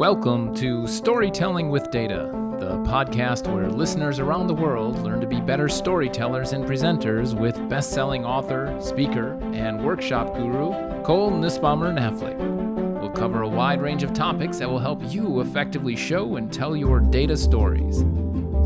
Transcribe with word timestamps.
Welcome 0.00 0.54
to 0.54 0.86
Storytelling 0.86 1.68
with 1.68 1.90
Data, 1.90 2.30
the 2.58 2.78
podcast 2.84 3.52
where 3.52 3.68
listeners 3.68 4.18
around 4.18 4.46
the 4.46 4.54
world 4.54 4.98
learn 5.00 5.20
to 5.20 5.26
be 5.26 5.42
better 5.42 5.68
storytellers 5.68 6.54
and 6.54 6.64
presenters 6.64 7.38
with 7.38 7.68
best 7.68 7.90
selling 7.90 8.24
author, 8.24 8.74
speaker, 8.80 9.38
and 9.52 9.84
workshop 9.84 10.32
guru 10.32 10.70
Cole 11.02 11.30
Nussbaumer 11.32 11.92
Knaflic. 11.92 12.34
We'll 12.98 13.10
cover 13.10 13.42
a 13.42 13.48
wide 13.48 13.82
range 13.82 14.02
of 14.02 14.14
topics 14.14 14.56
that 14.60 14.70
will 14.70 14.78
help 14.78 15.02
you 15.12 15.42
effectively 15.42 15.96
show 15.96 16.36
and 16.36 16.50
tell 16.50 16.74
your 16.74 17.00
data 17.00 17.36
stories. 17.36 17.98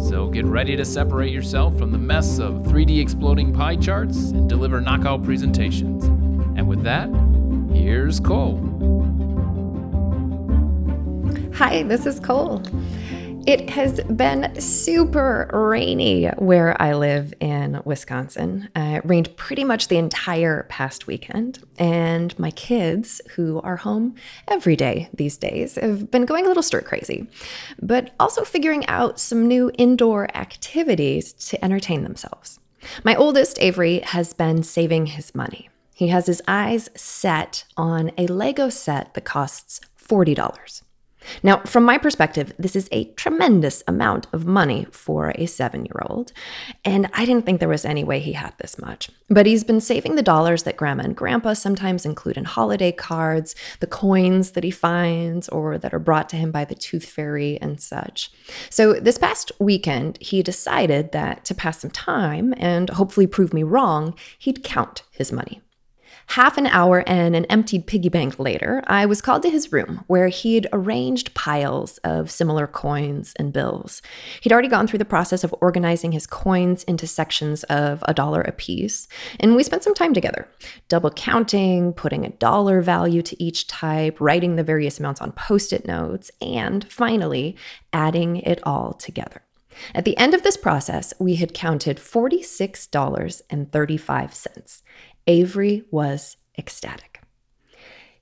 So 0.08 0.28
get 0.28 0.44
ready 0.44 0.76
to 0.76 0.84
separate 0.84 1.32
yourself 1.32 1.76
from 1.76 1.90
the 1.90 1.98
mess 1.98 2.38
of 2.38 2.62
3D 2.62 3.02
exploding 3.02 3.52
pie 3.52 3.74
charts 3.74 4.30
and 4.30 4.48
deliver 4.48 4.80
knockout 4.80 5.24
presentations. 5.24 6.04
And 6.56 6.68
with 6.68 6.84
that, 6.84 7.08
here's 7.76 8.20
Cole. 8.20 8.73
Hi, 11.54 11.84
this 11.84 12.04
is 12.04 12.18
Cole. 12.18 12.62
It 13.46 13.70
has 13.70 14.00
been 14.00 14.60
super 14.60 15.48
rainy 15.52 16.26
where 16.38 16.80
I 16.82 16.94
live 16.94 17.32
in 17.38 17.80
Wisconsin. 17.84 18.68
Uh, 18.74 18.94
it 18.96 19.08
rained 19.08 19.36
pretty 19.36 19.62
much 19.62 19.86
the 19.86 19.96
entire 19.96 20.64
past 20.68 21.06
weekend, 21.06 21.60
and 21.78 22.36
my 22.40 22.50
kids, 22.50 23.20
who 23.36 23.60
are 23.60 23.76
home 23.76 24.16
every 24.48 24.74
day 24.74 25.08
these 25.14 25.36
days, 25.36 25.76
have 25.76 26.10
been 26.10 26.24
going 26.24 26.44
a 26.44 26.48
little 26.48 26.62
stir 26.62 26.80
crazy, 26.80 27.28
but 27.80 28.10
also 28.18 28.42
figuring 28.42 28.84
out 28.88 29.20
some 29.20 29.46
new 29.46 29.70
indoor 29.78 30.36
activities 30.36 31.32
to 31.34 31.64
entertain 31.64 32.02
themselves. 32.02 32.58
My 33.04 33.14
oldest, 33.14 33.60
Avery, 33.60 34.00
has 34.00 34.32
been 34.32 34.64
saving 34.64 35.06
his 35.06 35.36
money. 35.36 35.70
He 35.94 36.08
has 36.08 36.26
his 36.26 36.42
eyes 36.48 36.90
set 36.96 37.62
on 37.76 38.10
a 38.18 38.26
Lego 38.26 38.70
set 38.70 39.14
that 39.14 39.24
costs 39.24 39.80
$40. 39.96 40.82
Now, 41.42 41.58
from 41.60 41.84
my 41.84 41.98
perspective, 41.98 42.52
this 42.58 42.76
is 42.76 42.88
a 42.92 43.06
tremendous 43.14 43.82
amount 43.86 44.26
of 44.32 44.46
money 44.46 44.86
for 44.90 45.32
a 45.36 45.46
seven 45.46 45.84
year 45.84 46.00
old. 46.02 46.32
And 46.84 47.08
I 47.12 47.24
didn't 47.24 47.46
think 47.46 47.60
there 47.60 47.68
was 47.68 47.84
any 47.84 48.04
way 48.04 48.20
he 48.20 48.32
had 48.32 48.54
this 48.58 48.78
much. 48.78 49.10
But 49.28 49.46
he's 49.46 49.64
been 49.64 49.80
saving 49.80 50.14
the 50.14 50.22
dollars 50.22 50.64
that 50.64 50.76
grandma 50.76 51.04
and 51.04 51.16
grandpa 51.16 51.54
sometimes 51.54 52.04
include 52.04 52.36
in 52.36 52.44
holiday 52.44 52.92
cards, 52.92 53.54
the 53.80 53.86
coins 53.86 54.52
that 54.52 54.64
he 54.64 54.70
finds 54.70 55.48
or 55.48 55.78
that 55.78 55.94
are 55.94 55.98
brought 55.98 56.28
to 56.30 56.36
him 56.36 56.50
by 56.50 56.64
the 56.64 56.74
tooth 56.74 57.06
fairy 57.06 57.58
and 57.60 57.80
such. 57.80 58.30
So 58.70 58.94
this 58.94 59.18
past 59.18 59.50
weekend, 59.58 60.18
he 60.20 60.42
decided 60.42 61.12
that 61.12 61.44
to 61.46 61.54
pass 61.54 61.80
some 61.80 61.90
time 61.90 62.54
and 62.56 62.90
hopefully 62.90 63.26
prove 63.26 63.54
me 63.54 63.62
wrong, 63.62 64.14
he'd 64.38 64.62
count 64.62 65.02
his 65.10 65.32
money. 65.32 65.62
Half 66.28 66.56
an 66.58 66.66
hour 66.66 67.04
and 67.06 67.36
an 67.36 67.44
emptied 67.46 67.86
piggy 67.86 68.08
bank 68.08 68.38
later, 68.38 68.82
I 68.86 69.04
was 69.06 69.20
called 69.20 69.42
to 69.42 69.50
his 69.50 69.72
room 69.72 70.04
where 70.06 70.28
he'd 70.28 70.68
arranged 70.72 71.34
piles 71.34 71.98
of 71.98 72.30
similar 72.30 72.66
coins 72.66 73.34
and 73.38 73.52
bills. 73.52 74.00
He'd 74.40 74.52
already 74.52 74.68
gone 74.68 74.86
through 74.86 75.00
the 75.00 75.04
process 75.04 75.44
of 75.44 75.54
organizing 75.60 76.12
his 76.12 76.26
coins 76.26 76.84
into 76.84 77.06
sections 77.06 77.64
of 77.64 78.02
a 78.08 78.14
dollar 78.14 78.40
apiece, 78.40 79.06
and 79.38 79.54
we 79.54 79.62
spent 79.62 79.84
some 79.84 79.94
time 79.94 80.14
together, 80.14 80.48
double 80.88 81.10
counting, 81.10 81.92
putting 81.92 82.24
a 82.24 82.30
dollar 82.30 82.80
value 82.80 83.20
to 83.22 83.42
each 83.42 83.66
type, 83.66 84.18
writing 84.20 84.56
the 84.56 84.64
various 84.64 84.98
amounts 84.98 85.20
on 85.20 85.32
post 85.32 85.72
it 85.72 85.86
notes, 85.86 86.30
and 86.40 86.90
finally 86.90 87.56
adding 87.92 88.38
it 88.38 88.60
all 88.64 88.94
together. 88.94 89.42
At 89.94 90.04
the 90.04 90.16
end 90.16 90.34
of 90.34 90.42
this 90.42 90.56
process, 90.56 91.14
we 91.18 91.36
had 91.36 91.54
counted 91.54 91.98
$46.35. 91.98 94.82
Avery 95.26 95.84
was 95.90 96.36
ecstatic. 96.58 97.20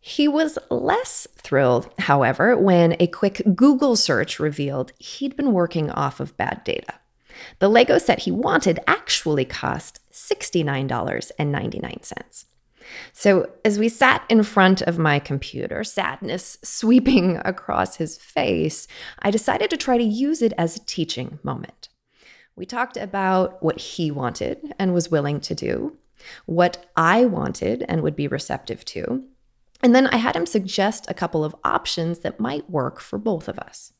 He 0.00 0.26
was 0.26 0.58
less 0.68 1.28
thrilled, 1.36 1.88
however, 2.00 2.56
when 2.56 2.96
a 2.98 3.06
quick 3.06 3.40
Google 3.54 3.94
search 3.94 4.40
revealed 4.40 4.90
he'd 4.98 5.36
been 5.36 5.52
working 5.52 5.90
off 5.90 6.18
of 6.18 6.36
bad 6.36 6.64
data. 6.64 6.94
The 7.60 7.68
Lego 7.68 7.98
set 7.98 8.20
he 8.20 8.32
wanted 8.32 8.80
actually 8.86 9.44
cost 9.44 10.00
$69.99. 10.10 12.44
So, 13.12 13.48
as 13.64 13.78
we 13.78 13.88
sat 13.88 14.24
in 14.28 14.42
front 14.42 14.82
of 14.82 14.98
my 14.98 15.20
computer, 15.20 15.84
sadness 15.84 16.58
sweeping 16.64 17.36
across 17.44 17.96
his 17.96 18.18
face, 18.18 18.88
I 19.20 19.30
decided 19.30 19.70
to 19.70 19.76
try 19.76 19.98
to 19.98 20.04
use 20.04 20.42
it 20.42 20.52
as 20.58 20.76
a 20.76 20.84
teaching 20.84 21.38
moment. 21.42 21.88
We 22.56 22.66
talked 22.66 22.96
about 22.96 23.62
what 23.62 23.78
he 23.78 24.10
wanted 24.10 24.74
and 24.78 24.92
was 24.92 25.12
willing 25.12 25.40
to 25.42 25.54
do, 25.54 25.96
what 26.46 26.86
I 26.96 27.24
wanted 27.24 27.84
and 27.88 28.02
would 28.02 28.16
be 28.16 28.28
receptive 28.28 28.84
to. 28.86 29.24
And 29.82 29.94
then 29.94 30.06
I 30.08 30.16
had 30.16 30.36
him 30.36 30.46
suggest 30.46 31.06
a 31.08 31.14
couple 31.14 31.44
of 31.44 31.56
options 31.64 32.20
that 32.20 32.38
might 32.38 32.70
work 32.70 33.00
for 33.00 33.18
both 33.18 33.48
of 33.48 33.58
us. 33.58 33.92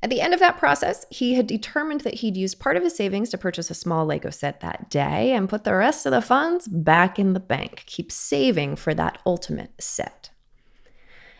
At 0.00 0.10
the 0.10 0.20
end 0.20 0.32
of 0.32 0.40
that 0.40 0.58
process, 0.58 1.04
he 1.10 1.34
had 1.34 1.48
determined 1.48 2.02
that 2.02 2.14
he'd 2.14 2.36
use 2.36 2.54
part 2.54 2.76
of 2.76 2.84
his 2.84 2.94
savings 2.94 3.30
to 3.30 3.38
purchase 3.38 3.68
a 3.68 3.74
small 3.74 4.06
Lego 4.06 4.30
set 4.30 4.60
that 4.60 4.88
day 4.88 5.32
and 5.32 5.48
put 5.48 5.64
the 5.64 5.74
rest 5.74 6.06
of 6.06 6.12
the 6.12 6.22
funds 6.22 6.68
back 6.68 7.18
in 7.18 7.32
the 7.32 7.40
bank, 7.40 7.82
keep 7.86 8.12
saving 8.12 8.76
for 8.76 8.94
that 8.94 9.18
ultimate 9.26 9.72
set. 9.80 10.30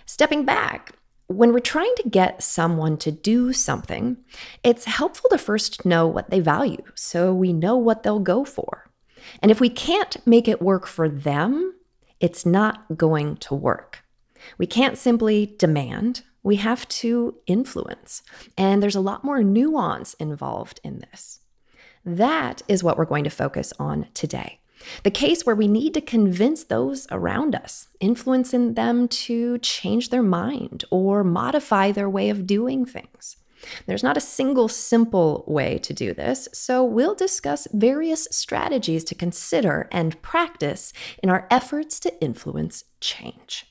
Stepping 0.06 0.44
back, 0.44 0.96
when 1.28 1.52
we're 1.52 1.60
trying 1.60 1.94
to 1.98 2.08
get 2.08 2.42
someone 2.42 2.96
to 2.96 3.12
do 3.12 3.52
something, 3.52 4.16
it's 4.64 4.86
helpful 4.86 5.30
to 5.30 5.38
first 5.38 5.84
know 5.84 6.06
what 6.08 6.30
they 6.30 6.40
value 6.40 6.82
so 6.94 7.32
we 7.32 7.52
know 7.52 7.76
what 7.76 8.02
they'll 8.02 8.18
go 8.18 8.44
for. 8.44 8.87
And 9.42 9.50
if 9.50 9.60
we 9.60 9.70
can't 9.70 10.16
make 10.26 10.48
it 10.48 10.62
work 10.62 10.86
for 10.86 11.08
them, 11.08 11.74
it's 12.20 12.44
not 12.44 12.96
going 12.96 13.36
to 13.36 13.54
work. 13.54 14.04
We 14.56 14.66
can't 14.66 14.98
simply 14.98 15.54
demand, 15.58 16.22
we 16.42 16.56
have 16.56 16.88
to 16.88 17.36
influence. 17.46 18.22
And 18.56 18.82
there's 18.82 18.96
a 18.96 19.00
lot 19.00 19.24
more 19.24 19.42
nuance 19.42 20.14
involved 20.14 20.80
in 20.82 21.00
this. 21.10 21.40
That 22.04 22.62
is 22.68 22.82
what 22.82 22.96
we're 22.96 23.04
going 23.04 23.24
to 23.24 23.30
focus 23.30 23.72
on 23.78 24.06
today. 24.14 24.60
The 25.02 25.10
case 25.10 25.44
where 25.44 25.56
we 25.56 25.68
need 25.68 25.92
to 25.94 26.00
convince 26.00 26.64
those 26.64 27.06
around 27.10 27.54
us, 27.54 27.88
influencing 28.00 28.74
them 28.74 29.08
to 29.08 29.58
change 29.58 30.10
their 30.10 30.22
mind 30.22 30.84
or 30.90 31.24
modify 31.24 31.90
their 31.90 32.08
way 32.08 32.30
of 32.30 32.46
doing 32.46 32.84
things. 32.84 33.36
There's 33.86 34.02
not 34.02 34.16
a 34.16 34.20
single 34.20 34.68
simple 34.68 35.44
way 35.46 35.78
to 35.78 35.92
do 35.92 36.14
this, 36.14 36.48
so 36.52 36.84
we'll 36.84 37.14
discuss 37.14 37.68
various 37.72 38.28
strategies 38.30 39.04
to 39.04 39.14
consider 39.14 39.88
and 39.92 40.20
practice 40.22 40.92
in 41.22 41.30
our 41.30 41.46
efforts 41.50 42.00
to 42.00 42.22
influence 42.22 42.84
change. 43.00 43.66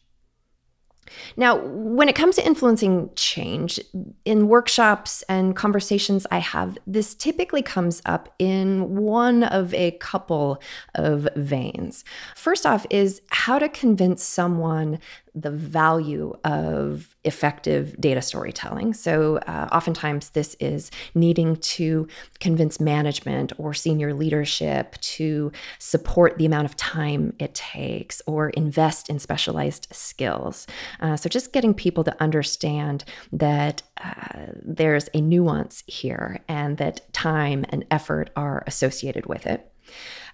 Now, 1.36 1.58
when 1.58 2.10
it 2.10 2.16
comes 2.16 2.36
to 2.36 2.46
influencing 2.46 3.10
change, 3.16 3.80
in 4.26 4.48
workshops 4.48 5.24
and 5.30 5.56
conversations 5.56 6.28
I 6.32 6.40
have, 6.40 6.78
this 6.86 7.16
typically 7.16 7.62
comes 7.62 8.02
up 8.06 8.34
in 8.40 8.96
one 8.98 9.44
of 9.44 9.74
a 9.74 9.92
couple 9.92 10.62
of 10.96 11.28
veins. 11.36 12.04
First 12.36 12.66
off, 12.66 12.86
is 12.90 13.22
how 13.30 13.60
to 13.60 13.70
convince 13.70 14.24
someone 14.24 15.00
the 15.42 15.52
value 15.52 16.34
of 16.44 17.16
effective 17.24 18.00
data 18.00 18.22
storytelling. 18.22 18.94
So, 18.94 19.38
uh, 19.38 19.70
oftentimes, 19.72 20.32
this 20.32 20.56
is 20.60 20.90
needing 21.14 21.58
to 21.58 22.08
convince 22.40 22.80
management 22.80 23.54
or 23.58 23.74
senior 23.74 24.14
leadership 24.14 25.00
to 25.02 25.52
support 25.80 26.38
the 26.38 26.46
amount 26.46 26.66
of 26.66 26.76
time 26.76 27.34
it 27.40 27.54
takes 27.54 28.22
or 28.26 28.50
invest 28.52 29.10
in 29.10 29.20
specialized 29.20 29.88
skills. 29.92 30.66
Uh, 31.00 31.16
so, 31.16 31.30
just 31.30 31.54
getting 31.54 31.74
people 31.74 32.04
to 32.04 32.22
understand 32.22 33.04
that 33.32 33.84
uh, 34.04 34.48
there's 34.64 35.10
a 35.14 35.22
nuance 35.22 35.84
here 35.88 36.40
and 36.48 36.78
that 36.78 37.12
time 37.14 37.66
and 37.70 37.86
effort 37.92 38.30
are 38.36 38.64
associated 38.66 39.26
with 39.28 39.46
it. 39.46 39.72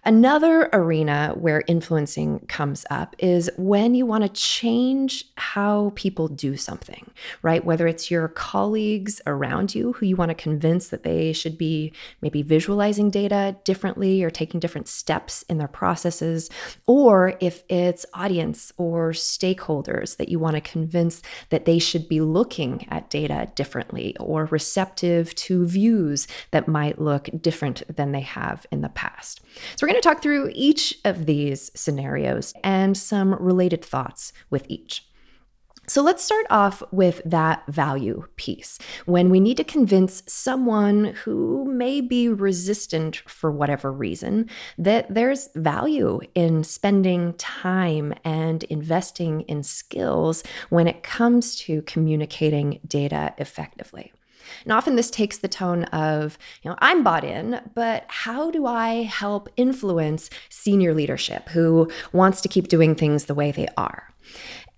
Another 0.06 0.70
arena 0.74 1.34
where 1.38 1.64
influencing 1.66 2.40
comes 2.48 2.86
up 2.90 3.16
is 3.20 3.50
when 3.58 3.96
you 3.96 4.06
want 4.06 4.24
to 4.24 4.30
change 4.30 5.24
how 5.38 5.94
people 5.96 6.28
do 6.28 6.58
something, 6.58 7.10
right? 7.42 7.64
Whether 7.64 7.88
it's 7.88 8.12
your 8.12 8.28
colleagues 8.28 9.22
around 9.26 9.74
you 9.74 9.94
who 9.94 10.06
you 10.06 10.18
want 10.18 10.28
to 10.28 10.36
convince 10.36 10.90
that 10.90 11.04
they 11.04 11.32
should 11.32 11.58
be 11.58 11.94
maybe 12.22 12.42
visualizing 12.42 13.12
data 13.12 13.56
differently 13.64 14.22
or 14.24 14.30
taking 14.30 14.60
different 14.60 14.90
steps 14.90 15.44
in 15.44 15.58
their 15.58 15.70
processes, 15.70 16.50
or 16.86 17.38
if 17.40 17.64
it's 17.70 18.06
audience 18.14 18.74
or 18.76 19.12
stakeholders 19.12 20.18
that 20.18 20.28
you 20.28 20.38
want 20.38 20.56
to 20.56 20.62
convince 20.62 21.22
that 21.50 21.64
they 21.64 21.80
should 21.80 22.10
be 22.10 22.20
looking 22.20 22.86
at 22.90 23.10
data 23.10 23.50
differently 23.56 24.18
or 24.20 24.46
receptive 24.48 25.34
to 25.36 25.66
views 25.66 26.28
that 26.52 26.68
might 26.68 27.00
look 27.00 27.30
different 27.40 27.84
than 27.96 28.12
they 28.12 28.20
have 28.20 28.66
in 28.70 28.82
the 28.82 28.90
past. 28.90 29.40
So, 29.78 29.88
we're 29.88 29.93
going 29.94 30.02
to 30.02 30.10
talk 30.10 30.22
through 30.22 30.52
each 30.54 31.00
of 31.06 31.26
these 31.26 31.72
scenarios 31.76 32.54
and 32.64 32.98
some 32.98 33.36
related 33.36 33.86
thoughts 33.86 34.34
with 34.50 34.66
each. 34.68 35.06
So 35.86 36.02
let's 36.02 36.24
start 36.24 36.46
off 36.50 36.82
with 36.92 37.22
that 37.26 37.68
value 37.68 38.24
piece. 38.38 38.80
When 39.06 39.30
we 39.30 39.42
need 39.42 39.58
to 39.58 39.66
convince 39.66 40.24
someone 40.28 41.14
who 41.26 41.66
may 41.66 42.00
be 42.00 42.30
resistant 42.30 43.18
for 43.28 43.52
whatever 43.52 43.92
reason 43.92 44.50
that 44.78 45.14
there's 45.14 45.50
value 45.56 46.22
in 46.36 46.64
spending 46.64 47.34
time 47.34 48.14
and 48.24 48.64
investing 48.64 49.42
in 49.42 49.62
skills 49.62 50.42
when 50.70 50.88
it 50.88 51.04
comes 51.04 51.58
to 51.58 51.82
communicating 51.82 52.80
data 52.88 53.34
effectively. 53.38 54.14
And 54.64 54.74
often 54.74 54.96
this 54.96 55.10
takes 55.10 55.38
the 55.38 55.48
tone 55.48 55.84
of, 55.86 56.38
you 56.62 56.70
know, 56.70 56.78
I'm 56.80 57.04
bought 57.04 57.24
in, 57.24 57.62
but 57.74 58.06
how 58.08 58.52
do 58.52 58.66
I 58.66 59.04
help 59.04 59.50
influence 59.58 60.30
senior 60.50 60.94
leadership 60.94 61.50
who 61.50 61.90
wants 62.12 62.42
to 62.42 62.48
keep 62.48 62.68
doing 62.68 62.96
things 62.96 63.26
the 63.26 63.36
way 63.36 63.52
they 63.52 63.68
are? 63.78 64.14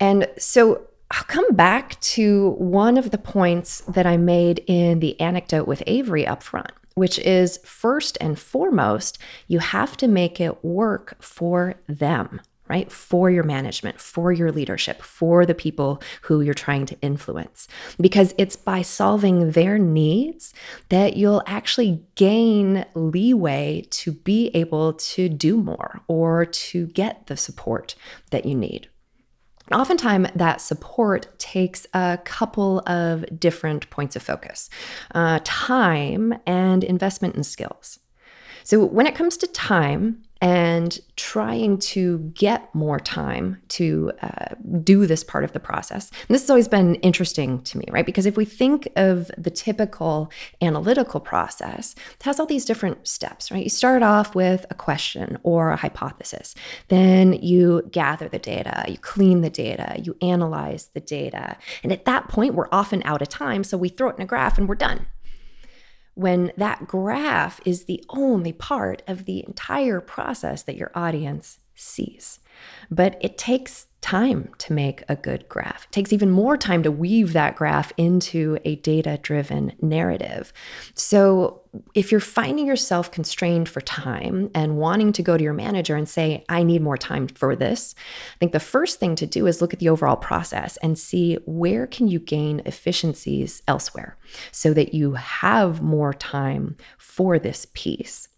And 0.00 0.28
so 0.38 0.82
I'll 1.10 1.24
come 1.24 1.54
back 1.54 2.00
to 2.00 2.50
one 2.58 2.98
of 2.98 3.10
the 3.10 3.18
points 3.18 3.80
that 3.82 4.06
I 4.06 4.16
made 4.16 4.64
in 4.66 5.00
the 5.00 5.18
anecdote 5.20 5.68
with 5.68 5.82
Avery 5.86 6.26
up 6.26 6.42
front, 6.42 6.72
which 6.94 7.18
is 7.20 7.58
first 7.58 8.18
and 8.20 8.38
foremost, 8.38 9.18
you 9.46 9.60
have 9.60 9.96
to 9.98 10.08
make 10.08 10.40
it 10.40 10.64
work 10.64 11.16
for 11.22 11.76
them, 11.86 12.40
right? 12.68 12.90
For 12.90 13.30
your 13.30 13.44
management, 13.44 14.00
for 14.00 14.32
your 14.32 14.50
leadership, 14.52 15.02
for 15.02 15.46
the 15.46 15.54
people 15.54 16.02
who 16.22 16.40
you're 16.40 16.54
trying 16.54 16.86
to 16.86 17.00
influence. 17.00 17.68
Because 18.00 18.34
it's 18.38 18.56
by 18.56 18.82
solving 18.82 19.52
their 19.52 19.78
needs 19.78 20.52
that 20.88 21.16
you'll 21.16 21.42
actually 21.46 22.02
gain 22.14 22.84
leeway 22.94 23.86
to 23.90 24.12
be 24.12 24.48
able 24.54 24.94
to 24.94 25.28
do 25.28 25.56
more 25.56 26.00
or 26.08 26.44
to 26.44 26.86
get 26.88 27.26
the 27.26 27.36
support 27.36 27.94
that 28.30 28.44
you 28.44 28.54
need. 28.54 28.88
Oftentimes, 29.72 30.28
that 30.36 30.60
support 30.60 31.36
takes 31.38 31.86
a 31.92 32.20
couple 32.24 32.80
of 32.86 33.24
different 33.38 33.90
points 33.90 34.14
of 34.14 34.22
focus 34.22 34.70
uh, 35.12 35.40
time 35.42 36.34
and 36.46 36.84
investment 36.84 37.34
in 37.34 37.42
skills. 37.42 37.98
So, 38.62 38.84
when 38.84 39.06
it 39.08 39.16
comes 39.16 39.36
to 39.38 39.46
time, 39.48 40.22
and 40.40 40.98
trying 41.16 41.78
to 41.78 42.18
get 42.34 42.74
more 42.74 43.00
time 43.00 43.60
to 43.68 44.12
uh, 44.20 44.54
do 44.82 45.06
this 45.06 45.24
part 45.24 45.44
of 45.44 45.52
the 45.52 45.60
process. 45.60 46.10
And 46.28 46.34
this 46.34 46.42
has 46.42 46.50
always 46.50 46.68
been 46.68 46.96
interesting 46.96 47.62
to 47.62 47.78
me, 47.78 47.86
right? 47.90 48.04
Because 48.04 48.26
if 48.26 48.36
we 48.36 48.44
think 48.44 48.88
of 48.96 49.30
the 49.38 49.50
typical 49.50 50.30
analytical 50.60 51.20
process, 51.20 51.94
it 52.14 52.22
has 52.24 52.38
all 52.38 52.46
these 52.46 52.66
different 52.66 53.08
steps, 53.08 53.50
right? 53.50 53.64
You 53.64 53.70
start 53.70 54.02
off 54.02 54.34
with 54.34 54.66
a 54.68 54.74
question 54.74 55.38
or 55.42 55.70
a 55.70 55.76
hypothesis, 55.76 56.54
then 56.88 57.32
you 57.34 57.88
gather 57.90 58.28
the 58.28 58.38
data, 58.38 58.84
you 58.88 58.98
clean 58.98 59.40
the 59.40 59.50
data, 59.50 59.98
you 60.02 60.16
analyze 60.20 60.90
the 60.92 61.00
data. 61.00 61.56
And 61.82 61.92
at 61.92 62.04
that 62.04 62.28
point, 62.28 62.54
we're 62.54 62.68
often 62.70 63.02
out 63.04 63.22
of 63.22 63.28
time. 63.28 63.64
So 63.64 63.78
we 63.78 63.88
throw 63.88 64.10
it 64.10 64.16
in 64.16 64.22
a 64.22 64.26
graph 64.26 64.58
and 64.58 64.68
we're 64.68 64.74
done 64.74 65.06
when 66.16 66.50
that 66.56 66.86
graph 66.86 67.60
is 67.66 67.84
the 67.84 68.02
only 68.08 68.52
part 68.52 69.02
of 69.06 69.26
the 69.26 69.44
entire 69.46 70.00
process 70.00 70.62
that 70.62 70.76
your 70.76 70.90
audience 70.94 71.58
sees. 71.74 72.40
But 72.90 73.18
it 73.20 73.36
takes 73.36 73.85
time 74.00 74.50
to 74.58 74.72
make 74.72 75.02
a 75.08 75.16
good 75.16 75.48
graph. 75.48 75.84
It 75.84 75.92
takes 75.92 76.12
even 76.12 76.30
more 76.30 76.56
time 76.56 76.82
to 76.84 76.92
weave 76.92 77.32
that 77.32 77.56
graph 77.56 77.92
into 77.96 78.58
a 78.64 78.76
data 78.76 79.18
driven 79.20 79.72
narrative. 79.80 80.52
So, 80.94 81.62
if 81.94 82.10
you're 82.10 82.20
finding 82.20 82.66
yourself 82.66 83.10
constrained 83.10 83.68
for 83.68 83.82
time 83.82 84.50
and 84.54 84.78
wanting 84.78 85.12
to 85.12 85.22
go 85.22 85.36
to 85.36 85.44
your 85.44 85.52
manager 85.52 85.94
and 85.94 86.08
say, 86.08 86.42
I 86.48 86.62
need 86.62 86.80
more 86.80 86.96
time 86.96 87.28
for 87.28 87.54
this, 87.54 87.94
I 88.34 88.38
think 88.38 88.52
the 88.52 88.60
first 88.60 88.98
thing 88.98 89.14
to 89.16 89.26
do 89.26 89.46
is 89.46 89.60
look 89.60 89.74
at 89.74 89.80
the 89.80 89.90
overall 89.90 90.16
process 90.16 90.78
and 90.78 90.98
see 90.98 91.36
where 91.44 91.86
can 91.86 92.08
you 92.08 92.18
gain 92.18 92.62
efficiencies 92.64 93.62
elsewhere 93.68 94.16
so 94.52 94.72
that 94.72 94.94
you 94.94 95.14
have 95.14 95.82
more 95.82 96.14
time 96.14 96.76
for 96.96 97.38
this 97.38 97.66
piece. 97.74 98.28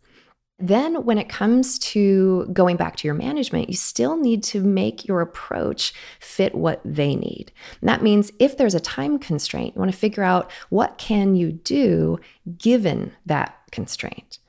Then, 0.60 1.04
when 1.04 1.18
it 1.18 1.28
comes 1.28 1.78
to 1.78 2.46
going 2.52 2.76
back 2.76 2.96
to 2.96 3.06
your 3.06 3.14
management, 3.14 3.68
you 3.68 3.76
still 3.76 4.16
need 4.16 4.42
to 4.44 4.60
make 4.60 5.06
your 5.06 5.20
approach 5.20 5.94
fit 6.18 6.52
what 6.52 6.80
they 6.84 7.14
need. 7.14 7.52
And 7.80 7.88
that 7.88 8.02
means 8.02 8.32
if 8.40 8.56
there's 8.56 8.74
a 8.74 8.80
time 8.80 9.20
constraint, 9.20 9.76
you 9.76 9.78
want 9.78 9.92
to 9.92 9.96
figure 9.96 10.24
out 10.24 10.50
what 10.68 10.98
can 10.98 11.36
you 11.36 11.52
do 11.52 12.18
given 12.58 13.12
that 13.24 13.56
constraint 13.70 14.40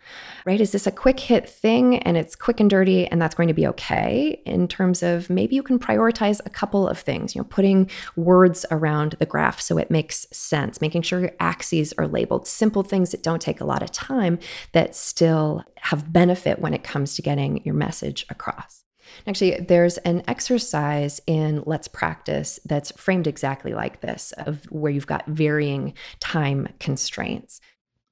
right? 0.46 0.62
Is 0.62 0.72
this 0.72 0.88
a 0.88 0.92
quick 0.92 1.20
hit 1.20 1.48
thing 1.50 2.00
and 2.00 2.18
it's 2.18 2.36
quick 2.36 2.60
and 2.60 2.70
dirty 2.70 3.08
and 3.08 3.22
that's 3.22 3.36
going 3.36 3.48
to 3.48 3.54
be 3.54 3.68
okay 3.68 4.42
in 4.46 4.68
terms 4.68 5.04
of 5.04 5.30
maybe 5.30 5.56
you 5.56 5.64
can 5.64 5.80
prioritize 5.80 6.40
a 6.46 6.50
couple 6.50 6.88
of 6.88 7.00
things, 7.00 7.36
you 7.36 7.42
know, 7.42 7.48
putting 7.50 7.90
words 8.16 8.66
around 8.72 9.16
the 9.20 9.26
graph 9.26 9.60
so 9.60 9.78
it 9.78 9.92
makes 9.92 10.26
sense, 10.32 10.82
making 10.82 11.02
sure 11.02 11.20
your 11.20 11.32
axes 11.40 11.94
are 11.98 12.08
labeled, 12.08 12.48
simple 12.48 12.84
things 12.84 13.12
that 13.12 13.24
don't 13.24 13.42
take 13.42 13.62
a 13.62 13.66
lot 13.66 13.84
of 13.84 13.92
time 13.92 14.40
that 14.74 14.96
still 14.96 15.64
have 15.78 16.12
benefit 16.12 16.60
when 16.60 16.74
it 16.74 16.84
comes 16.84 17.16
to 17.16 17.22
getting 17.22 17.64
your 17.64 17.76
message 17.76 18.26
across. 18.30 18.84
Actually, 19.28 19.60
there's 19.60 19.98
an 20.00 20.24
exercise 20.28 21.20
in 21.26 21.64
Let's 21.66 21.88
Practice 21.88 22.60
that's 22.66 22.92
framed 22.92 23.28
exactly 23.28 23.74
like 23.74 24.02
this, 24.02 24.34
of 24.38 24.66
where 24.66 24.92
you've 24.92 25.08
got 25.08 25.26
varying 25.28 25.94
time 26.20 26.68
constraints 26.80 27.60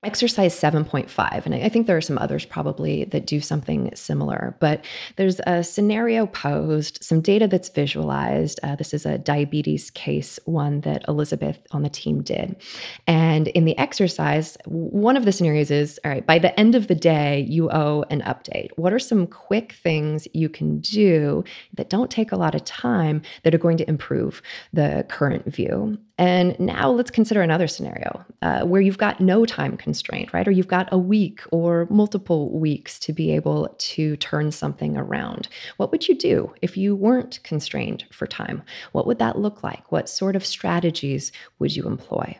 exercise 0.07 0.59
7.5 0.59 1.45
and 1.45 1.53
i 1.53 1.69
think 1.69 1.85
there 1.85 1.97
are 1.97 2.01
some 2.01 2.17
others 2.17 2.45
probably 2.45 3.03
that 3.05 3.25
do 3.25 3.39
something 3.39 3.91
similar 3.93 4.55
but 4.59 4.83
there's 5.17 5.39
a 5.45 5.63
scenario 5.63 6.25
posed 6.25 6.97
some 7.03 7.21
data 7.21 7.47
that's 7.47 7.69
visualized 7.69 8.59
uh, 8.63 8.75
this 8.75 8.93
is 8.93 9.05
a 9.05 9.17
diabetes 9.17 9.91
case 9.91 10.39
one 10.45 10.81
that 10.81 11.03
elizabeth 11.07 11.59
on 11.71 11.83
the 11.83 11.89
team 11.89 12.21
did. 12.21 12.55
And 13.05 13.47
in 13.49 13.65
the 13.65 13.77
exercise 13.77 14.57
one 14.65 15.17
of 15.17 15.25
the 15.25 15.31
scenarios 15.31 15.71
is 15.71 15.99
all 16.03 16.11
right 16.11 16.25
by 16.25 16.39
the 16.39 16.57
end 16.59 16.75
of 16.75 16.87
the 16.87 16.95
day 16.95 17.45
you 17.47 17.69
owe 17.71 18.03
an 18.09 18.21
update. 18.21 18.69
What 18.75 18.93
are 18.93 18.99
some 18.99 19.27
quick 19.27 19.73
things 19.73 20.27
you 20.33 20.49
can 20.49 20.79
do 20.79 21.43
that 21.75 21.89
don't 21.89 22.11
take 22.11 22.31
a 22.31 22.37
lot 22.37 22.55
of 22.55 22.63
time 22.63 23.21
that 23.43 23.53
are 23.53 23.59
going 23.59 23.77
to 23.77 23.89
improve 23.89 24.41
the 24.73 25.05
current 25.09 25.45
view 25.45 25.97
and 26.17 26.59
now 26.59 26.89
let's 26.89 27.11
consider 27.11 27.41
another 27.41 27.67
scenario 27.67 28.25
uh, 28.41 28.61
where 28.61 28.81
you've 28.81 28.97
got 28.97 29.19
no 29.19 29.45
time 29.45 29.77
constraint, 29.77 30.33
right? 30.33 30.47
Or 30.47 30.51
you've 30.51 30.67
got 30.67 30.89
a 30.91 30.97
week 30.97 31.41
or 31.51 31.87
multiple 31.89 32.57
weeks 32.57 32.97
to 32.99 33.13
be 33.13 33.31
able 33.31 33.73
to 33.77 34.17
turn 34.17 34.51
something 34.51 34.97
around. 34.97 35.47
What 35.77 35.91
would 35.91 36.07
you 36.07 36.15
do 36.15 36.53
if 36.61 36.75
you 36.75 36.95
weren't 36.95 37.39
constrained 37.43 38.05
for 38.11 38.25
time? 38.25 38.63
What 38.93 39.05
would 39.05 39.19
that 39.19 39.37
look 39.37 39.63
like? 39.63 39.91
What 39.91 40.09
sort 40.09 40.35
of 40.35 40.45
strategies 40.45 41.31
would 41.59 41.75
you 41.75 41.85
employ? 41.85 42.37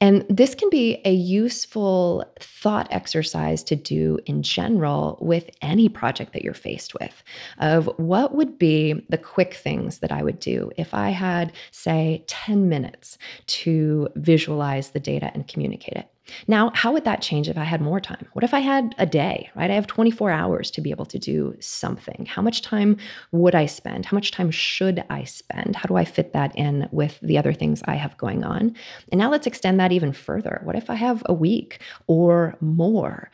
And 0.00 0.24
this 0.28 0.54
can 0.54 0.70
be 0.70 1.00
a 1.04 1.12
useful 1.12 2.24
thought 2.40 2.88
exercise 2.90 3.62
to 3.64 3.76
do 3.76 4.18
in 4.26 4.42
general 4.42 5.18
with 5.20 5.50
any 5.62 5.88
project 5.88 6.32
that 6.32 6.42
you're 6.42 6.54
faced 6.54 6.94
with 6.94 7.22
of 7.58 7.86
what 7.96 8.34
would 8.34 8.58
be 8.58 9.04
the 9.08 9.18
quick 9.18 9.54
things 9.54 9.98
that 9.98 10.12
I 10.12 10.22
would 10.22 10.38
do 10.38 10.70
if 10.76 10.94
I 10.94 11.10
had, 11.10 11.52
say, 11.70 12.24
10 12.26 12.68
minutes 12.68 13.18
to 13.46 14.08
visualize 14.16 14.90
the 14.90 15.00
data 15.00 15.30
and 15.34 15.46
communicate 15.46 15.96
it. 15.96 16.08
Now, 16.46 16.70
how 16.74 16.92
would 16.92 17.04
that 17.04 17.22
change 17.22 17.48
if 17.48 17.58
I 17.58 17.64
had 17.64 17.80
more 17.80 18.00
time? 18.00 18.26
What 18.32 18.44
if 18.44 18.54
I 18.54 18.60
had 18.60 18.94
a 18.98 19.06
day, 19.06 19.50
right? 19.54 19.70
I 19.70 19.74
have 19.74 19.86
24 19.86 20.30
hours 20.30 20.70
to 20.72 20.80
be 20.80 20.90
able 20.90 21.06
to 21.06 21.18
do 21.18 21.56
something. 21.60 22.26
How 22.26 22.42
much 22.42 22.62
time 22.62 22.96
would 23.32 23.54
I 23.54 23.66
spend? 23.66 24.06
How 24.06 24.14
much 24.14 24.30
time 24.30 24.50
should 24.50 25.04
I 25.10 25.24
spend? 25.24 25.76
How 25.76 25.86
do 25.86 25.96
I 25.96 26.04
fit 26.04 26.32
that 26.32 26.56
in 26.56 26.88
with 26.92 27.18
the 27.20 27.38
other 27.38 27.52
things 27.52 27.82
I 27.86 27.96
have 27.96 28.16
going 28.16 28.44
on? 28.44 28.74
And 29.10 29.18
now 29.18 29.30
let's 29.30 29.46
extend 29.46 29.80
that 29.80 29.92
even 29.92 30.12
further. 30.12 30.60
What 30.64 30.76
if 30.76 30.88
I 30.90 30.94
have 30.94 31.22
a 31.26 31.34
week 31.34 31.80
or 32.06 32.56
more? 32.60 33.30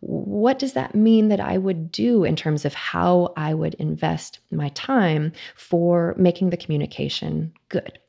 What 0.00 0.58
does 0.58 0.72
that 0.72 0.94
mean 0.94 1.28
that 1.28 1.40
I 1.40 1.58
would 1.58 1.92
do 1.92 2.24
in 2.24 2.34
terms 2.34 2.64
of 2.64 2.74
how 2.74 3.32
I 3.36 3.54
would 3.54 3.74
invest 3.74 4.40
my 4.50 4.70
time 4.70 5.32
for 5.54 6.14
making 6.16 6.50
the 6.50 6.56
communication 6.56 7.52
good? 7.68 7.99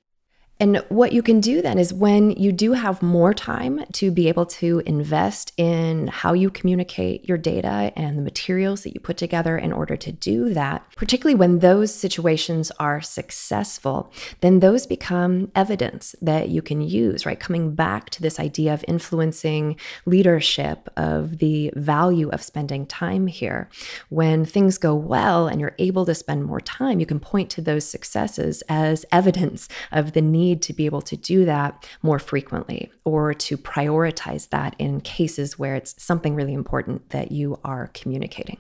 And 0.62 0.78
what 0.90 1.12
you 1.12 1.24
can 1.24 1.40
do 1.40 1.64
then 1.64 1.80
is 1.80 1.92
when 1.92 2.30
you 2.32 2.52
do 2.52 2.74
have 2.74 3.02
more 3.02 3.34
time 3.34 3.84
to 3.94 4.12
be 4.12 4.28
able 4.28 4.46
to 4.46 4.84
invest 4.86 5.54
in 5.58 6.06
how 6.06 6.34
you 6.34 6.52
communicate 6.52 7.28
your 7.28 7.40
data 7.40 7.92
and 7.96 8.16
the 8.16 8.22
materials 8.22 8.84
that 8.84 8.94
you 8.94 9.00
put 9.00 9.18
together 9.18 9.58
in 9.58 9.74
order 9.74 9.98
to 9.98 10.12
do 10.12 10.54
that, 10.54 10.86
particularly 10.96 11.34
when 11.34 11.60
those 11.60 11.92
situations 11.92 12.72
are 12.80 13.02
successful, 13.02 14.14
then 14.42 14.60
those 14.60 14.86
become 14.86 15.52
evidence 15.56 16.16
that 16.22 16.50
you 16.50 16.62
can 16.62 16.80
use, 16.80 17.26
right? 17.26 17.40
Coming 17.40 17.74
back 17.74 18.12
to 18.12 18.22
this 18.22 18.40
idea 18.40 18.72
of 18.72 18.86
influencing 18.88 19.78
leadership, 20.06 20.90
of 20.96 21.40
the 21.40 21.72
value 21.76 22.30
of 22.30 22.44
spending 22.44 22.86
time 22.86 23.26
here. 23.26 23.68
When 24.10 24.46
things 24.46 24.78
go 24.78 24.94
well 24.94 25.48
and 25.48 25.60
you're 25.60 25.76
able 25.80 26.06
to 26.06 26.14
spend 26.14 26.46
more 26.46 26.62
time, 26.62 27.00
you 27.00 27.08
can 27.08 27.20
point 27.20 27.50
to 27.52 27.62
those 27.62 27.88
successes 27.88 28.62
as 28.70 29.06
evidence 29.12 29.68
of 29.92 30.14
the 30.14 30.22
need 30.22 30.51
need 30.52 30.62
to 30.64 30.74
be 30.74 30.86
able 30.86 31.02
to 31.02 31.18
do 31.18 31.46
that 31.46 31.88
more 32.02 32.20
frequently 32.20 32.92
or 33.06 33.34
to 33.34 33.58
prioritize 33.58 34.50
that 34.50 34.76
in 34.78 35.02
cases 35.02 35.58
where 35.58 35.76
it's 35.76 35.96
something 36.02 36.36
really 36.36 36.54
important 36.54 37.10
that 37.10 37.32
you 37.32 37.60
are 37.64 37.88
communicating. 37.94 38.58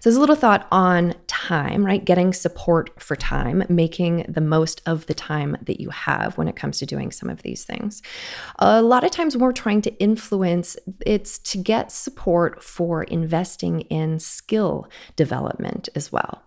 So, 0.00 0.10
there's 0.10 0.16
a 0.16 0.20
little 0.20 0.36
thought 0.36 0.68
on 0.70 1.14
time, 1.26 1.84
right? 1.84 2.04
Getting 2.04 2.32
support 2.32 3.02
for 3.02 3.16
time, 3.16 3.64
making 3.68 4.26
the 4.28 4.42
most 4.42 4.82
of 4.86 5.06
the 5.06 5.14
time 5.14 5.56
that 5.62 5.80
you 5.80 5.88
have 5.90 6.36
when 6.36 6.48
it 6.48 6.54
comes 6.54 6.78
to 6.78 6.86
doing 6.86 7.10
some 7.10 7.30
of 7.30 7.42
these 7.42 7.64
things. 7.64 8.02
A 8.58 8.82
lot 8.82 9.04
of 9.04 9.10
times, 9.10 9.34
when 9.34 9.44
we're 9.44 9.52
trying 9.52 9.82
to 9.82 9.98
influence, 9.98 10.76
it's 11.04 11.38
to 11.40 11.58
get 11.58 11.90
support 11.90 12.62
for 12.62 13.04
investing 13.04 13.80
in 13.82 14.20
skill 14.20 14.88
development 15.16 15.88
as 15.94 16.12
well. 16.12 16.42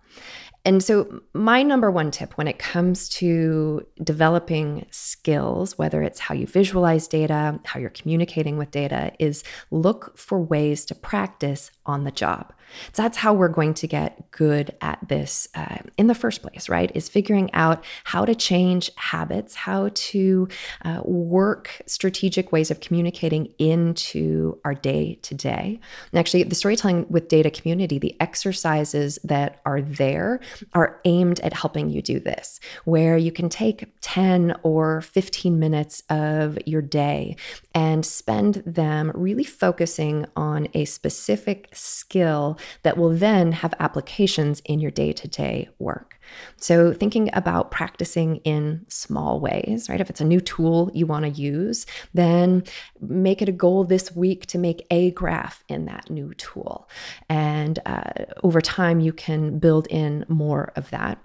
And 0.68 0.84
so, 0.84 1.22
my 1.32 1.62
number 1.62 1.90
one 1.90 2.10
tip 2.10 2.36
when 2.36 2.46
it 2.46 2.58
comes 2.58 3.08
to 3.20 3.86
developing 4.04 4.84
skills, 4.90 5.78
whether 5.78 6.02
it's 6.02 6.20
how 6.20 6.34
you 6.34 6.46
visualize 6.46 7.08
data, 7.08 7.58
how 7.64 7.80
you're 7.80 7.88
communicating 7.88 8.58
with 8.58 8.70
data, 8.70 9.12
is 9.18 9.44
look 9.70 10.18
for 10.18 10.38
ways 10.38 10.84
to 10.84 10.94
practice 10.94 11.70
on 11.86 12.04
the 12.04 12.10
job. 12.10 12.52
So 12.92 13.02
that's 13.02 13.16
how 13.16 13.32
we're 13.34 13.48
going 13.48 13.74
to 13.74 13.86
get 13.86 14.30
good 14.30 14.74
at 14.80 14.98
this 15.08 15.48
uh, 15.54 15.78
in 15.96 16.06
the 16.06 16.14
first 16.14 16.42
place, 16.42 16.68
right? 16.68 16.90
Is 16.94 17.08
figuring 17.08 17.52
out 17.54 17.84
how 18.04 18.24
to 18.24 18.34
change 18.34 18.90
habits, 18.96 19.54
how 19.54 19.90
to 19.92 20.48
uh, 20.84 21.00
work 21.04 21.82
strategic 21.86 22.52
ways 22.52 22.70
of 22.70 22.80
communicating 22.80 23.52
into 23.58 24.58
our 24.64 24.74
day 24.74 25.18
to 25.22 25.34
day. 25.34 25.80
And 26.12 26.18
actually, 26.18 26.42
the 26.44 26.54
storytelling 26.54 27.06
with 27.08 27.28
data 27.28 27.50
community, 27.50 27.98
the 27.98 28.16
exercises 28.20 29.18
that 29.24 29.60
are 29.64 29.80
there 29.80 30.40
are 30.72 31.00
aimed 31.04 31.40
at 31.40 31.52
helping 31.52 31.90
you 31.90 32.02
do 32.02 32.20
this, 32.20 32.60
where 32.84 33.16
you 33.16 33.32
can 33.32 33.48
take 33.48 33.88
10 34.00 34.54
or 34.62 35.00
15 35.00 35.58
minutes 35.58 36.02
of 36.10 36.58
your 36.66 36.82
day 36.82 37.36
and 37.74 38.04
spend 38.04 38.62
them 38.66 39.12
really 39.14 39.44
focusing 39.44 40.26
on 40.36 40.68
a 40.74 40.84
specific 40.84 41.68
skill 41.72 42.57
that 42.82 42.96
will 42.96 43.10
then 43.10 43.52
have 43.52 43.74
applications 43.80 44.60
in 44.64 44.80
your 44.80 44.90
day 44.90 45.12
to 45.12 45.28
day 45.28 45.68
work. 45.78 46.18
So, 46.56 46.92
thinking 46.92 47.30
about 47.32 47.70
practicing 47.70 48.36
in 48.36 48.84
small 48.88 49.40
ways, 49.40 49.88
right? 49.88 50.00
If 50.00 50.10
it's 50.10 50.20
a 50.20 50.24
new 50.24 50.40
tool 50.40 50.90
you 50.94 51.06
want 51.06 51.24
to 51.24 51.30
use, 51.30 51.86
then 52.14 52.64
make 53.00 53.40
it 53.42 53.48
a 53.48 53.52
goal 53.52 53.84
this 53.84 54.14
week 54.14 54.46
to 54.46 54.58
make 54.58 54.86
a 54.90 55.10
graph 55.12 55.64
in 55.68 55.86
that 55.86 56.10
new 56.10 56.34
tool. 56.34 56.88
And 57.28 57.78
uh, 57.86 58.24
over 58.42 58.60
time, 58.60 59.00
you 59.00 59.12
can 59.12 59.58
build 59.58 59.86
in 59.88 60.24
more 60.28 60.72
of 60.76 60.90
that. 60.90 61.18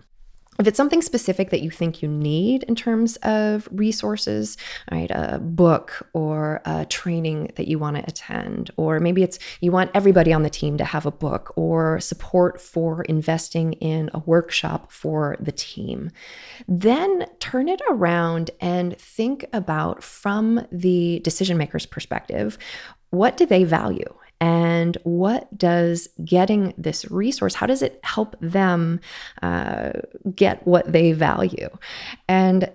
If 0.60 0.67
it's 0.67 0.77
something 0.77 1.01
specific 1.01 1.50
that 1.50 1.62
you 1.62 1.72
think 1.72 2.01
you 2.01 2.07
need 2.07 2.63
in 2.63 2.75
terms 2.75 3.17
of 3.17 3.67
resources, 3.72 4.55
right, 4.91 5.10
a 5.10 5.39
book 5.39 6.07
or 6.13 6.62
a 6.65 6.86
training 6.86 7.51
that 7.55 7.67
you 7.67 7.79
want 7.79 7.98
to 7.98 8.03
attend, 8.07 8.69
or 8.77 9.00
maybe 9.00 9.24
it's 9.24 9.39
you 9.62 9.72
want 9.72 9.89
everybody 9.93 10.31
on 10.31 10.43
the 10.43 10.50
team 10.50 10.77
to 10.77 10.86
have 10.86 11.05
a 11.05 11.12
book 11.12 11.53
or 11.55 12.00
support 12.00 12.62
for 12.62 13.01
investing 13.03 13.74
in 13.74 14.12
a 14.13 14.19
workshop 14.19 14.91
for 14.91 15.36
the 15.39 15.51
team, 15.51 16.12
then 16.67 17.25
turn 17.39 17.67
it 17.67 17.81
around 17.89 18.51
and 18.62 18.98
think 18.98 19.45
about 19.53 20.03
from 20.03 20.67
the 20.72 21.19
decision 21.24 21.57
maker's 21.57 21.86
perspective 21.86 22.57
what 23.10 23.38
do 23.38 23.45
they 23.45 23.63
value 23.63 24.13
and 24.43 24.97
what 25.03 25.57
does 25.57 26.09
getting 26.25 26.73
this 26.77 27.09
resource 27.09 27.55
how 27.55 27.65
does 27.65 27.81
it 27.81 27.97
help 28.03 28.35
them 28.41 29.00
uh, 29.41 29.93
get 30.35 30.67
what 30.67 30.91
they 30.91 31.13
value? 31.13 31.69
And 32.27 32.69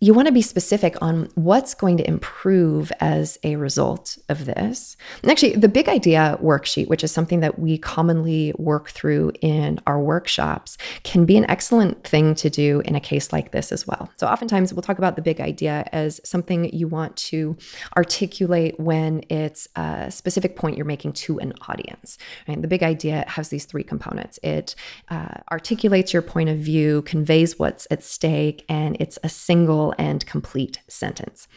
you 0.00 0.12
want 0.12 0.26
to 0.26 0.32
be 0.32 0.42
specific 0.42 0.94
on 1.00 1.28
what's 1.34 1.72
going 1.72 1.96
to 1.96 2.06
improve 2.06 2.92
as 3.00 3.38
a 3.42 3.56
result 3.56 4.18
of 4.28 4.44
this. 4.44 4.96
And 5.22 5.30
actually, 5.30 5.56
the 5.56 5.68
big 5.68 5.88
idea 5.88 6.38
worksheet, 6.42 6.88
which 6.88 7.02
is 7.02 7.12
something 7.12 7.40
that 7.40 7.58
we 7.58 7.78
commonly 7.78 8.52
work 8.58 8.90
through 8.90 9.32
in 9.40 9.80
our 9.86 9.98
workshops, 9.98 10.76
can 11.02 11.24
be 11.24 11.38
an 11.38 11.48
excellent 11.48 12.04
thing 12.04 12.34
to 12.34 12.50
do 12.50 12.80
in 12.84 12.94
a 12.94 13.00
case 13.00 13.32
like 13.32 13.52
this 13.52 13.72
as 13.72 13.86
well. 13.86 14.10
So, 14.16 14.26
oftentimes 14.26 14.74
we'll 14.74 14.82
talk 14.82 14.98
about 14.98 15.16
the 15.16 15.22
big 15.22 15.40
idea 15.40 15.88
as 15.92 16.20
something 16.24 16.68
you 16.74 16.88
want 16.88 17.16
to 17.16 17.56
articulate 17.96 18.78
when 18.78 19.24
it's 19.30 19.66
a 19.76 20.10
specific 20.10 20.56
point 20.56 20.76
you're 20.76 20.84
making 20.84 21.14
to 21.14 21.38
an 21.38 21.54
audience. 21.68 22.18
Right? 22.46 22.60
The 22.60 22.68
big 22.68 22.82
idea 22.82 23.24
has 23.28 23.48
these 23.48 23.64
three 23.64 23.84
components 23.84 24.38
it 24.42 24.74
uh, 25.08 25.40
articulates 25.50 26.12
your 26.12 26.22
point 26.22 26.50
of 26.50 26.58
view, 26.58 27.02
conveys 27.02 27.58
what's 27.58 27.86
at 27.90 28.02
stake, 28.02 28.64
and 28.68 28.96
it's 29.00 29.18
a 29.24 29.28
single 29.28 29.85
and 29.98 30.24
complete 30.26 30.80
sentence. 30.88 31.48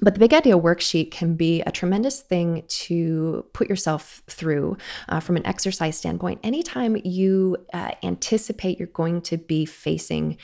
But 0.00 0.14
the 0.14 0.20
Big 0.20 0.34
Idea 0.34 0.58
worksheet 0.58 1.10
can 1.12 1.36
be 1.36 1.62
a 1.62 1.70
tremendous 1.70 2.20
thing 2.20 2.64
to 2.68 3.46
put 3.52 3.68
yourself 3.68 4.22
through 4.26 4.76
uh, 5.08 5.20
from 5.20 5.36
an 5.36 5.46
exercise 5.46 5.96
standpoint. 5.96 6.40
Anytime 6.42 6.96
you 7.04 7.56
uh, 7.72 7.92
anticipate 8.02 8.78
you're 8.78 8.88
going 8.88 9.22
to 9.22 9.36
be 9.36 9.64
facing 9.64 10.36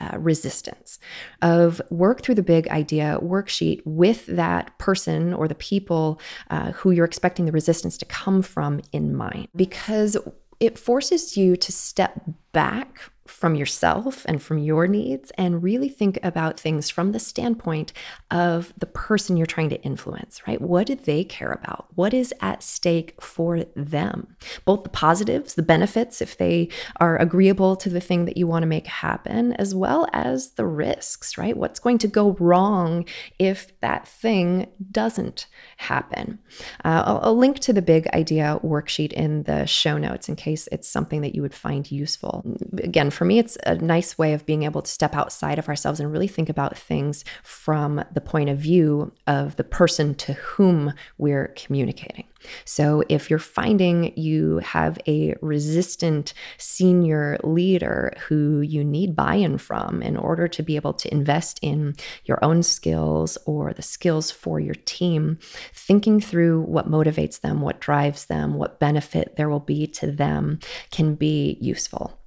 uh, 0.00 0.16
resistance 0.18 0.98
of 1.42 1.82
work 1.90 2.22
through 2.22 2.34
the 2.36 2.42
big 2.42 2.68
idea 2.68 3.18
worksheet 3.20 3.82
with 3.84 4.26
that 4.26 4.78
person 4.78 5.34
or 5.34 5.48
the 5.48 5.56
people 5.56 6.20
uh, 6.50 6.70
who 6.72 6.92
you're 6.92 7.04
expecting 7.04 7.46
the 7.46 7.52
resistance 7.52 7.98
to 7.98 8.04
come 8.04 8.40
from 8.40 8.80
in 8.92 9.12
mind 9.12 9.48
because 9.56 10.16
it 10.60 10.78
forces 10.78 11.36
you 11.36 11.56
to 11.56 11.72
step 11.72 12.20
back 12.52 13.10
from 13.28 13.54
yourself 13.54 14.24
and 14.26 14.42
from 14.42 14.58
your 14.58 14.86
needs 14.86 15.30
and 15.32 15.62
really 15.62 15.88
think 15.88 16.18
about 16.22 16.58
things 16.58 16.88
from 16.90 17.12
the 17.12 17.18
standpoint 17.18 17.92
of 18.30 18.72
the 18.78 18.86
person 18.86 19.36
you're 19.36 19.46
trying 19.46 19.68
to 19.70 19.80
influence, 19.82 20.46
right? 20.46 20.60
What 20.60 20.86
do 20.86 20.94
they 20.94 21.24
care 21.24 21.52
about? 21.52 21.86
What 21.94 22.14
is 22.14 22.32
at 22.40 22.62
stake 22.62 23.20
for 23.20 23.64
them? 23.76 24.36
Both 24.64 24.82
the 24.82 24.88
positives, 24.88 25.54
the 25.54 25.62
benefits, 25.62 26.20
if 26.22 26.36
they 26.36 26.68
are 26.96 27.16
agreeable 27.18 27.76
to 27.76 27.90
the 27.90 28.00
thing 28.00 28.24
that 28.24 28.36
you 28.36 28.46
want 28.46 28.62
to 28.62 28.66
make 28.66 28.86
happen, 28.86 29.52
as 29.54 29.74
well 29.74 30.08
as 30.12 30.52
the 30.52 30.66
risks, 30.66 31.36
right? 31.36 31.56
What's 31.56 31.80
going 31.80 31.98
to 31.98 32.08
go 32.08 32.32
wrong 32.40 33.04
if 33.38 33.78
that 33.80 34.08
thing 34.08 34.68
doesn't 34.90 35.46
happen? 35.76 36.38
Uh, 36.84 37.02
I'll, 37.04 37.20
I'll 37.22 37.36
link 37.36 37.58
to 37.60 37.72
the 37.72 37.82
big 37.82 38.08
idea 38.08 38.58
worksheet 38.64 39.12
in 39.12 39.42
the 39.42 39.66
show 39.66 39.98
notes 39.98 40.28
in 40.28 40.36
case 40.36 40.68
it's 40.72 40.88
something 40.88 41.20
that 41.20 41.34
you 41.34 41.42
would 41.42 41.54
find 41.54 41.90
useful. 41.90 42.44
Again, 42.78 43.10
for 43.18 43.24
me, 43.24 43.40
it's 43.40 43.58
a 43.66 43.74
nice 43.74 44.16
way 44.16 44.32
of 44.32 44.46
being 44.46 44.62
able 44.62 44.80
to 44.80 44.88
step 44.88 45.12
outside 45.12 45.58
of 45.58 45.68
ourselves 45.68 45.98
and 45.98 46.12
really 46.12 46.28
think 46.28 46.48
about 46.48 46.78
things 46.78 47.24
from 47.42 48.04
the 48.12 48.20
point 48.20 48.48
of 48.48 48.58
view 48.58 49.10
of 49.26 49.56
the 49.56 49.64
person 49.64 50.14
to 50.14 50.34
whom 50.34 50.94
we're 51.18 51.48
communicating. 51.56 52.28
So, 52.64 53.02
if 53.08 53.28
you're 53.28 53.40
finding 53.40 54.16
you 54.16 54.58
have 54.58 55.00
a 55.08 55.34
resistant 55.42 56.32
senior 56.58 57.40
leader 57.42 58.12
who 58.28 58.60
you 58.60 58.84
need 58.84 59.16
buy 59.16 59.34
in 59.34 59.58
from 59.58 60.00
in 60.00 60.16
order 60.16 60.46
to 60.46 60.62
be 60.62 60.76
able 60.76 60.92
to 60.94 61.12
invest 61.12 61.58
in 61.60 61.96
your 62.24 62.38
own 62.44 62.62
skills 62.62 63.36
or 63.46 63.72
the 63.72 63.82
skills 63.82 64.30
for 64.30 64.60
your 64.60 64.76
team, 64.76 65.40
thinking 65.74 66.20
through 66.20 66.60
what 66.60 66.88
motivates 66.88 67.40
them, 67.40 67.62
what 67.62 67.80
drives 67.80 68.26
them, 68.26 68.54
what 68.54 68.78
benefit 68.78 69.34
there 69.34 69.48
will 69.48 69.58
be 69.58 69.88
to 69.88 70.12
them 70.12 70.60
can 70.92 71.16
be 71.16 71.58
useful 71.60 72.17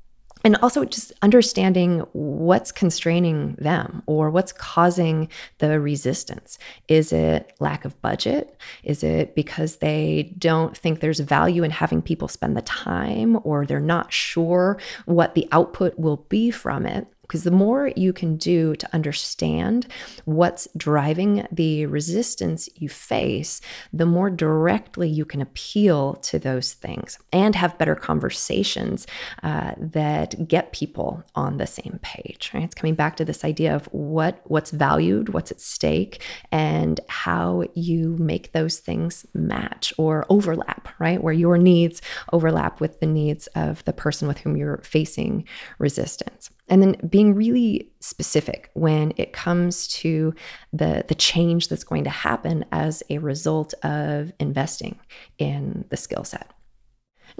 and 0.44 0.56
also 0.58 0.86
just 0.86 1.12
understanding 1.22 2.00
what's 2.14 2.72
constraining 2.72 3.56
them 3.56 4.04
or 4.06 4.30
what's 4.30 4.52
causing 4.52 5.30
the 5.60 5.80
resistance. 5.80 6.58
Is 6.88 7.14
it 7.14 7.54
lack 7.60 7.86
of 7.86 8.00
budget? 8.02 8.58
Is 8.84 9.04
it 9.04 9.36
because 9.36 9.78
they 9.78 10.34
don't 10.38 10.76
think 10.76 11.00
there's 11.00 11.20
value 11.20 11.64
in 11.64 11.72
having 11.72 12.02
people 12.02 12.28
spend 12.28 12.58
the 12.58 12.62
time 12.62 13.40
or 13.44 13.66
they're 13.66 13.80
not 13.80 14.12
sure 14.12 14.80
what 15.06 15.36
the 15.36 15.48
output 15.52 15.98
will 15.98 16.26
be 16.30 16.52
from 16.52 16.86
it? 16.86 17.08
Because 17.32 17.46
the 17.46 17.52
more 17.52 17.94
you 17.96 18.12
can 18.12 18.36
do 18.36 18.76
to 18.76 18.94
understand 18.94 19.88
what's 20.26 20.68
driving 20.76 21.48
the 21.50 21.86
resistance 21.86 22.68
you 22.76 22.90
face, 22.90 23.62
the 23.94 24.06
more 24.06 24.30
directly 24.30 25.08
you 25.08 25.24
can 25.24 25.42
appeal 25.42 26.16
to 26.16 26.38
those 26.38 26.74
things 26.74 27.18
and 27.32 27.56
have 27.56 27.78
better 27.78 27.96
conversations 27.96 29.08
uh, 29.44 29.72
that 29.78 30.46
get 30.50 30.74
people 30.74 31.24
on 31.34 31.56
the 31.56 31.66
same 31.66 32.02
page. 32.02 32.52
Right? 32.54 32.64
It's 32.64 32.76
coming 32.76 32.96
back 32.96 33.16
to 33.16 33.24
this 33.24 33.46
idea 33.46 33.74
of 33.74 33.86
what 33.94 34.42
what's 34.44 34.72
valued, 34.72 35.30
what's 35.30 35.52
at 35.52 35.62
stake, 35.62 36.22
and 36.52 37.00
how 37.08 37.64
you 37.76 38.18
make 38.20 38.52
those 38.52 38.80
things 38.80 39.26
match 39.34 39.94
or 39.98 40.26
overlap. 40.28 40.90
Right, 41.00 41.24
where 41.24 41.34
your 41.34 41.58
needs 41.58 42.02
overlap 42.34 42.82
with 42.82 43.00
the 43.00 43.06
needs 43.06 43.48
of 43.56 43.86
the 43.86 43.94
person 43.94 44.28
with 44.28 44.40
whom 44.40 44.58
you're 44.58 44.82
facing 44.84 45.48
resistance 45.80 46.50
and 46.72 46.82
then 46.82 46.96
being 47.08 47.36
really 47.36 47.92
specific 48.00 48.72
when 48.74 49.14
it 49.18 49.34
comes 49.34 49.88
to 49.90 50.34
the 50.74 51.06
the 51.08 51.16
change 51.16 51.68
that's 51.68 51.84
going 51.84 52.06
to 52.06 52.10
happen 52.10 52.66
as 52.72 53.04
a 53.12 53.20
result 53.20 53.76
of 53.84 54.32
investing 54.40 54.98
in 55.38 55.86
the 55.90 55.98
skill 55.98 56.24
set 56.24 56.52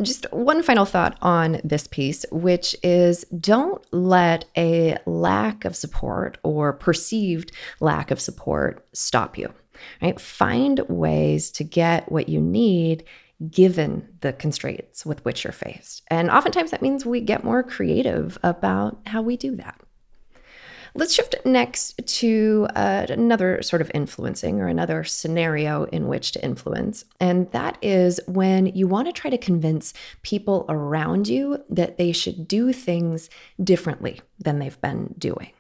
just 0.02 0.26
one 0.32 0.64
final 0.64 0.86
thought 0.86 1.18
on 1.22 1.60
this 1.64 1.88
piece, 1.88 2.26
which 2.32 2.76
is 2.84 3.26
don't 3.26 3.86
let 3.92 4.46
a 4.58 4.98
lack 5.06 5.66
of 5.66 5.76
support 5.76 6.38
or 6.44 6.74
perceived 6.74 7.52
lack 7.80 8.12
of 8.12 8.20
support 8.20 8.88
stop 8.94 9.38
you, 9.38 9.54
right? 10.02 10.20
Find 10.20 10.80
ways 10.88 11.52
to 11.52 11.64
get 11.64 12.12
what 12.12 12.30
you 12.30 12.40
need 12.40 13.04
given 13.50 14.08
the 14.22 14.34
constraints 14.34 15.06
with 15.06 15.24
which 15.26 15.44
you're 15.44 15.54
faced. 15.54 16.04
And 16.10 16.30
oftentimes 16.30 16.72
that 16.72 16.82
means 16.82 17.06
we 17.06 17.22
get 17.22 17.44
more 17.44 17.64
creative 17.64 18.38
about 18.44 19.00
how 19.08 19.22
we 19.22 19.38
do 19.38 19.56
that. 19.56 19.80
Let's 20.94 21.14
shift 21.14 21.36
next 21.46 22.06
to 22.06 22.68
uh, 22.76 23.06
another 23.08 23.62
sort 23.62 23.82
of 23.82 23.90
influencing 23.94 24.60
or 24.60 24.68
another 24.68 25.06
scenario 25.06 25.86
in 25.86 26.08
which 26.08 26.34
to 26.34 26.44
influence. 26.44 27.06
And 27.20 27.50
that 27.52 27.78
is 27.82 28.20
when 28.28 28.66
you 28.66 28.88
want 28.88 29.08
to 29.08 29.14
try 29.14 29.32
to 29.32 29.38
convince 29.38 29.94
people 30.22 30.66
around 30.68 31.30
you 31.30 31.64
that 31.70 31.98
they 31.98 32.12
should 32.12 32.46
do 32.46 32.74
things 32.74 33.30
differently 33.64 34.20
than 34.38 34.60
they've 34.60 34.82
been 34.82 35.16
doing. 35.18 35.52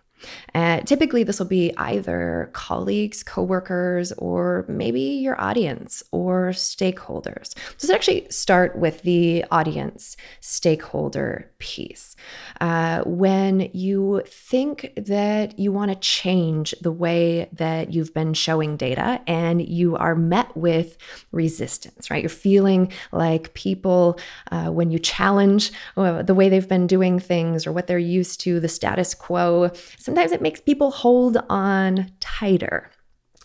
Uh, 0.54 0.82
typically, 0.82 1.24
this 1.24 1.40
will 1.40 1.48
be 1.48 1.74
either 1.78 2.50
colleagues, 2.54 3.24
coworkers, 3.24 4.12
or 4.14 4.66
maybe 4.68 5.02
your 5.02 5.40
audience 5.40 6.04
or 6.12 6.50
stakeholders. 6.50 7.54
So 7.78 7.88
let's 7.88 7.92
actually 7.92 8.28
start 8.30 8.78
with 8.78 9.02
the 9.04 9.46
audience 9.52 10.18
stakeholder 10.40 11.50
piece. 11.60 12.16
Uh, 12.60 13.02
when 13.06 13.70
you 13.74 14.24
think 14.28 14.92
that 14.96 15.58
you 15.58 15.72
want 15.72 15.90
to 15.92 15.96
change 15.96 16.76
the 16.82 16.92
way 16.92 17.50
that 17.54 17.94
you've 17.94 18.14
been 18.14 18.34
showing 18.34 18.78
data 18.78 19.22
and 19.28 19.68
you 19.68 19.96
are 19.96 20.16
met 20.16 20.56
with 20.56 20.98
resistance, 21.32 22.12
right? 22.12 22.22
You're 22.22 22.30
feeling 22.30 22.92
like 23.12 23.54
people, 23.54 24.20
uh, 24.52 24.70
when 24.70 24.92
you 24.92 25.00
challenge 25.00 25.72
uh, 25.98 26.22
the 26.22 26.34
way 26.34 26.50
they've 26.50 26.68
been 26.68 26.88
doing 26.88 27.20
things 27.20 27.66
or 27.66 27.72
what 27.72 27.88
they're 27.88 27.98
used 27.98 28.40
to, 28.42 28.60
the 28.60 28.68
status 28.68 29.14
quo, 29.14 29.72
sometimes 30.12 30.34
it 30.34 30.42
makes 30.42 30.60
people 30.60 30.92
hold 30.92 31.38
on 31.50 32.12
tighter. 32.20 32.92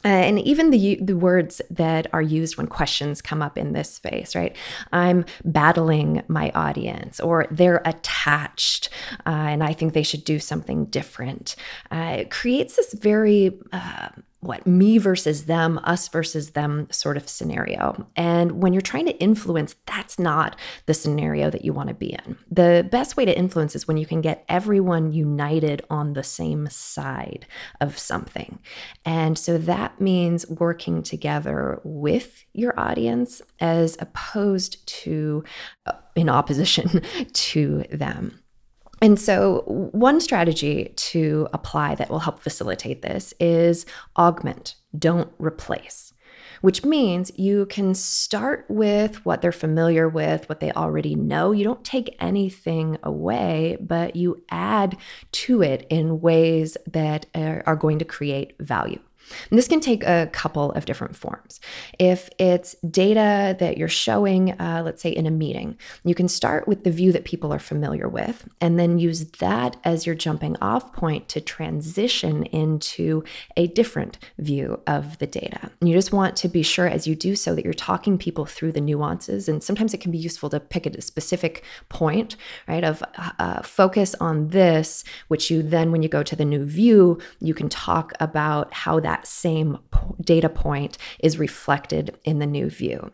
Uh, 0.05 0.09
and 0.09 0.41
even 0.41 0.71
the 0.71 0.99
the 1.01 1.17
words 1.17 1.63
that 1.71 2.07
are 2.13 2.23
used 2.23 2.57
when 2.57 2.67
questions 2.67 3.23
come 3.23 3.41
up 3.41 3.57
in 3.57 3.73
this 3.73 3.93
space, 3.93 4.35
right? 4.35 4.57
I'm 4.93 5.25
battling 5.45 6.23
my 6.29 6.51
audience, 6.55 7.19
or 7.21 7.47
they're 7.51 7.83
attached, 7.85 8.89
uh, 9.27 9.31
and 9.31 9.63
I 9.63 9.73
think 9.73 9.93
they 9.93 10.03
should 10.03 10.25
do 10.25 10.39
something 10.39 10.87
different. 10.87 11.57
Uh, 11.91 12.17
it 12.19 12.31
creates 12.31 12.77
this 12.77 12.93
very 12.95 13.59
uh, 13.73 14.09
what 14.47 14.67
me 14.67 14.99
versus 14.99 15.47
them, 15.47 15.79
us 15.85 16.09
versus 16.09 16.51
them 16.51 16.89
sort 16.91 17.17
of 17.17 17.29
scenario. 17.29 18.07
And 18.17 18.63
when 18.63 18.73
you're 18.73 18.83
trying 18.83 19.07
to 19.07 19.19
influence, 19.19 19.75
that's 19.87 20.19
not 20.19 20.59
the 20.87 20.95
scenario 20.95 21.51
that 21.51 21.65
you 21.65 21.73
want 21.73 21.89
to 21.89 21.95
be 21.95 22.13
in. 22.13 22.39
The 22.51 22.87
best 22.91 23.17
way 23.17 23.25
to 23.25 23.37
influence 23.37 23.75
is 23.75 23.87
when 23.87 23.97
you 23.97 24.07
can 24.07 24.21
get 24.21 24.45
everyone 24.49 25.13
united 25.13 25.83
on 25.91 26.13
the 26.13 26.23
same 26.23 26.69
side 26.69 27.47
of 27.81 27.99
something. 27.99 28.59
And 29.05 29.39
so 29.39 29.59
that 29.59 30.01
means 30.01 30.49
working 30.49 31.03
together 31.03 31.81
with 31.85 32.45
your 32.53 32.79
audience 32.79 33.43
as 33.61 33.97
opposed 34.01 34.87
to 34.87 35.45
uh, 35.87 35.93
in 36.15 36.29
opposition 36.29 37.03
to 37.33 37.85
them. 37.91 38.41
And 39.07 39.21
so, 39.21 39.63
one 39.93 40.21
strategy 40.21 40.93
to 40.97 41.47
apply 41.53 41.95
that 41.95 42.11
will 42.11 42.19
help 42.19 42.41
facilitate 42.41 43.03
this 43.03 43.33
is 43.39 43.87
augment, 44.19 44.75
don't 44.99 45.33
replace, 45.39 46.13
which 46.61 46.85
means 46.85 47.31
you 47.39 47.67
can 47.67 47.95
start 47.95 48.65
with 48.69 49.25
what 49.25 49.43
they're 49.43 49.53
familiar 49.53 50.09
with, 50.09 50.49
what 50.49 50.59
they 50.59 50.73
already 50.73 51.15
know. 51.15 51.53
You 51.53 51.63
don't 51.63 51.85
take 51.85 52.17
anything 52.19 52.99
away, 53.05 53.77
but 53.81 54.17
you 54.17 54.43
add 54.51 54.97
to 55.47 55.63
it 55.63 55.87
in 55.89 56.21
ways 56.21 56.77
that 56.85 57.27
are 57.37 57.77
going 57.77 58.01
to 58.01 58.05
create 58.05 58.57
value. 58.59 58.99
And 59.51 59.59
this 59.59 59.69
can 59.69 59.81
take 59.81 60.05
a 60.05 60.29
couple 60.33 60.73
of 60.73 60.85
different 60.85 61.17
forms. 61.17 61.61
If 61.99 62.29
it's 62.39 62.75
data 62.89 63.57
that 63.59 63.79
you're 63.79 63.89
showing, 63.89 64.53
uh, 64.61 64.83
let's 64.85 65.03
say 65.03 65.11
in 65.11 65.27
a 65.27 65.31
meeting, 65.31 65.77
you 66.05 66.15
can 66.15 66.29
start 66.29 66.67
with 66.67 66.85
the 66.85 66.91
view 66.91 67.13
that 67.13 67.25
people 67.25 67.53
are 67.53 67.59
familiar 67.59 68.09
with 68.09 68.49
and 68.61 68.79
then 68.79 68.99
use 68.99 69.25
that 69.39 69.77
as 69.85 70.07
your 70.07 70.15
jumping 70.15 70.57
off 70.61 70.93
point 70.93 71.29
to 71.29 71.41
transition 71.41 72.45
into 72.45 73.23
a 73.57 73.67
different 73.69 74.19
view 74.39 74.81
of 74.87 75.19
the 75.19 75.27
data. 75.27 75.71
And 75.81 75.89
you 75.89 75.95
just 75.95 76.13
want 76.13 76.37
to 76.37 76.49
be 76.49 76.63
sure 76.63 76.89
as 76.89 77.07
you 77.07 77.15
do 77.15 77.37
so 77.37 77.55
that 77.55 77.65
you're 77.65 77.75
talking 77.75 78.19
people 78.19 78.47
through 78.47 78.73
the 78.73 78.81
nuances. 78.81 79.49
And 79.49 79.63
sometimes 79.63 79.95
it 79.95 80.01
can 80.01 80.11
be 80.11 80.19
useful 80.19 80.51
to 80.51 80.61
pick 80.61 80.87
a 80.87 81.03
specific 81.03 81.65
point, 81.89 82.37
right, 82.69 82.85
of 82.85 83.03
uh, 83.39 83.63
focus 83.63 84.15
on 84.21 84.49
this, 84.49 85.05
which 85.29 85.51
you 85.51 85.63
then, 85.63 85.91
when 85.91 86.03
you 86.03 86.09
go 86.09 86.23
to 86.23 86.37
the 86.37 86.45
new 86.45 86.65
view, 86.65 87.19
you 87.41 87.55
can 87.55 87.69
talk 87.69 88.13
about 88.21 88.73
how 88.73 89.01
that 89.01 89.16
that 89.17 89.27
same 89.27 89.79
data 90.21 90.49
point 90.49 90.99
is 91.21 91.39
reflected 91.39 92.19
in 92.25 92.39
the 92.39 92.47
new 92.47 92.69
view. 92.69 93.11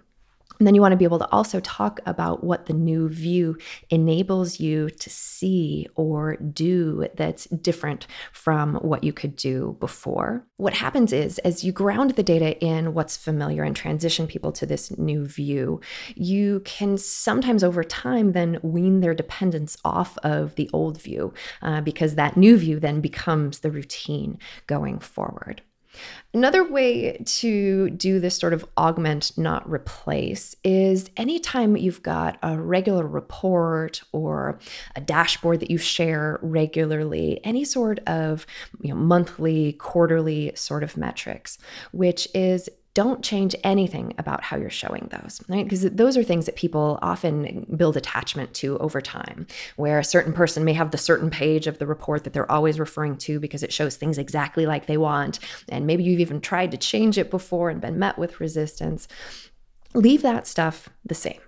And 0.59 0.67
then 0.67 0.77
you 0.77 0.81
want 0.81 0.93
to 0.93 0.97
be 0.97 1.05
able 1.05 1.19
to 1.19 1.31
also 1.33 1.59
talk 1.61 1.99
about 2.07 2.45
what 2.45 2.67
the 2.67 2.73
new 2.73 3.09
view 3.09 3.59
enables 3.91 4.61
you 4.61 4.91
to 4.91 5.11
see 5.11 5.89
or 5.97 6.37
do 6.37 7.09
that's 7.17 7.47
different 7.47 8.07
from 8.33 8.77
what 8.77 9.03
you 9.03 9.13
could 9.13 9.35
do 9.35 9.77
before. 9.81 10.47
What 10.59 10.75
happens 10.75 11.13
is, 11.13 11.39
as 11.39 11.65
you 11.65 11.73
ground 11.73 12.13
the 12.13 12.23
data 12.23 12.57
in 12.65 12.95
what's 12.95 13.17
familiar 13.17 13.65
and 13.65 13.75
transition 13.75 14.29
people 14.29 14.53
to 14.53 14.67
this 14.67 14.97
new 14.97 15.27
view, 15.27 15.81
you 16.15 16.61
can 16.61 16.97
sometimes 16.97 17.65
over 17.65 17.83
time 17.83 18.31
then 18.31 18.61
wean 18.63 19.01
their 19.01 19.15
dependence 19.15 19.77
off 19.85 20.17
of 20.19 20.55
the 20.55 20.71
old 20.73 21.01
view 21.01 21.35
uh, 21.63 21.81
because 21.81 22.15
that 22.15 22.37
new 22.37 22.57
view 22.57 22.79
then 22.79 23.01
becomes 23.01 23.61
the 23.61 23.71
routine 23.73 24.39
going 24.69 25.01
forward. 25.01 25.63
Another 26.35 26.65
way 26.65 27.19
to 27.25 27.91
do 27.91 28.19
this 28.19 28.37
sort 28.37 28.55
of 28.55 28.65
augment, 28.79 29.37
not 29.37 29.69
replace, 29.71 30.57
is 30.65 31.11
anytime 31.17 31.77
you've 31.77 32.03
got 32.03 32.39
a 32.43 32.59
regular 32.59 33.07
report 33.07 34.03
or 34.13 34.59
a 34.97 35.01
dashboard 35.01 35.61
that 35.61 35.71
you 35.71 35.79
share 35.79 36.39
regularly, 36.43 37.41
any 37.45 37.65
sort 37.65 38.01
of 38.07 38.47
you 38.81 38.91
know, 38.91 38.97
monthly, 38.97 39.75
quarterly 39.75 40.53
sort 40.55 40.83
of 40.83 40.97
metrics, 40.97 41.59
which 41.93 42.27
is 42.35 42.69
don't 42.95 43.23
change 43.25 43.57
anything 43.65 44.13
about 44.19 44.43
how 44.43 44.57
you're 44.57 44.69
showing 44.69 45.09
those, 45.11 45.41
right? 45.49 45.65
Because 45.65 45.83
those 45.83 46.17
are 46.17 46.23
things 46.23 46.47
that 46.47 46.57
people 46.57 46.99
often 47.01 47.67
build 47.75 47.97
attachment 47.97 48.53
to 48.55 48.77
over 48.79 49.01
time, 49.01 49.47
where 49.77 49.99
a 49.99 50.05
certain 50.05 50.33
person 50.33 50.65
may 50.65 50.75
have 50.75 50.91
the 50.91 50.99
certain 50.99 51.31
page 51.31 51.67
of 51.67 51.79
the 51.79 51.87
report 51.87 52.25
that 52.25 52.35
they're 52.35 52.51
always 52.51 52.79
referring 52.79 53.17
to 53.17 53.41
because 53.41 53.63
it 53.63 53.73
shows 53.73 53.97
things 53.97 54.19
exactly 54.19 54.67
like 54.67 54.87
they 54.87 54.99
want. 54.99 55.39
And 55.71 55.87
maybe 55.87 56.05
you've 56.05 56.21
even 56.21 56.41
tried 56.41 56.71
to 56.73 56.77
change 56.77 57.17
it 57.17 57.31
before 57.31 57.71
and 57.71 57.81
been 57.81 57.99
met 57.99 58.19
with 58.19 58.41
resistance. 58.41 59.09
Leave 59.95 60.23
that 60.23 60.47
stuff 60.47 60.91
the 61.05 61.15
same. 61.15 61.41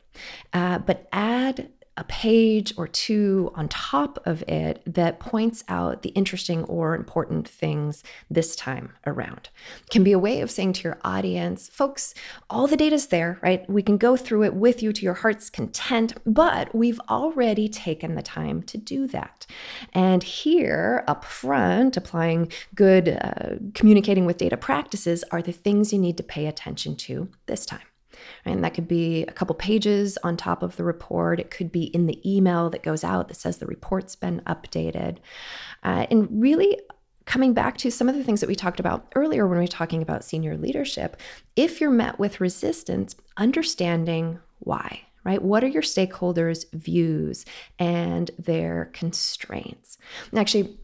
Uh, 0.53 0.79
but 0.79 1.09
add 1.13 1.69
a 1.97 2.05
page 2.05 2.75
or 2.77 2.89
two 2.89 3.53
on 3.55 3.69
top 3.69 4.19
of 4.27 4.43
it 4.43 4.83
that 4.87 5.21
points 5.21 5.63
out 5.69 6.03
the 6.03 6.09
interesting 6.11 6.65
or 6.65 6.95
important 6.95 7.47
things 7.49 8.03
this 8.29 8.57
time 8.57 8.93
around. 9.07 9.49
It 9.85 9.91
can 9.91 10.03
be 10.03 10.13
a 10.13 10.19
way 10.19 10.41
of 10.41 10.51
saying 10.51 10.75
to 10.75 10.83
your 10.83 10.99
audience, 11.05 11.69
folks, 11.69 12.15
all 12.51 12.67
the 12.67 12.77
data's 12.77 13.09
there, 13.09 13.39
right? 13.43 13.69
We 13.71 13.83
can 13.83 13.97
go 13.97 14.17
through 14.17 14.45
it 14.45 14.55
with 14.55 14.83
you 14.83 14.93
to 14.93 15.03
your 15.03 15.15
heart's 15.15 15.51
content, 15.51 16.15
but 16.27 16.75
we've 16.75 17.01
already 17.09 17.69
taken 17.69 18.17
the 18.17 18.23
time 18.23 18.63
to 18.65 18.79
do 18.79 19.07
that. 19.09 19.47
And 19.93 20.23
here 20.23 21.05
up 21.07 21.25
front, 21.25 21.97
applying 21.97 22.51
good 22.75 23.09
uh, 23.21 23.57
communicating 23.75 24.27
with 24.27 24.39
data 24.39 24.57
practices 24.57 25.25
are 25.31 25.43
the 25.43 25.53
things 25.53 25.93
you 25.93 25.99
need 25.99 26.17
to 26.17 26.23
pay 26.23 26.47
attention 26.47 26.97
to 26.97 27.29
this 27.47 27.65
time. 27.65 27.81
And 28.45 28.65
that 28.65 28.75
could 28.75 28.89
be 28.89 29.23
a 29.25 29.33
couple 29.33 29.55
pages 29.55 30.19
on 30.23 30.37
top 30.37 30.63
of 30.63 30.77
the 30.77 30.85
report. 30.85 31.41
It 31.41 31.51
could 31.51 31.73
be 31.73 31.85
in 31.85 32.07
the 32.07 32.21
email 32.29 32.71
that 32.71 32.83
goes 32.83 33.05
out 33.05 33.29
that 33.29 33.35
says 33.35 33.59
the 33.59 33.67
report's 33.67 34.17
been 34.17 34.41
updated. 34.47 35.19
Uh, 35.83 36.07
and 36.11 36.29
really, 36.31 36.81
coming 37.27 37.55
back 37.55 37.79
to 37.79 37.91
some 37.91 38.09
of 38.09 38.15
the 38.15 38.25
things 38.25 38.41
that 38.41 38.49
we 38.49 38.55
talked 38.55 38.81
about 38.81 39.11
earlier 39.15 39.47
when 39.47 39.59
we 39.59 39.65
were 39.65 39.69
talking 39.69 40.03
about 40.03 40.25
senior 40.25 40.57
leadership, 40.57 41.17
if 41.57 41.81
you're 41.81 41.91
met 41.91 42.19
with 42.19 42.41
resistance, 42.41 43.17
understanding 43.37 44.39
why 44.59 45.01
right? 45.25 45.43
What 45.43 45.65
are 45.65 45.69
your 45.69 45.83
stakeholders' 45.83 46.71
views 46.73 47.45
and 47.79 48.31
their 48.39 48.91
constraints? 48.93 49.99
And 50.31 50.39
actually, 50.39 50.79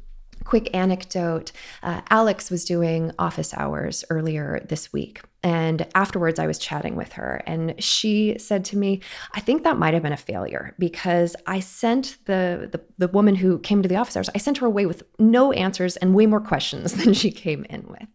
quick 0.44 0.74
anecdote 0.74 1.52
uh, 1.82 2.00
Alex 2.08 2.50
was 2.50 2.64
doing 2.64 3.12
office 3.18 3.54
hours 3.54 4.04
earlier 4.10 4.64
this 4.68 4.92
week. 4.92 5.20
And 5.42 5.86
afterwards, 5.94 6.38
I 6.38 6.46
was 6.46 6.58
chatting 6.58 6.96
with 6.96 7.12
her, 7.14 7.42
and 7.46 7.82
she 7.82 8.36
said 8.38 8.62
to 8.66 8.76
me, 8.76 9.00
I 9.32 9.40
think 9.40 9.64
that 9.64 9.78
might 9.78 9.94
have 9.94 10.02
been 10.02 10.12
a 10.12 10.18
failure 10.18 10.74
because 10.78 11.34
I 11.46 11.60
sent 11.60 12.18
the, 12.26 12.68
the, 12.70 12.80
the, 12.98 13.08
woman 13.08 13.36
who 13.36 13.58
came 13.58 13.80
to 13.80 13.88
the 13.88 13.96
office 13.96 14.16
hours, 14.16 14.30
I 14.34 14.38
sent 14.38 14.58
her 14.58 14.66
away 14.66 14.84
with 14.84 15.02
no 15.18 15.52
answers 15.52 15.96
and 15.96 16.14
way 16.14 16.26
more 16.26 16.40
questions 16.42 16.92
than 17.04 17.14
she 17.14 17.30
came 17.30 17.64
in 17.70 17.86
with. 17.88 18.06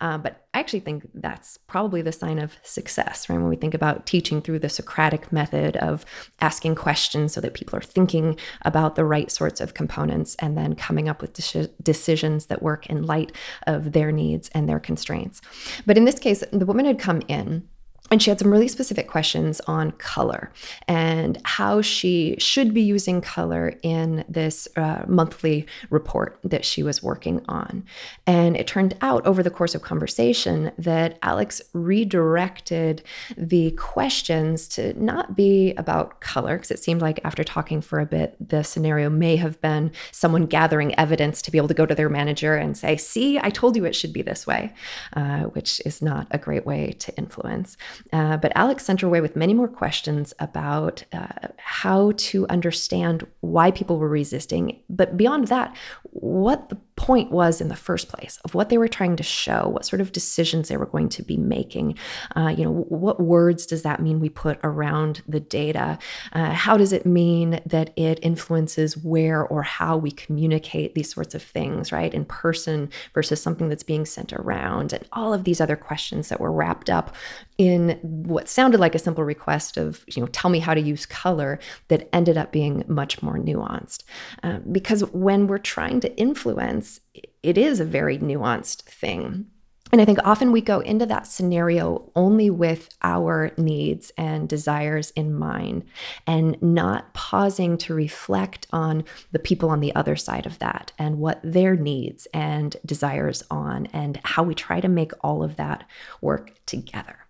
Uh, 0.00 0.18
but 0.18 0.46
I 0.54 0.60
actually 0.60 0.80
think 0.80 1.08
that's 1.14 1.56
probably 1.56 2.02
the 2.02 2.12
sign 2.12 2.38
of 2.38 2.56
success, 2.62 3.28
right? 3.28 3.38
When 3.38 3.48
we 3.48 3.56
think 3.56 3.74
about 3.74 4.06
teaching 4.06 4.40
through 4.40 4.60
the 4.60 4.68
Socratic 4.68 5.32
method 5.32 5.76
of 5.78 6.04
asking 6.40 6.76
questions 6.76 7.32
so 7.32 7.40
that 7.40 7.54
people 7.54 7.76
are 7.76 7.82
thinking 7.82 8.38
about 8.62 8.94
the 8.94 9.04
right 9.04 9.30
sorts 9.30 9.60
of 9.60 9.74
components 9.74 10.36
and 10.36 10.56
then 10.56 10.74
coming 10.74 11.08
up 11.08 11.20
with 11.20 11.32
de- 11.32 11.68
decisions 11.82 12.46
that 12.46 12.62
work 12.62 12.86
in 12.86 13.06
light 13.06 13.32
of 13.66 13.92
their 13.92 14.12
needs 14.12 14.48
and 14.54 14.68
their 14.68 14.80
constraints. 14.80 15.40
But 15.86 15.96
in 15.96 16.04
this 16.04 16.18
case, 16.18 16.44
the 16.52 16.66
woman 16.66 16.86
had 16.86 16.98
come 16.98 17.22
in 17.28 17.68
and 18.10 18.22
she 18.22 18.30
had 18.30 18.38
some 18.38 18.50
really 18.50 18.68
specific 18.68 19.08
questions 19.08 19.60
on 19.66 19.92
color 19.92 20.50
and 20.86 21.38
how 21.44 21.82
she 21.82 22.36
should 22.38 22.72
be 22.72 22.82
using 22.82 23.20
color 23.20 23.74
in 23.82 24.24
this 24.28 24.66
uh, 24.76 25.04
monthly 25.06 25.66
report 25.90 26.38
that 26.42 26.64
she 26.64 26.82
was 26.82 27.02
working 27.02 27.44
on. 27.48 27.84
And 28.26 28.56
it 28.56 28.66
turned 28.66 28.96
out 29.00 29.26
over 29.26 29.42
the 29.42 29.50
course 29.50 29.74
of 29.74 29.82
conversation 29.82 30.72
that 30.78 31.18
Alex 31.22 31.60
redirected 31.72 33.02
the 33.36 33.72
questions 33.72 34.68
to 34.68 34.92
not 35.02 35.36
be 35.36 35.74
about 35.74 36.20
color, 36.20 36.56
because 36.56 36.70
it 36.70 36.78
seemed 36.78 37.02
like 37.02 37.20
after 37.24 37.44
talking 37.44 37.80
for 37.80 38.00
a 38.00 38.06
bit, 38.06 38.36
the 38.40 38.62
scenario 38.62 39.10
may 39.10 39.36
have 39.36 39.60
been 39.60 39.90
someone 40.12 40.46
gathering 40.46 40.98
evidence 40.98 41.42
to 41.42 41.50
be 41.50 41.58
able 41.58 41.68
to 41.68 41.74
go 41.74 41.86
to 41.86 41.94
their 41.94 42.08
manager 42.08 42.54
and 42.54 42.76
say, 42.76 42.96
See, 42.96 43.38
I 43.38 43.50
told 43.50 43.76
you 43.76 43.84
it 43.84 43.96
should 43.96 44.12
be 44.12 44.22
this 44.22 44.46
way, 44.46 44.72
uh, 45.14 45.44
which 45.44 45.80
is 45.84 46.00
not 46.00 46.26
a 46.30 46.38
great 46.38 46.64
way 46.64 46.92
to 46.98 47.16
influence. 47.16 47.76
Uh, 48.12 48.36
but 48.36 48.52
Alex 48.54 48.84
sent 48.84 49.00
her 49.00 49.06
away 49.06 49.20
with 49.20 49.36
many 49.36 49.54
more 49.54 49.68
questions 49.68 50.34
about 50.38 51.04
uh, 51.12 51.48
how 51.56 52.12
to 52.16 52.46
understand 52.48 53.26
why 53.40 53.70
people 53.70 53.98
were 53.98 54.08
resisting. 54.08 54.80
But 54.88 55.16
beyond 55.16 55.48
that, 55.48 55.76
what 56.10 56.68
the 56.68 56.78
point 56.98 57.30
was 57.30 57.60
in 57.60 57.68
the 57.68 57.76
first 57.76 58.08
place 58.08 58.40
of 58.44 58.54
what 58.54 58.70
they 58.70 58.76
were 58.76 58.88
trying 58.88 59.14
to 59.14 59.22
show, 59.22 59.68
what 59.68 59.86
sort 59.86 60.00
of 60.00 60.10
decisions 60.10 60.68
they 60.68 60.76
were 60.76 60.84
going 60.84 61.08
to 61.08 61.22
be 61.22 61.36
making. 61.36 61.96
Uh, 62.34 62.48
you 62.48 62.64
know, 62.64 62.72
what 62.72 63.20
words 63.20 63.66
does 63.66 63.82
that 63.82 64.02
mean 64.02 64.18
we 64.18 64.28
put 64.28 64.58
around 64.64 65.22
the 65.28 65.38
data? 65.38 65.96
Uh, 66.32 66.50
how 66.50 66.76
does 66.76 66.92
it 66.92 67.06
mean 67.06 67.60
that 67.64 67.92
it 67.96 68.18
influences 68.20 68.96
where 68.96 69.46
or 69.46 69.62
how 69.62 69.96
we 69.96 70.10
communicate 70.10 70.96
these 70.96 71.14
sorts 71.14 71.36
of 71.36 71.42
things, 71.42 71.92
right? 71.92 72.12
In 72.12 72.24
person 72.24 72.90
versus 73.14 73.40
something 73.40 73.68
that's 73.68 73.84
being 73.84 74.04
sent 74.04 74.32
around, 74.32 74.92
and 74.92 75.06
all 75.12 75.32
of 75.32 75.44
these 75.44 75.60
other 75.60 75.76
questions 75.76 76.28
that 76.28 76.40
were 76.40 76.52
wrapped 76.52 76.90
up 76.90 77.14
in 77.58 77.87
what 78.02 78.48
sounded 78.48 78.80
like 78.80 78.94
a 78.94 78.98
simple 78.98 79.24
request 79.24 79.76
of, 79.76 80.04
you 80.08 80.20
know, 80.20 80.28
tell 80.28 80.50
me 80.50 80.58
how 80.58 80.74
to 80.74 80.80
use 80.80 81.06
color 81.06 81.58
that 81.88 82.08
ended 82.12 82.36
up 82.36 82.52
being 82.52 82.84
much 82.88 83.22
more 83.22 83.38
nuanced. 83.38 84.04
Uh, 84.42 84.58
because 84.70 85.02
when 85.12 85.46
we're 85.46 85.58
trying 85.58 86.00
to 86.00 86.16
influence, 86.16 87.00
it 87.42 87.58
is 87.58 87.80
a 87.80 87.84
very 87.84 88.18
nuanced 88.18 88.82
thing. 88.82 89.46
And 89.90 90.02
I 90.02 90.04
think 90.04 90.18
often 90.24 90.52
we 90.52 90.60
go 90.60 90.80
into 90.80 91.06
that 91.06 91.26
scenario 91.26 92.10
only 92.14 92.50
with 92.50 92.90
our 93.02 93.52
needs 93.56 94.12
and 94.18 94.48
desires 94.48 95.10
in 95.12 95.34
mind 95.34 95.84
and 96.26 96.60
not 96.60 97.14
pausing 97.14 97.78
to 97.78 97.94
reflect 97.94 98.66
on 98.70 99.04
the 99.32 99.38
people 99.38 99.70
on 99.70 99.80
the 99.80 99.94
other 99.94 100.14
side 100.14 100.44
of 100.44 100.58
that 100.58 100.92
and 100.98 101.18
what 101.18 101.40
their 101.42 101.74
needs 101.74 102.26
and 102.34 102.76
desires 102.84 103.42
on 103.50 103.86
and 103.86 104.20
how 104.24 104.42
we 104.42 104.54
try 104.54 104.80
to 104.80 104.88
make 104.88 105.12
all 105.22 105.42
of 105.42 105.56
that 105.56 105.84
work 106.20 106.52
together. 106.66 107.27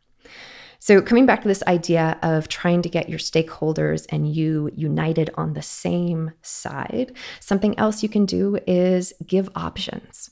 So, 0.81 1.03
coming 1.03 1.27
back 1.27 1.43
to 1.43 1.49
this 1.49 1.63
idea 1.65 2.19
of 2.23 2.49
trying 2.49 2.83
to 2.83 2.89
get 2.89 3.09
your 3.09 3.19
stakeholders 3.19 4.07
and 4.11 4.33
you 4.33 4.71
united 4.75 5.31
on 5.35 5.55
the 5.55 5.63
same 5.63 6.33
side, 6.43 7.13
something 7.41 7.77
else 7.79 8.03
you 8.03 8.09
can 8.09 8.27
do 8.27 8.59
is 8.67 9.13
give 9.27 9.51
options. 9.57 10.31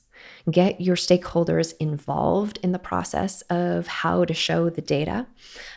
Get 0.51 0.81
your 0.81 0.97
stakeholders 0.97 1.75
involved 1.81 2.59
in 2.63 2.73
the 2.73 2.79
process 2.79 3.43
of 3.43 3.89
how 3.89 4.25
to 4.25 4.35
show 4.35 4.71
the 4.71 4.81
data. 4.81 5.27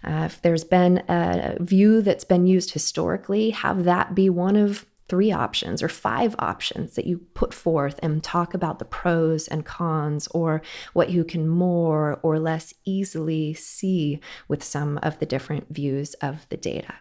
Uh, 0.03 0.23
if 0.25 0.41
there's 0.41 0.63
been 0.63 1.03
a 1.09 1.57
view 1.59 2.01
that's 2.01 2.23
been 2.23 2.45
used 2.45 2.71
historically, 2.71 3.49
have 3.49 3.83
that 3.85 4.13
be 4.13 4.29
one 4.29 4.55
of 4.55 4.85
three 5.09 5.31
options 5.31 5.81
or 5.81 5.89
five 5.89 6.35
options 6.39 6.95
that 6.95 7.05
you 7.05 7.17
put 7.33 7.53
forth 7.53 7.99
and 8.03 8.23
talk 8.23 8.53
about 8.53 8.79
the 8.79 8.85
pros 8.85 9.47
and 9.47 9.65
cons 9.65 10.27
or 10.27 10.61
what 10.93 11.09
you 11.09 11.23
can 11.23 11.47
more 11.47 12.19
or 12.21 12.39
less 12.39 12.73
easily 12.85 13.53
see 13.55 14.19
with 14.47 14.63
some 14.63 14.99
of 15.01 15.19
the 15.19 15.25
different 15.25 15.65
views 15.73 16.13
of 16.15 16.47
the 16.49 16.57
data. 16.57 16.93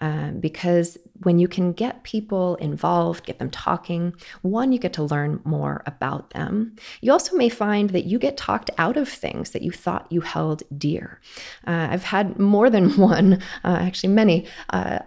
Um, 0.00 0.38
because 0.40 0.96
when 1.22 1.38
you 1.38 1.48
can 1.48 1.72
get 1.72 2.04
people 2.04 2.54
involved, 2.56 3.26
get 3.26 3.40
them 3.40 3.50
talking, 3.50 4.14
one, 4.42 4.72
you 4.72 4.78
get 4.78 4.92
to 4.94 5.02
learn 5.02 5.40
more 5.44 5.82
about 5.84 6.30
them. 6.30 6.76
You 7.00 7.12
also 7.12 7.36
may 7.36 7.48
find 7.48 7.90
that 7.90 8.04
you 8.04 8.18
get 8.18 8.36
talked 8.36 8.70
out 8.78 8.96
of 8.96 9.08
things 9.08 9.50
that 9.50 9.62
you 9.62 9.72
thought 9.72 10.10
you 10.10 10.20
held 10.20 10.62
dear. 10.76 11.20
Uh, 11.66 11.88
I've 11.90 12.04
had 12.04 12.38
more 12.38 12.70
than 12.70 12.96
one, 12.96 13.34
uh, 13.64 13.78
actually, 13.80 14.12
many. 14.12 14.46
Uh, 14.70 15.00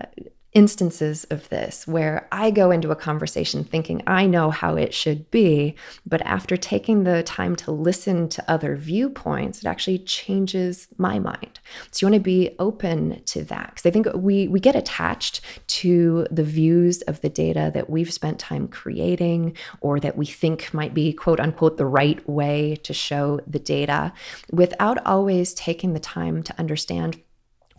instances 0.54 1.24
of 1.26 1.48
this 1.50 1.88
where 1.88 2.28
I 2.32 2.52
go 2.52 2.72
into 2.72 2.92
a 2.92 2.96
conversation 2.96 3.64
thinking 3.64 4.04
I 4.06 4.28
know 4.28 4.52
how 4.52 4.76
it 4.76 4.94
should 4.94 5.32
be, 5.32 5.76
but 6.06 6.22
after 6.24 6.58
taking 6.58 7.04
the 7.04 7.24
time 7.24 7.56
to 7.58 7.72
listen 7.72 8.28
to 8.30 8.52
other 8.52 8.76
viewpoints, 8.76 9.60
it 9.60 9.66
actually 9.66 10.00
changes 10.00 10.90
my 10.98 11.20
mind. 11.20 11.60
So 11.92 12.06
you 12.06 12.12
want 12.12 12.22
to 12.22 12.24
be 12.24 12.56
open 12.60 13.24
to 13.26 13.44
that 13.46 13.70
because 13.70 13.86
I 13.86 13.92
think 13.92 14.08
we 14.14 14.48
we 14.48 14.60
get 14.60 14.76
attached 14.76 15.42
to 15.68 16.28
the 16.30 16.44
views 16.44 17.02
of 17.04 17.22
the 17.22 17.30
data 17.30 17.72
that 17.74 17.90
we've 17.90 18.12
spent 18.12 18.40
time 18.40 18.68
creating 18.68 19.56
or 19.80 20.00
that 20.02 20.18
we 20.18 20.26
think 20.26 20.74
might 20.74 20.94
be 20.94 21.14
quote 21.14 21.40
unquote 21.40 21.78
the 21.78 21.86
right 21.86 22.28
way 22.28 22.76
to 22.84 22.94
show 22.94 23.40
the 23.48 23.60
data 23.60 24.12
without 24.52 25.06
always 25.06 25.54
taking 25.54 25.94
the 25.94 26.00
time 26.00 26.44
to 26.44 26.60
understand 26.60 27.22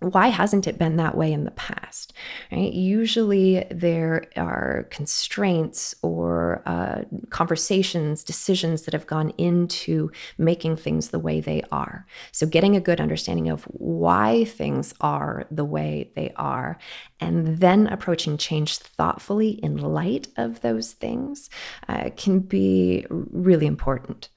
why 0.04 0.28
hasn't 0.28 0.66
it 0.66 0.78
been 0.78 0.96
that 0.96 1.16
way 1.16 1.32
in 1.32 1.44
the 1.44 1.50
past 1.52 2.12
right? 2.50 2.72
Usually 2.72 3.64
there 3.70 4.24
are 4.36 4.86
constraints 4.90 5.94
or 6.02 6.62
uh, 6.66 7.02
conversations 7.30 8.24
decisions 8.24 8.82
that 8.82 8.94
have 8.94 9.06
gone 9.06 9.30
into 9.38 10.10
making 10.38 10.76
things 10.76 11.08
the 11.08 11.18
way 11.18 11.40
they 11.40 11.62
are. 11.72 12.06
So 12.30 12.46
getting 12.46 12.76
a 12.76 12.80
good 12.80 13.00
understanding 13.00 13.48
of 13.48 13.64
why 13.64 14.44
things 14.44 14.94
are 15.00 15.46
the 15.50 15.64
way 15.64 16.10
they 16.14 16.32
are 16.36 16.78
and 17.20 17.58
then 17.58 17.86
approaching 17.86 18.36
change 18.36 18.78
thoughtfully 18.78 19.50
in 19.50 19.76
light 19.76 20.28
of 20.36 20.60
those 20.60 20.92
things 20.92 21.50
uh, 21.88 22.10
can 22.16 22.40
be 22.40 23.06
really 23.10 23.66
important. 23.66 24.28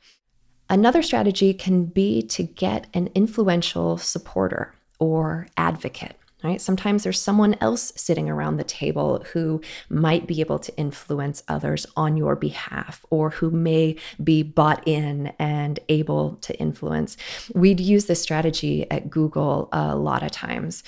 Another 0.67 1.04
strategy 1.04 1.54
can 1.54 1.86
be 1.86 2.23
to 2.23 2.41
get 2.41 2.88
an 2.93 3.10
influential 3.13 3.97
supporter 3.97 4.73
or 4.99 5.47
advocate. 5.58 6.17
Right? 6.43 6.62
Sometimes 6.62 7.03
there's 7.03 7.19
someone 7.19 7.55
else 7.60 7.91
sitting 7.95 8.29
around 8.29 8.58
the 8.58 8.63
table 8.63 9.25
who 9.34 9.62
might 9.89 10.27
be 10.27 10.41
able 10.41 10.60
to 10.60 10.77
influence 10.77 11.41
others 11.47 11.88
on 11.97 12.17
your 12.17 12.36
behalf 12.36 13.03
or 13.10 13.31
who 13.31 13.49
may 13.49 13.95
be 14.23 14.43
bought 14.43 14.88
in 14.88 15.34
and 15.39 15.79
able 15.89 16.36
to 16.41 16.55
influence. 16.60 17.17
We'd 17.55 17.79
use 17.79 18.05
this 18.05 18.21
strategy 18.21 18.86
at 18.91 19.10
Google 19.10 19.69
a 19.71 19.95
lot 19.95 20.21
of 20.21 20.29
times. 20.29 20.84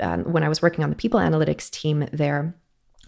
Um, 0.00 0.24
when 0.24 0.42
I 0.42 0.48
was 0.48 0.60
working 0.60 0.82
on 0.82 0.90
the 0.90 0.96
people 0.96 1.20
analytics 1.20 1.70
team 1.70 2.08
there, 2.12 2.56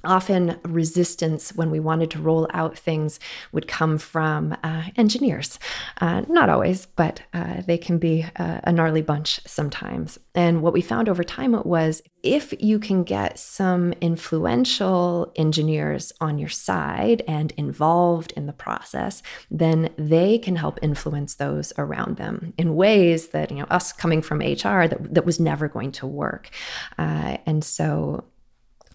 often 0.05 0.59
resistance 0.65 1.55
when 1.55 1.71
we 1.71 1.81
wanted 1.81 2.11
to 2.12 2.21
roll 2.21 2.49
out 2.53 2.79
things 2.79 3.21
would 3.53 3.69
come 3.69 3.99
from 3.99 4.57
uh, 4.62 4.85
engineers. 4.97 5.59
Uh, 6.01 6.23
not 6.29 6.49
always, 6.49 6.87
but 6.87 7.23
uh, 7.33 7.62
they 7.62 7.79
can 7.79 7.99
be 7.99 8.25
uh, 8.37 8.61
a 8.65 8.73
gnarly 8.73 9.03
bunch 9.03 9.41
sometimes. 9.47 10.19
And 10.35 10.62
what 10.62 10.73
we 10.73 10.81
found 10.81 11.09
over 11.09 11.25
time 11.25 11.61
was 11.65 12.03
if 12.23 12.55
you 12.62 12.79
can 12.79 13.03
get 13.03 13.38
some 13.38 13.93
influential 13.95 15.33
engineers 15.37 16.12
on 16.21 16.38
your 16.38 16.49
side 16.49 17.23
and 17.27 17.53
involved 17.57 18.33
in 18.37 18.47
the 18.47 18.53
process, 18.53 19.23
then 19.51 19.91
they 19.97 20.38
can 20.38 20.57
help 20.57 20.79
influence 20.83 21.35
those 21.35 21.73
around 21.79 22.17
them 22.17 22.55
in 22.57 22.77
ways 22.77 23.29
that, 23.29 23.51
you 23.51 23.59
know, 23.59 23.67
us 23.71 23.93
coming 23.93 24.23
from 24.23 24.38
HR, 24.38 24.87
that, 24.87 25.15
that 25.15 25.27
was 25.27 25.41
never 25.41 25.69
going 25.69 25.93
to 25.93 26.07
work. 26.07 26.51
Uh, 26.97 27.38
and 27.45 27.65
so 27.65 28.25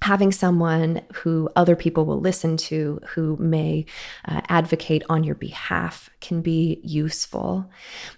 having 0.02 0.32
someone 0.32 1.02
who 1.14 1.50
other 1.56 1.76
people 1.76 2.06
will 2.06 2.20
listen 2.20 2.58
to, 2.58 3.00
who 3.10 3.38
may 3.38 3.86
uh, 4.26 4.42
advocate 4.50 5.04
on 5.10 5.24
your 5.24 5.36
behalf, 5.36 6.10
can 6.22 6.42
be 6.42 6.80
useful. 6.84 7.70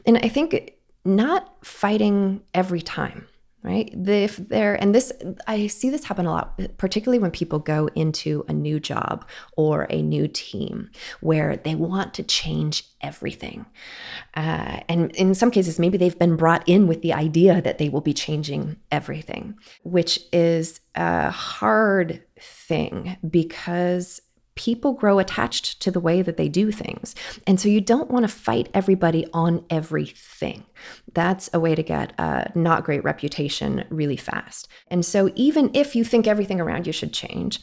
And 0.06 0.18
I 0.18 0.30
think 0.30 0.74
not 1.06 1.66
fighting 1.66 2.42
every 2.54 2.82
time 2.82 3.28
right? 3.64 3.94
If 3.94 4.38
they're 4.38 4.76
and 4.76 4.96
this 4.96 5.12
i 5.48 5.68
see 5.68 5.90
this 5.90 6.06
happen 6.06 6.26
a 6.26 6.32
lot 6.32 6.60
particularly 6.78 7.20
when 7.20 7.32
people 7.32 7.60
go 7.60 7.90
into 7.96 8.46
a 8.48 8.54
new 8.54 8.80
job 8.80 9.28
or 9.58 9.88
a 9.90 10.02
new 10.02 10.28
team 10.28 10.90
where 11.20 11.58
they 11.58 11.76
want 11.76 12.14
to 12.14 12.24
change 12.24 12.86
everything. 13.02 13.66
Uh, 14.36 14.80
and 14.88 15.12
in 15.16 15.34
some 15.36 15.52
cases 15.52 15.80
maybe 15.80 15.98
they've 15.98 16.20
been 16.20 16.36
brought 16.36 16.68
in 16.68 16.88
with 16.88 17.02
the 17.02 17.14
idea 17.14 17.62
that 17.62 17.78
they 17.78 17.90
will 17.90 18.02
be 18.02 18.14
changing 18.14 18.78
everything 18.92 19.56
which 19.84 20.20
is 20.32 20.80
a 20.96 21.30
hard 21.30 22.24
thing 22.40 23.18
because 23.30 24.22
people 24.60 24.92
grow 24.92 25.20
attached 25.20 25.80
to 25.80 25.90
the 25.90 26.02
way 26.02 26.22
that 26.22 26.36
they 26.36 26.50
do 26.50 26.70
things. 26.70 27.16
And 27.48 27.58
so 27.62 27.70
you 27.70 27.80
don't 27.80 28.12
want 28.12 28.24
to 28.24 28.28
fight 28.28 28.68
everybody 28.74 29.26
on 29.32 29.64
everything. 29.70 30.66
That's 31.14 31.50
a 31.54 31.62
way 31.62 31.76
to 31.76 31.82
get 31.82 32.12
a 32.20 32.52
not 32.56 32.84
great 32.84 33.02
reputation 33.06 33.86
really 33.90 34.18
fast. 34.18 34.68
And 34.90 35.06
so 35.06 35.32
even 35.36 35.72
if 35.74 35.96
you 35.96 36.04
think 36.04 36.28
everything 36.28 36.60
around 36.60 36.88
you 36.88 36.92
should 36.92 37.14
change, 37.14 37.62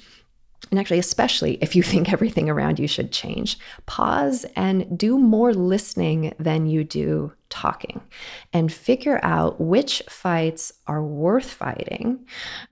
and 0.70 0.80
actually, 0.80 0.98
especially 0.98 1.58
if 1.60 1.76
you 1.76 1.82
think 1.92 2.12
everything 2.12 2.48
around 2.50 2.78
you 2.78 2.88
should 2.88 3.12
change, 3.12 3.58
pause 3.86 4.44
and 4.56 4.98
do 4.98 5.18
more 5.18 5.54
listening 5.54 6.34
than 6.38 6.66
you 6.66 6.84
do 6.84 7.32
talking 7.48 8.00
and 8.52 8.72
figure 8.72 9.20
out 9.22 9.60
which 9.60 10.02
fights 10.08 10.72
are 10.88 11.02
worth 11.02 11.48
fighting. 11.48 12.26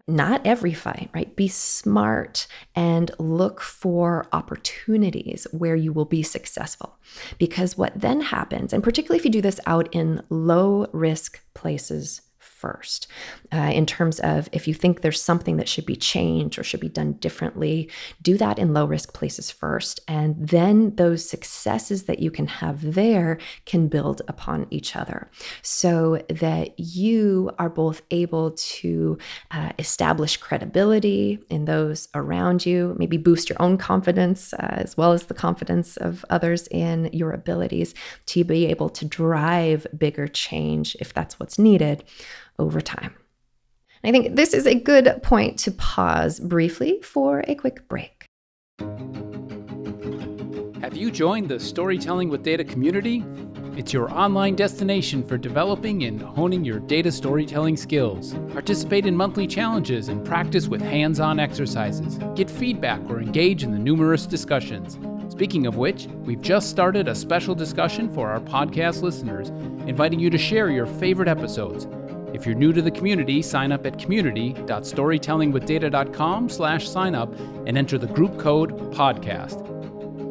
Not 0.09 0.45
every 0.45 0.75
fight, 0.75 1.11
right? 1.15 1.35
Be 1.37 1.47
smart 1.47 2.49
and 2.75 3.13
look 3.21 3.61
for 3.61 4.27
opportunities 4.33 5.47
where 5.53 5.77
you 5.77 5.93
will 5.93 6.05
be 6.05 6.25
successful. 6.25 6.99
Because 7.39 7.79
what 7.79 7.99
then 7.99 8.21
happens, 8.21 8.73
and 8.73 8.83
particularly 8.83 9.19
if 9.19 9.25
you 9.25 9.31
do 9.31 9.41
this 9.41 9.61
out 9.67 9.89
in 9.95 10.23
low 10.29 10.89
risk 10.93 11.41
places 11.55 12.21
first 12.65 13.07
uh, 13.53 13.71
in 13.75 13.87
terms 13.87 14.21
of 14.21 14.49
if 14.53 14.67
you 14.67 14.75
think 14.75 15.01
there's 15.01 15.21
something 15.21 15.57
that 15.59 15.69
should 15.69 15.87
be 15.87 15.97
changed 15.97 16.59
or 16.59 16.65
should 16.65 16.81
be 16.81 16.89
done 16.89 17.13
differently, 17.15 17.91
do 18.23 18.37
that 18.39 18.59
in 18.59 18.73
low 18.73 18.87
risk 18.87 19.13
places 19.13 19.51
first. 19.51 20.01
And 20.09 20.35
then 20.39 20.97
those 20.97 21.29
successes 21.29 22.05
that 22.05 22.21
you 22.21 22.31
can 22.31 22.47
have 22.47 22.95
there 22.95 23.39
can 23.67 23.89
build 23.89 24.23
upon 24.29 24.67
each 24.71 24.97
other 24.97 25.31
so 25.63 26.23
that 26.29 26.79
you 26.79 27.51
are 27.59 27.71
both 27.71 28.03
able 28.11 28.53
to 28.53 29.19
uh, 29.51 29.73
establish 29.79 30.37
credibility 30.39 31.39
in 31.51 31.67
those 31.67 32.09
around 32.15 32.65
you, 32.67 32.97
maybe 32.99 33.17
boost 33.17 33.49
your 33.49 33.61
own 33.61 33.77
confidence 33.77 34.53
uh, 34.55 34.83
as 34.85 34.97
well 34.97 35.13
as 35.13 35.27
the 35.27 35.35
confidence 35.35 35.97
of 35.99 36.25
others 36.31 36.67
in 36.69 37.11
your 37.13 37.33
abilities 37.33 37.95
to 38.27 38.43
be 38.45 38.67
able 38.67 38.89
to 38.89 39.05
drive 39.05 39.87
bigger 39.97 40.27
change 40.27 40.97
if 41.01 41.13
that's 41.13 41.39
what's 41.39 41.59
needed 41.59 42.03
over 42.59 42.81
time. 42.81 43.15
I 44.03 44.11
think 44.11 44.37
this 44.37 44.53
is 44.53 44.67
a 44.67 44.75
good 44.75 45.23
point 45.23 45.59
to 45.61 45.71
pause 45.71 46.39
briefly 46.39 47.01
for 47.03 47.43
a 47.49 47.55
quick 47.55 47.89
break. 47.89 48.27
Have 50.81 50.97
you 50.97 51.11
joined 51.11 51.49
the 51.49 51.59
Storytelling 51.59 52.29
with 52.29 52.43
Data 52.43 52.65
community? 52.65 53.25
It's 53.77 53.93
your 53.93 54.09
online 54.13 54.55
destination 54.55 55.27
for 55.27 55.37
developing 55.37 56.05
and 56.05 56.23
honing 56.23 56.65
your 56.65 56.79
data 56.79 57.11
storytelling 57.11 57.77
skills. 57.77 58.35
Participate 58.53 59.07
in 59.07 59.17
monthly 59.17 59.49
challenges 59.49 60.11
and 60.11 60.25
practice 60.25 60.69
with 60.69 60.81
hands 60.81 61.19
on 61.19 61.41
exercises. 61.41 62.19
Get 62.37 62.49
feedback 62.49 63.01
or 63.11 63.21
engage 63.21 63.65
in 63.65 63.73
the 63.73 63.79
numerous 63.79 64.27
discussions. 64.27 64.99
Speaking 65.33 65.67
of 65.67 65.77
which, 65.77 66.07
we've 66.25 66.41
just 66.41 66.71
started 66.71 67.09
a 67.09 67.15
special 67.15 67.57
discussion 67.57 68.09
for 68.09 68.29
our 68.29 68.39
podcast 68.39 69.03
listeners, 69.03 69.49
inviting 69.89 70.21
you 70.21 70.31
to 70.31 70.39
share 70.39 70.71
your 70.71 70.87
favorite 70.87 71.27
episodes. 71.27 71.89
If 72.35 72.45
you're 72.45 72.55
new 72.57 72.73
to 72.73 72.83
the 72.83 72.91
community, 72.91 73.41
sign 73.43 73.71
up 73.71 73.87
at 73.87 73.97
community.storytellingwithdata.com 73.97 76.49
slash 76.49 76.89
sign 76.89 77.15
up 77.15 77.33
and 77.67 77.79
enter 77.79 77.97
the 77.97 78.09
group 78.09 78.41
code 78.41 78.73
podcast. 78.93 79.71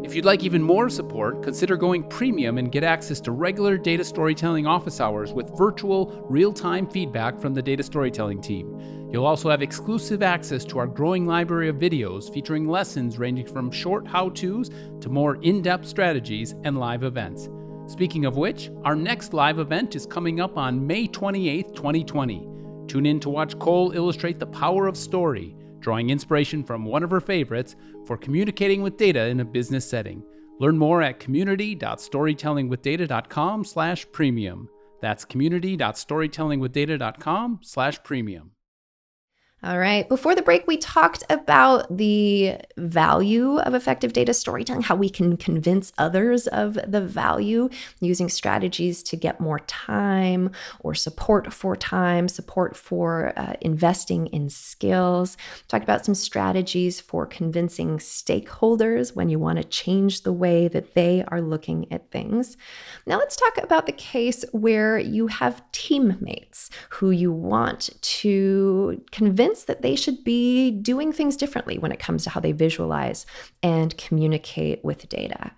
If 0.05 0.13
you'd 0.13 0.25
like 0.25 0.43
even 0.43 0.61
more 0.61 0.89
support, 0.89 1.41
consider 1.41 1.77
going 1.77 2.03
premium 2.03 2.57
and 2.57 2.69
get 2.69 2.83
access 2.83 3.21
to 3.21 3.31
regular 3.31 3.77
data 3.77 4.03
storytelling 4.03 4.67
office 4.67 4.99
hours 4.99 5.31
with 5.31 5.57
virtual, 5.57 6.25
real-time 6.29 6.89
feedback 6.89 7.39
from 7.39 7.53
the 7.53 7.61
data 7.61 7.83
storytelling 7.83 8.41
team. 8.41 9.07
You'll 9.09 9.25
also 9.25 9.49
have 9.49 9.61
exclusive 9.61 10.21
access 10.21 10.65
to 10.65 10.79
our 10.79 10.87
growing 10.87 11.25
library 11.25 11.69
of 11.69 11.77
videos 11.77 12.29
featuring 12.33 12.67
lessons 12.67 13.17
ranging 13.17 13.47
from 13.47 13.71
short 13.71 14.05
how-tos 14.05 14.69
to 14.99 15.09
more 15.09 15.41
in-depth 15.41 15.87
strategies 15.87 16.53
and 16.65 16.77
live 16.77 17.03
events. 17.03 17.47
Speaking 17.87 18.25
of 18.25 18.37
which, 18.37 18.69
our 18.83 18.95
next 18.95 19.33
live 19.33 19.59
event 19.59 19.95
is 19.95 20.05
coming 20.05 20.39
up 20.39 20.57
on 20.57 20.87
May 20.87 21.07
28, 21.07 21.75
2020. 21.75 22.47
Tune 22.87 23.05
in 23.05 23.19
to 23.19 23.29
watch 23.29 23.59
Cole 23.59 23.91
illustrate 23.91 24.39
the 24.39 24.47
power 24.47 24.87
of 24.87 24.97
story, 24.97 25.55
drawing 25.79 26.09
inspiration 26.09 26.63
from 26.63 26.85
one 26.85 27.03
of 27.03 27.11
her 27.11 27.21
favorites 27.21 27.75
for 28.05 28.17
communicating 28.17 28.81
with 28.81 28.97
data 28.97 29.27
in 29.27 29.41
a 29.41 29.45
business 29.45 29.85
setting. 29.85 30.23
Learn 30.59 30.77
more 30.77 31.01
at 31.01 31.19
community.storytellingwithdata.com 31.19 33.65
slash 33.65 34.05
premium. 34.11 34.69
That's 35.01 35.25
community.storytellingwithdata.com 35.25 37.59
slash 37.61 38.03
premium. 38.03 38.52
All 39.65 39.79
right. 39.79 40.09
Before 40.09 40.35
the 40.35 40.41
break, 40.41 40.67
we 40.67 40.75
talked 40.75 41.23
about 41.29 41.95
the 41.95 42.57
value 42.75 43.59
of 43.59 43.73
effective 43.73 44.11
data 44.11 44.33
storytelling, 44.33 44.81
how 44.81 44.97
we 44.97 45.09
can 45.09 45.37
convince 45.37 45.93
others 45.97 46.47
of 46.47 46.77
the 46.85 46.99
value 46.99 47.69
using 48.01 48.27
strategies 48.27 49.01
to 49.03 49.15
get 49.15 49.39
more 49.39 49.59
time 49.59 50.51
or 50.81 50.93
support 50.93 51.53
for 51.53 51.77
time, 51.77 52.27
support 52.27 52.75
for 52.75 53.31
uh, 53.37 53.53
investing 53.61 54.27
in 54.27 54.49
skills. 54.49 55.37
Talked 55.69 55.85
about 55.85 56.03
some 56.03 56.15
strategies 56.15 56.99
for 56.99 57.25
convincing 57.25 57.99
stakeholders 57.99 59.15
when 59.15 59.29
you 59.29 59.39
want 59.39 59.59
to 59.59 59.63
change 59.63 60.23
the 60.23 60.33
way 60.33 60.67
that 60.67 60.93
they 60.93 61.23
are 61.29 61.39
looking 61.39 61.89
at 61.89 62.11
things. 62.11 62.57
Now, 63.07 63.17
let's 63.17 63.37
talk 63.37 63.63
about 63.63 63.85
the 63.85 63.93
case 63.93 64.43
where 64.51 64.99
you 64.99 65.27
have 65.27 65.63
teammates 65.71 66.69
who 66.89 67.11
you 67.11 67.31
want 67.31 67.91
to 68.01 69.01
convince 69.11 69.52
that 69.65 69.81
they 69.81 69.95
should 69.95 70.23
be 70.23 70.71
doing 70.71 71.11
things 71.11 71.37
differently 71.37 71.77
when 71.77 71.91
it 71.91 71.99
comes 71.99 72.23
to 72.23 72.29
how 72.29 72.39
they 72.39 72.51
visualize 72.51 73.25
and 73.61 73.97
communicate 73.97 74.83
with 74.83 75.07
data. 75.09 75.51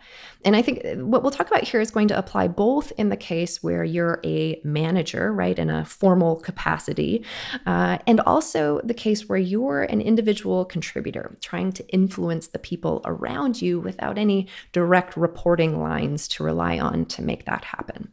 And 0.43 0.55
I 0.55 0.61
think 0.61 0.81
what 0.97 1.23
we'll 1.23 1.31
talk 1.31 1.47
about 1.47 1.63
here 1.63 1.81
is 1.81 1.89
going 1.89 2.07
to 2.09 2.17
apply 2.17 2.47
both 2.49 2.91
in 2.97 3.09
the 3.09 3.17
case 3.17 3.63
where 3.63 3.83
you're 3.83 4.19
a 4.23 4.61
manager, 4.63 5.33
right, 5.33 5.57
in 5.57 5.69
a 5.69 5.85
formal 5.85 6.35
capacity, 6.35 7.25
uh, 7.65 7.97
and 8.05 8.19
also 8.21 8.81
the 8.83 8.93
case 8.93 9.27
where 9.27 9.39
you're 9.39 9.83
an 9.83 10.01
individual 10.01 10.65
contributor 10.65 11.37
trying 11.41 11.71
to 11.71 11.87
influence 11.89 12.47
the 12.47 12.59
people 12.59 13.01
around 13.05 13.61
you 13.61 13.79
without 13.79 14.17
any 14.17 14.47
direct 14.71 15.17
reporting 15.17 15.79
lines 15.79 16.27
to 16.27 16.43
rely 16.43 16.77
on 16.77 17.05
to 17.05 17.21
make 17.21 17.45
that 17.45 17.63
happen. 17.65 18.11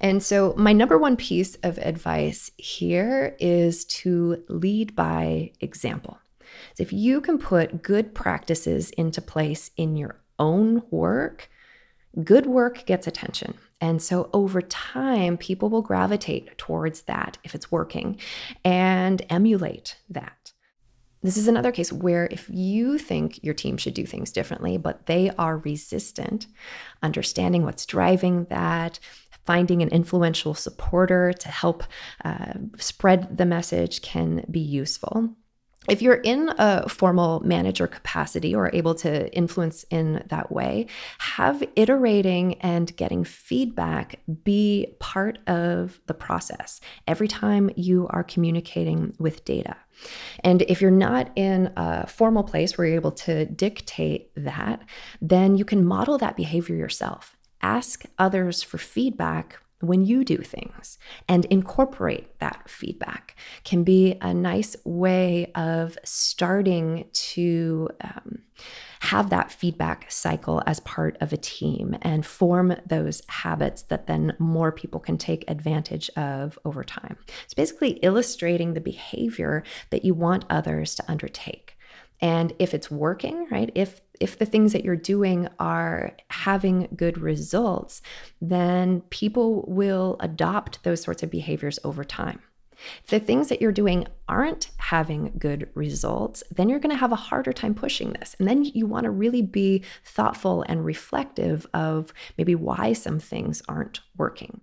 And 0.00 0.22
so, 0.22 0.54
my 0.56 0.72
number 0.72 0.96
one 0.96 1.16
piece 1.16 1.56
of 1.62 1.78
advice 1.78 2.50
here 2.56 3.36
is 3.38 3.84
to 3.86 4.44
lead 4.48 4.94
by 4.94 5.52
example. 5.60 6.18
So, 6.74 6.82
if 6.82 6.92
you 6.92 7.20
can 7.20 7.38
put 7.38 7.82
good 7.82 8.14
practices 8.14 8.90
into 8.90 9.20
place 9.20 9.70
in 9.76 9.96
your 9.96 10.20
own 10.38 10.82
work, 10.90 11.50
good 12.24 12.46
work 12.46 12.86
gets 12.86 13.06
attention. 13.06 13.54
And 13.80 14.02
so 14.02 14.28
over 14.32 14.60
time, 14.60 15.36
people 15.36 15.68
will 15.68 15.82
gravitate 15.82 16.56
towards 16.58 17.02
that 17.02 17.38
if 17.44 17.54
it's 17.54 17.70
working 17.70 18.18
and 18.64 19.22
emulate 19.30 19.96
that. 20.10 20.52
This 21.22 21.36
is 21.36 21.48
another 21.48 21.72
case 21.72 21.92
where 21.92 22.28
if 22.30 22.48
you 22.48 22.96
think 22.96 23.42
your 23.42 23.54
team 23.54 23.76
should 23.76 23.94
do 23.94 24.06
things 24.06 24.30
differently, 24.30 24.76
but 24.76 25.06
they 25.06 25.30
are 25.30 25.58
resistant, 25.58 26.46
understanding 27.02 27.64
what's 27.64 27.86
driving 27.86 28.44
that, 28.50 29.00
finding 29.48 29.80
an 29.80 29.88
influential 29.88 30.52
supporter 30.52 31.32
to 31.32 31.48
help 31.48 31.82
uh, 32.22 32.52
spread 32.76 33.38
the 33.38 33.46
message 33.46 34.02
can 34.02 34.44
be 34.50 34.60
useful. 34.60 35.30
If 35.88 36.02
you're 36.02 36.16
in 36.16 36.52
a 36.58 36.86
formal 36.86 37.40
manager 37.40 37.86
capacity 37.86 38.54
or 38.54 38.68
able 38.74 38.94
to 38.96 39.34
influence 39.34 39.86
in 39.88 40.22
that 40.28 40.52
way, 40.52 40.86
have 41.16 41.64
iterating 41.76 42.60
and 42.60 42.94
getting 42.98 43.24
feedback 43.24 44.20
be 44.44 44.94
part 45.00 45.38
of 45.46 45.98
the 46.08 46.12
process 46.12 46.82
every 47.06 47.26
time 47.26 47.70
you 47.74 48.06
are 48.10 48.22
communicating 48.22 49.14
with 49.18 49.46
data. 49.46 49.78
And 50.44 50.60
if 50.62 50.82
you're 50.82 50.90
not 50.90 51.30
in 51.36 51.72
a 51.74 52.06
formal 52.06 52.42
place 52.42 52.76
where 52.76 52.86
you're 52.86 52.96
able 52.96 53.12
to 53.12 53.46
dictate 53.46 54.30
that, 54.36 54.82
then 55.22 55.56
you 55.56 55.64
can 55.64 55.86
model 55.86 56.18
that 56.18 56.36
behavior 56.36 56.76
yourself 56.76 57.37
ask 57.62 58.04
others 58.18 58.62
for 58.62 58.78
feedback 58.78 59.58
when 59.80 60.04
you 60.04 60.24
do 60.24 60.38
things 60.38 60.98
and 61.28 61.44
incorporate 61.46 62.38
that 62.40 62.68
feedback 62.68 63.36
can 63.64 63.84
be 63.84 64.16
a 64.20 64.34
nice 64.34 64.76
way 64.84 65.52
of 65.54 65.96
starting 66.04 67.04
to 67.12 67.88
um, 68.00 68.40
have 69.00 69.30
that 69.30 69.52
feedback 69.52 70.10
cycle 70.10 70.62
as 70.66 70.80
part 70.80 71.16
of 71.20 71.32
a 71.32 71.36
team 71.36 71.96
and 72.02 72.26
form 72.26 72.74
those 72.84 73.22
habits 73.28 73.82
that 73.82 74.08
then 74.08 74.34
more 74.40 74.72
people 74.72 74.98
can 74.98 75.16
take 75.16 75.44
advantage 75.48 76.10
of 76.16 76.58
over 76.64 76.82
time. 76.82 77.16
It's 77.44 77.54
basically 77.54 77.92
illustrating 78.02 78.74
the 78.74 78.80
behavior 78.80 79.62
that 79.90 80.04
you 80.04 80.14
want 80.14 80.44
others 80.50 80.96
to 80.96 81.04
undertake. 81.08 81.76
And 82.20 82.52
if 82.58 82.74
it's 82.74 82.90
working, 82.90 83.46
right? 83.48 83.70
If 83.76 84.00
if 84.20 84.38
the 84.38 84.46
things 84.46 84.72
that 84.72 84.84
you're 84.84 84.96
doing 84.96 85.48
are 85.58 86.12
having 86.30 86.88
good 86.96 87.18
results, 87.18 88.02
then 88.40 89.02
people 89.10 89.64
will 89.68 90.16
adopt 90.20 90.82
those 90.82 91.02
sorts 91.02 91.22
of 91.22 91.30
behaviors 91.30 91.78
over 91.84 92.04
time. 92.04 92.40
If 93.02 93.10
the 93.10 93.20
things 93.20 93.48
that 93.48 93.60
you're 93.60 93.72
doing 93.72 94.06
aren't 94.28 94.70
having 94.78 95.32
good 95.38 95.68
results, 95.74 96.44
then 96.50 96.68
you're 96.68 96.78
going 96.78 96.94
to 96.94 97.00
have 97.00 97.12
a 97.12 97.16
harder 97.16 97.52
time 97.52 97.74
pushing 97.74 98.12
this. 98.12 98.36
And 98.38 98.46
then 98.46 98.64
you 98.64 98.86
want 98.86 99.04
to 99.04 99.10
really 99.10 99.42
be 99.42 99.82
thoughtful 100.04 100.64
and 100.68 100.84
reflective 100.84 101.66
of 101.74 102.12
maybe 102.36 102.54
why 102.54 102.92
some 102.92 103.18
things 103.18 103.62
aren't 103.68 104.00
working. 104.16 104.60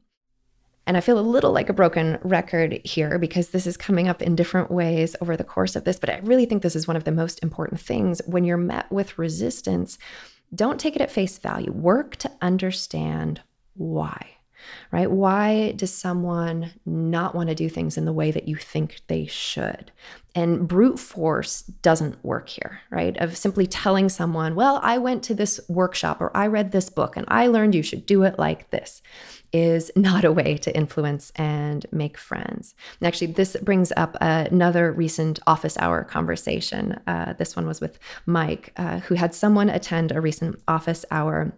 And 0.87 0.95
I 0.95 1.01
feel 1.01 1.17
a 1.17 1.21
little 1.21 1.51
like 1.51 1.69
a 1.69 1.73
broken 1.73 2.19
record 2.21 2.79
here 2.83 3.17
because 3.17 3.49
this 3.49 3.65
is 3.65 3.75
coming 3.75 4.07
up 4.07 4.21
in 4.21 4.35
different 4.35 4.69
ways 4.69 5.15
over 5.19 5.35
the 5.35 5.43
course 5.43 5.75
of 5.75 5.83
this. 5.83 5.97
But 5.97 6.11
I 6.11 6.19
really 6.19 6.45
think 6.45 6.61
this 6.61 6.75
is 6.75 6.87
one 6.87 6.97
of 6.97 7.05
the 7.05 7.11
most 7.11 7.41
important 7.41 7.81
things. 7.81 8.21
When 8.27 8.43
you're 8.43 8.57
met 8.57 8.91
with 8.91 9.17
resistance, 9.17 9.97
don't 10.53 10.79
take 10.79 10.95
it 10.95 11.01
at 11.01 11.11
face 11.11 11.37
value. 11.39 11.71
Work 11.71 12.17
to 12.17 12.31
understand 12.41 13.41
why 13.73 14.34
right? 14.91 15.09
Why 15.09 15.71
does 15.73 15.93
someone 15.93 16.71
not 16.85 17.35
want 17.35 17.49
to 17.49 17.55
do 17.55 17.69
things 17.69 17.97
in 17.97 18.05
the 18.05 18.13
way 18.13 18.31
that 18.31 18.47
you 18.47 18.55
think 18.55 19.01
they 19.07 19.25
should? 19.25 19.91
And 20.33 20.67
brute 20.67 20.99
force 20.99 21.61
doesn't 21.61 22.23
work 22.23 22.49
here, 22.49 22.81
right? 22.89 23.15
Of 23.17 23.37
simply 23.37 23.67
telling 23.67 24.09
someone, 24.09 24.53
well, 24.53 24.81
I 24.83 24.97
went 24.97 25.23
to 25.23 25.33
this 25.33 25.61
workshop 25.69 26.19
or 26.19 26.35
I 26.35 26.47
read 26.47 26.71
this 26.71 26.89
book 26.89 27.15
and 27.15 27.25
I 27.29 27.47
learned 27.47 27.73
you 27.73 27.83
should 27.83 28.05
do 28.05 28.23
it 28.23 28.37
like 28.37 28.69
this 28.69 29.01
is 29.53 29.89
not 29.95 30.25
a 30.25 30.31
way 30.31 30.57
to 30.57 30.75
influence 30.75 31.31
and 31.35 31.85
make 31.91 32.17
friends. 32.17 32.75
And 32.99 33.07
actually, 33.07 33.27
this 33.27 33.55
brings 33.61 33.93
up 33.95 34.17
another 34.19 34.91
recent 34.91 35.39
office 35.47 35.77
hour 35.77 36.03
conversation. 36.03 36.99
Uh, 37.07 37.33
this 37.33 37.55
one 37.55 37.65
was 37.65 37.79
with 37.79 37.97
Mike, 38.25 38.73
uh, 38.75 38.99
who 38.99 39.15
had 39.15 39.33
someone 39.33 39.69
attend 39.69 40.11
a 40.11 40.21
recent 40.21 40.61
office 40.67 41.05
hour 41.09 41.53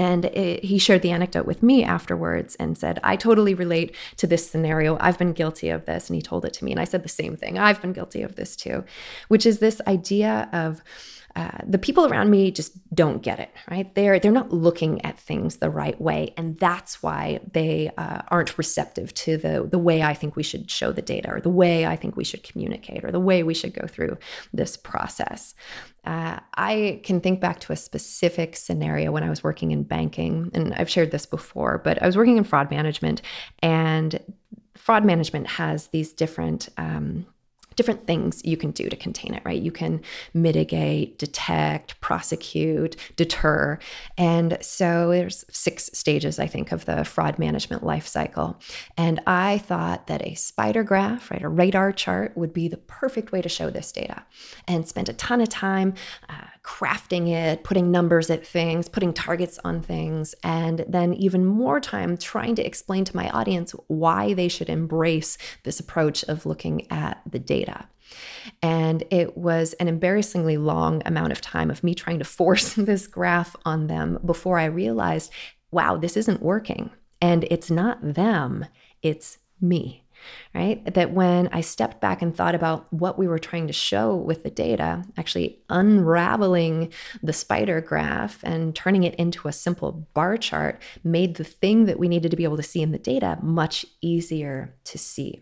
and 0.00 0.24
it, 0.24 0.64
he 0.64 0.78
shared 0.78 1.02
the 1.02 1.10
anecdote 1.10 1.44
with 1.44 1.62
me 1.62 1.84
afterwards 1.84 2.54
and 2.54 2.78
said, 2.78 2.98
I 3.04 3.16
totally 3.16 3.52
relate 3.52 3.94
to 4.16 4.26
this 4.26 4.48
scenario. 4.50 4.96
I've 4.98 5.18
been 5.18 5.34
guilty 5.34 5.68
of 5.68 5.84
this. 5.84 6.08
And 6.08 6.16
he 6.16 6.22
told 6.22 6.46
it 6.46 6.54
to 6.54 6.64
me. 6.64 6.70
And 6.70 6.80
I 6.80 6.84
said 6.84 7.02
the 7.02 7.10
same 7.10 7.36
thing. 7.36 7.58
I've 7.58 7.82
been 7.82 7.92
guilty 7.92 8.22
of 8.22 8.34
this 8.34 8.56
too, 8.56 8.82
which 9.28 9.44
is 9.44 9.58
this 9.58 9.78
idea 9.86 10.48
of, 10.54 10.82
uh, 11.36 11.58
the 11.66 11.78
people 11.78 12.06
around 12.06 12.30
me 12.30 12.50
just 12.50 12.72
don't 12.94 13.22
get 13.22 13.38
it 13.38 13.50
right? 13.70 13.94
They're 13.94 14.18
they're 14.18 14.32
not 14.32 14.52
looking 14.52 15.04
at 15.04 15.18
things 15.18 15.56
the 15.56 15.70
right 15.70 16.00
way 16.00 16.34
and 16.36 16.58
that's 16.58 17.02
why 17.02 17.40
they 17.52 17.90
uh, 17.96 18.22
aren't 18.28 18.58
receptive 18.58 19.14
to 19.14 19.36
the 19.36 19.68
the 19.70 19.78
way 19.78 20.02
i 20.02 20.14
think 20.14 20.36
we 20.36 20.42
should 20.42 20.70
show 20.70 20.92
the 20.92 21.02
data 21.02 21.30
or 21.30 21.40
the 21.40 21.48
way 21.48 21.86
i 21.86 21.96
think 21.96 22.16
we 22.16 22.24
should 22.24 22.42
communicate 22.42 23.04
or 23.04 23.10
the 23.10 23.20
way 23.20 23.42
we 23.42 23.54
should 23.54 23.74
go 23.74 23.86
through 23.86 24.16
this 24.52 24.76
process. 24.76 25.54
Uh, 26.04 26.40
I 26.54 27.00
can 27.04 27.20
think 27.20 27.40
back 27.40 27.60
to 27.60 27.72
a 27.72 27.76
specific 27.76 28.56
scenario 28.56 29.12
when 29.12 29.22
I 29.22 29.30
was 29.30 29.44
working 29.44 29.70
in 29.70 29.82
banking, 29.82 30.50
and 30.54 30.74
I've 30.74 30.90
shared 30.90 31.10
this 31.10 31.26
before, 31.26 31.78
but 31.78 32.02
I 32.02 32.06
was 32.06 32.16
working 32.16 32.36
in 32.36 32.44
fraud 32.44 32.70
management, 32.70 33.22
and 33.60 34.18
fraud 34.76 35.04
management 35.04 35.46
has 35.46 35.88
these 35.88 36.12
different 36.12 36.68
um, 36.78 37.26
different 37.76 38.06
things 38.06 38.42
you 38.44 38.56
can 38.56 38.70
do 38.70 38.88
to 38.88 38.96
contain 38.96 39.34
it, 39.34 39.42
right? 39.44 39.60
You 39.60 39.72
can 39.72 40.02
mitigate, 40.34 41.18
detect, 41.18 42.00
prosecute, 42.00 42.96
deter. 43.16 43.78
And 44.18 44.58
so 44.60 45.10
there's 45.10 45.44
six 45.50 45.90
stages, 45.92 46.38
I 46.38 46.46
think, 46.46 46.72
of 46.72 46.84
the 46.84 47.04
fraud 47.04 47.38
management 47.38 47.84
life 47.84 48.06
cycle. 48.06 48.60
And 48.96 49.20
I 49.26 49.58
thought 49.58 50.06
that 50.08 50.26
a 50.26 50.34
spider 50.34 50.82
graph, 50.82 51.30
right, 51.30 51.42
a 51.42 51.48
radar 51.48 51.92
chart 51.92 52.36
would 52.36 52.52
be 52.52 52.68
the 52.68 52.76
perfect 52.76 53.32
way 53.32 53.42
to 53.42 53.48
show 53.48 53.70
this 53.70 53.92
data 53.92 54.24
and 54.66 54.86
spent 54.86 55.08
a 55.08 55.14
ton 55.14 55.40
of 55.40 55.48
time 55.48 55.94
uh, 56.28 56.46
crafting 56.70 57.28
it, 57.28 57.64
putting 57.64 57.90
numbers 57.90 58.30
at 58.30 58.46
things, 58.46 58.88
putting 58.88 59.12
targets 59.12 59.58
on 59.64 59.82
things, 59.82 60.36
and 60.44 60.84
then 60.86 61.12
even 61.14 61.44
more 61.44 61.80
time 61.80 62.16
trying 62.16 62.54
to 62.54 62.64
explain 62.64 63.04
to 63.04 63.16
my 63.16 63.28
audience 63.30 63.72
why 63.88 64.34
they 64.34 64.46
should 64.46 64.68
embrace 64.68 65.36
this 65.64 65.80
approach 65.80 66.22
of 66.24 66.46
looking 66.46 66.88
at 66.88 67.20
the 67.28 67.40
data. 67.40 67.88
And 68.62 69.02
it 69.10 69.36
was 69.36 69.72
an 69.74 69.88
embarrassingly 69.88 70.58
long 70.58 71.02
amount 71.04 71.32
of 71.32 71.40
time 71.40 71.72
of 71.72 71.82
me 71.82 71.92
trying 71.92 72.20
to 72.20 72.24
force 72.24 72.74
this 72.76 73.08
graph 73.08 73.56
on 73.64 73.88
them 73.88 74.20
before 74.24 74.60
I 74.60 74.66
realized, 74.66 75.32
wow, 75.72 75.96
this 75.96 76.16
isn't 76.16 76.40
working. 76.40 76.90
And 77.20 77.44
it's 77.50 77.70
not 77.70 77.98
them, 78.00 78.64
it's 79.02 79.38
me 79.60 79.99
right? 80.54 80.82
That 80.94 81.12
when 81.12 81.48
I 81.48 81.60
stepped 81.60 82.00
back 82.00 82.22
and 82.22 82.34
thought 82.34 82.54
about 82.54 82.92
what 82.92 83.18
we 83.18 83.26
were 83.28 83.38
trying 83.38 83.66
to 83.66 83.72
show 83.72 84.14
with 84.14 84.42
the 84.42 84.50
data, 84.50 85.04
actually 85.16 85.60
unraveling 85.68 86.92
the 87.22 87.32
spider 87.32 87.80
graph 87.80 88.42
and 88.42 88.74
turning 88.74 89.04
it 89.04 89.14
into 89.14 89.48
a 89.48 89.52
simple 89.52 90.08
bar 90.14 90.36
chart 90.36 90.80
made 91.04 91.36
the 91.36 91.44
thing 91.44 91.86
that 91.86 91.98
we 91.98 92.08
needed 92.08 92.30
to 92.30 92.36
be 92.36 92.44
able 92.44 92.56
to 92.56 92.62
see 92.62 92.82
in 92.82 92.92
the 92.92 92.98
data 92.98 93.38
much 93.42 93.86
easier 94.00 94.74
to 94.84 94.98
see. 94.98 95.40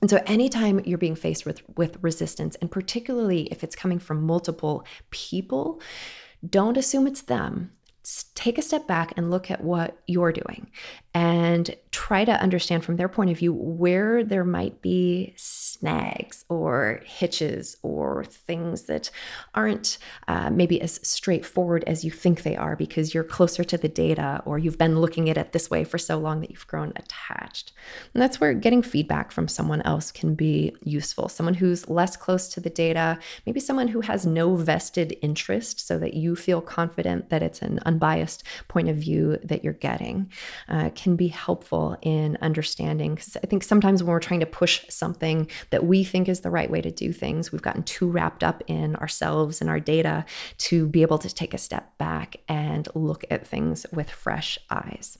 And 0.00 0.08
so 0.08 0.22
anytime 0.26 0.80
you're 0.84 0.96
being 0.96 1.16
faced 1.16 1.44
with 1.44 1.62
with 1.76 1.98
resistance 2.00 2.56
and 2.56 2.70
particularly 2.70 3.42
if 3.50 3.64
it's 3.64 3.74
coming 3.74 3.98
from 3.98 4.22
multiple 4.22 4.84
people, 5.10 5.80
don't 6.48 6.76
assume 6.76 7.06
it's 7.06 7.22
them 7.22 7.72
take 8.34 8.56
a 8.56 8.62
step 8.62 8.86
back 8.86 9.12
and 9.16 9.30
look 9.30 9.50
at 9.50 9.62
what 9.62 9.98
you're 10.06 10.32
doing 10.32 10.70
and 11.18 11.74
try 11.90 12.24
to 12.24 12.30
understand 12.30 12.84
from 12.84 12.94
their 12.96 13.08
point 13.08 13.28
of 13.28 13.38
view 13.38 13.52
where 13.52 14.22
there 14.22 14.44
might 14.44 14.80
be 14.80 15.34
snags 15.36 16.44
or 16.48 17.00
hitches 17.04 17.76
or 17.82 18.24
things 18.24 18.82
that 18.84 19.10
aren't 19.52 19.98
uh, 20.28 20.48
maybe 20.48 20.80
as 20.80 21.00
straightforward 21.02 21.82
as 21.88 22.04
you 22.04 22.10
think 22.12 22.42
they 22.42 22.56
are 22.56 22.76
because 22.76 23.14
you're 23.14 23.24
closer 23.24 23.64
to 23.64 23.76
the 23.76 23.88
data 23.88 24.40
or 24.44 24.58
you've 24.58 24.78
been 24.78 25.00
looking 25.00 25.28
at 25.28 25.36
it 25.36 25.50
this 25.52 25.68
way 25.70 25.82
for 25.82 25.98
so 25.98 26.18
long 26.18 26.40
that 26.40 26.50
you've 26.50 26.66
grown 26.68 26.92
attached. 26.94 27.72
And 28.14 28.22
that's 28.22 28.40
where 28.40 28.54
getting 28.54 28.82
feedback 28.82 29.32
from 29.32 29.48
someone 29.48 29.82
else 29.82 30.12
can 30.12 30.36
be 30.36 30.76
useful. 30.84 31.28
Someone 31.28 31.54
who's 31.54 31.88
less 31.88 32.16
close 32.16 32.46
to 32.48 32.60
the 32.60 32.70
data, 32.70 33.18
maybe 33.44 33.58
someone 33.58 33.88
who 33.88 34.02
has 34.02 34.24
no 34.24 34.54
vested 34.54 35.16
interest 35.20 35.84
so 35.84 35.98
that 35.98 36.14
you 36.14 36.36
feel 36.36 36.60
confident 36.60 37.30
that 37.30 37.42
it's 37.42 37.62
an 37.62 37.80
unbiased 37.86 38.44
point 38.68 38.88
of 38.88 38.96
view 38.96 39.36
that 39.42 39.64
you're 39.64 39.72
getting. 39.72 40.30
Uh, 40.68 40.90
can 40.94 41.07
be 41.16 41.28
helpful 41.28 41.96
in 42.02 42.38
understanding. 42.40 43.14
Because 43.14 43.36
I 43.36 43.46
think 43.46 43.62
sometimes 43.62 44.02
when 44.02 44.12
we're 44.12 44.20
trying 44.20 44.40
to 44.40 44.46
push 44.46 44.84
something 44.88 45.48
that 45.70 45.84
we 45.84 46.04
think 46.04 46.28
is 46.28 46.40
the 46.40 46.50
right 46.50 46.70
way 46.70 46.80
to 46.80 46.90
do 46.90 47.12
things, 47.12 47.52
we've 47.52 47.62
gotten 47.62 47.82
too 47.82 48.08
wrapped 48.08 48.42
up 48.42 48.62
in 48.66 48.96
ourselves 48.96 49.60
and 49.60 49.68
our 49.68 49.80
data 49.80 50.24
to 50.58 50.86
be 50.88 51.02
able 51.02 51.18
to 51.18 51.32
take 51.32 51.54
a 51.54 51.58
step 51.58 51.96
back 51.98 52.36
and 52.48 52.88
look 52.94 53.24
at 53.30 53.46
things 53.46 53.86
with 53.92 54.10
fresh 54.10 54.58
eyes. 54.70 55.18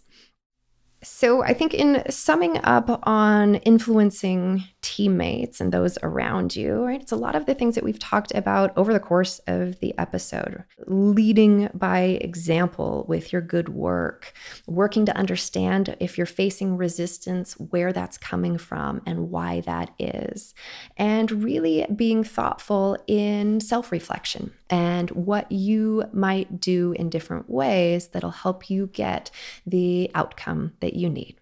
So, 1.02 1.44
I 1.44 1.54
think 1.54 1.74
in 1.74 2.02
summing 2.10 2.58
up 2.64 3.06
on 3.06 3.56
influencing 3.56 4.64
teammates 4.88 5.60
and 5.60 5.70
those 5.70 5.98
around 6.02 6.56
you, 6.56 6.82
right, 6.86 7.02
it's 7.02 7.12
a 7.12 7.16
lot 7.16 7.34
of 7.36 7.44
the 7.44 7.54
things 7.54 7.74
that 7.74 7.84
we've 7.84 7.98
talked 7.98 8.32
about 8.34 8.72
over 8.74 8.90
the 8.90 8.98
course 8.98 9.38
of 9.46 9.78
the 9.80 9.92
episode. 9.98 10.64
Leading 10.86 11.68
by 11.74 12.00
example 12.22 13.04
with 13.06 13.30
your 13.30 13.42
good 13.42 13.68
work, 13.68 14.32
working 14.66 15.04
to 15.04 15.14
understand 15.14 15.94
if 16.00 16.16
you're 16.16 16.26
facing 16.26 16.78
resistance, 16.78 17.52
where 17.58 17.92
that's 17.92 18.16
coming 18.16 18.56
from 18.56 19.02
and 19.04 19.30
why 19.30 19.60
that 19.60 19.90
is, 19.98 20.54
and 20.96 21.44
really 21.44 21.84
being 21.94 22.24
thoughtful 22.24 22.96
in 23.06 23.60
self 23.60 23.92
reflection 23.92 24.52
and 24.70 25.10
what 25.10 25.52
you 25.52 26.04
might 26.14 26.60
do 26.60 26.92
in 26.92 27.10
different 27.10 27.50
ways 27.50 28.08
that'll 28.08 28.30
help 28.30 28.70
you 28.70 28.86
get 28.86 29.30
the 29.66 30.10
outcome 30.14 30.72
that 30.80 30.94
you 30.94 31.10
need. 31.10 31.37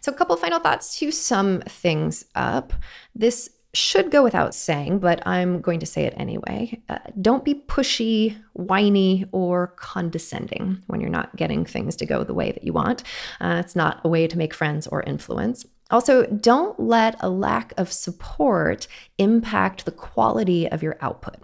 So, 0.00 0.12
a 0.12 0.14
couple 0.14 0.36
final 0.36 0.60
thoughts 0.60 0.98
to 0.98 1.10
sum 1.10 1.60
things 1.62 2.24
up. 2.34 2.72
This 3.14 3.50
should 3.74 4.10
go 4.10 4.22
without 4.22 4.54
saying, 4.54 5.00
but 5.00 5.26
I'm 5.26 5.60
going 5.60 5.80
to 5.80 5.86
say 5.86 6.04
it 6.04 6.14
anyway. 6.16 6.80
Uh, 6.88 6.98
don't 7.20 7.44
be 7.44 7.54
pushy, 7.54 8.36
whiny, 8.52 9.26
or 9.32 9.68
condescending 9.76 10.82
when 10.86 11.00
you're 11.00 11.10
not 11.10 11.34
getting 11.36 11.64
things 11.64 11.96
to 11.96 12.06
go 12.06 12.22
the 12.22 12.34
way 12.34 12.52
that 12.52 12.64
you 12.64 12.72
want. 12.72 13.02
Uh, 13.40 13.60
it's 13.64 13.74
not 13.74 14.00
a 14.04 14.08
way 14.08 14.26
to 14.28 14.38
make 14.38 14.54
friends 14.54 14.86
or 14.86 15.02
influence. 15.02 15.66
Also, 15.90 16.24
don't 16.26 16.78
let 16.80 17.16
a 17.20 17.28
lack 17.28 17.74
of 17.76 17.92
support 17.92 18.86
impact 19.18 19.84
the 19.84 19.92
quality 19.92 20.68
of 20.70 20.82
your 20.82 20.96
output. 21.00 21.36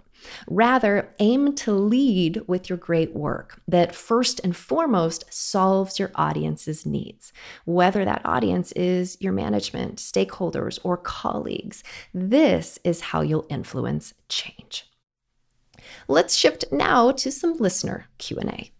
Rather, 0.47 1.13
aim 1.19 1.55
to 1.55 1.71
lead 1.71 2.41
with 2.47 2.69
your 2.69 2.77
great 2.77 3.15
work 3.15 3.61
that 3.67 3.95
first 3.95 4.39
and 4.43 4.55
foremost 4.55 5.25
solves 5.33 5.99
your 5.99 6.11
audience's 6.15 6.85
needs, 6.85 7.33
whether 7.65 8.05
that 8.05 8.21
audience 8.25 8.71
is 8.73 9.17
your 9.19 9.33
management, 9.33 9.97
stakeholders, 9.97 10.79
or 10.83 10.97
colleagues. 10.97 11.83
This 12.13 12.79
is 12.83 13.01
how 13.01 13.21
you'll 13.21 13.47
influence 13.49 14.13
change. 14.29 14.85
Let's 16.07 16.35
shift 16.35 16.65
now 16.71 17.11
to 17.11 17.31
some 17.31 17.57
listener 17.57 18.07
Q&A. 18.17 18.71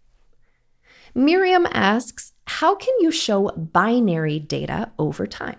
Miriam 1.14 1.66
asks, 1.70 2.32
how 2.46 2.74
can 2.74 2.94
you 3.00 3.10
show 3.10 3.50
binary 3.50 4.38
data 4.38 4.92
over 4.98 5.26
time? 5.26 5.58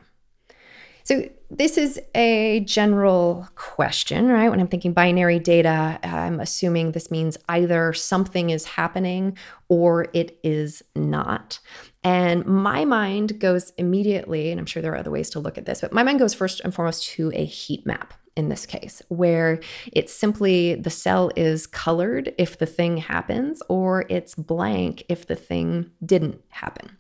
So, 1.03 1.29
this 1.51 1.77
is 1.77 1.99
a 2.15 2.61
general 2.61 3.47
question, 3.55 4.27
right? 4.29 4.49
When 4.49 4.59
I'm 4.59 4.67
thinking 4.67 4.93
binary 4.93 5.37
data, 5.37 5.99
I'm 6.01 6.39
assuming 6.39 6.93
this 6.93 7.11
means 7.11 7.37
either 7.47 7.93
something 7.93 8.49
is 8.49 8.65
happening 8.65 9.37
or 9.69 10.07
it 10.13 10.39
is 10.43 10.81
not. 10.95 11.59
And 12.03 12.43
my 12.45 12.85
mind 12.85 13.39
goes 13.39 13.71
immediately, 13.77 14.49
and 14.49 14.59
I'm 14.59 14.65
sure 14.65 14.81
there 14.81 14.93
are 14.93 14.97
other 14.97 15.11
ways 15.11 15.29
to 15.31 15.39
look 15.39 15.57
at 15.57 15.65
this, 15.65 15.81
but 15.81 15.93
my 15.93 16.01
mind 16.01 16.19
goes 16.19 16.33
first 16.33 16.61
and 16.61 16.73
foremost 16.73 17.07
to 17.09 17.31
a 17.35 17.45
heat 17.45 17.85
map 17.85 18.13
in 18.35 18.49
this 18.49 18.65
case, 18.65 19.01
where 19.09 19.59
it's 19.91 20.11
simply 20.11 20.73
the 20.73 20.89
cell 20.89 21.29
is 21.35 21.67
colored 21.67 22.33
if 22.39 22.57
the 22.57 22.65
thing 22.65 22.97
happens, 22.97 23.61
or 23.69 24.05
it's 24.09 24.33
blank 24.33 25.03
if 25.07 25.27
the 25.27 25.35
thing 25.35 25.91
didn't 26.03 26.41
happen. 26.49 26.97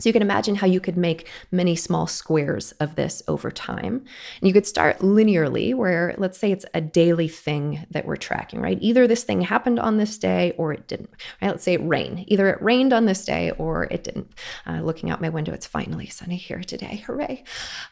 So 0.00 0.08
you 0.08 0.12
can 0.12 0.22
imagine 0.22 0.56
how 0.56 0.66
you 0.66 0.80
could 0.80 0.96
make 0.96 1.28
many 1.50 1.76
small 1.76 2.06
squares 2.06 2.72
of 2.72 2.96
this 2.96 3.22
over 3.28 3.50
time. 3.50 4.04
And 4.40 4.48
you 4.48 4.52
could 4.52 4.66
start 4.66 4.98
linearly, 4.98 5.74
where 5.74 6.14
let's 6.18 6.38
say 6.38 6.50
it's 6.52 6.64
a 6.74 6.80
daily 6.80 7.28
thing 7.28 7.86
that 7.90 8.06
we're 8.06 8.16
tracking, 8.16 8.60
right? 8.60 8.78
Either 8.80 9.06
this 9.06 9.24
thing 9.24 9.42
happened 9.42 9.78
on 9.78 9.98
this 9.98 10.18
day 10.18 10.52
or 10.56 10.72
it 10.72 10.88
didn't, 10.88 11.10
right? 11.40 11.48
Let's 11.48 11.64
say 11.64 11.74
it 11.74 11.86
rained. 11.86 12.24
Either 12.26 12.48
it 12.48 12.62
rained 12.62 12.92
on 12.92 13.04
this 13.04 13.24
day 13.24 13.52
or 13.52 13.84
it 13.84 14.04
didn't. 14.04 14.32
Uh, 14.66 14.80
looking 14.80 15.10
out 15.10 15.20
my 15.20 15.28
window, 15.28 15.52
it's 15.52 15.66
finally 15.66 16.06
sunny 16.06 16.36
here 16.36 16.62
today. 16.62 17.04
Hooray. 17.06 17.44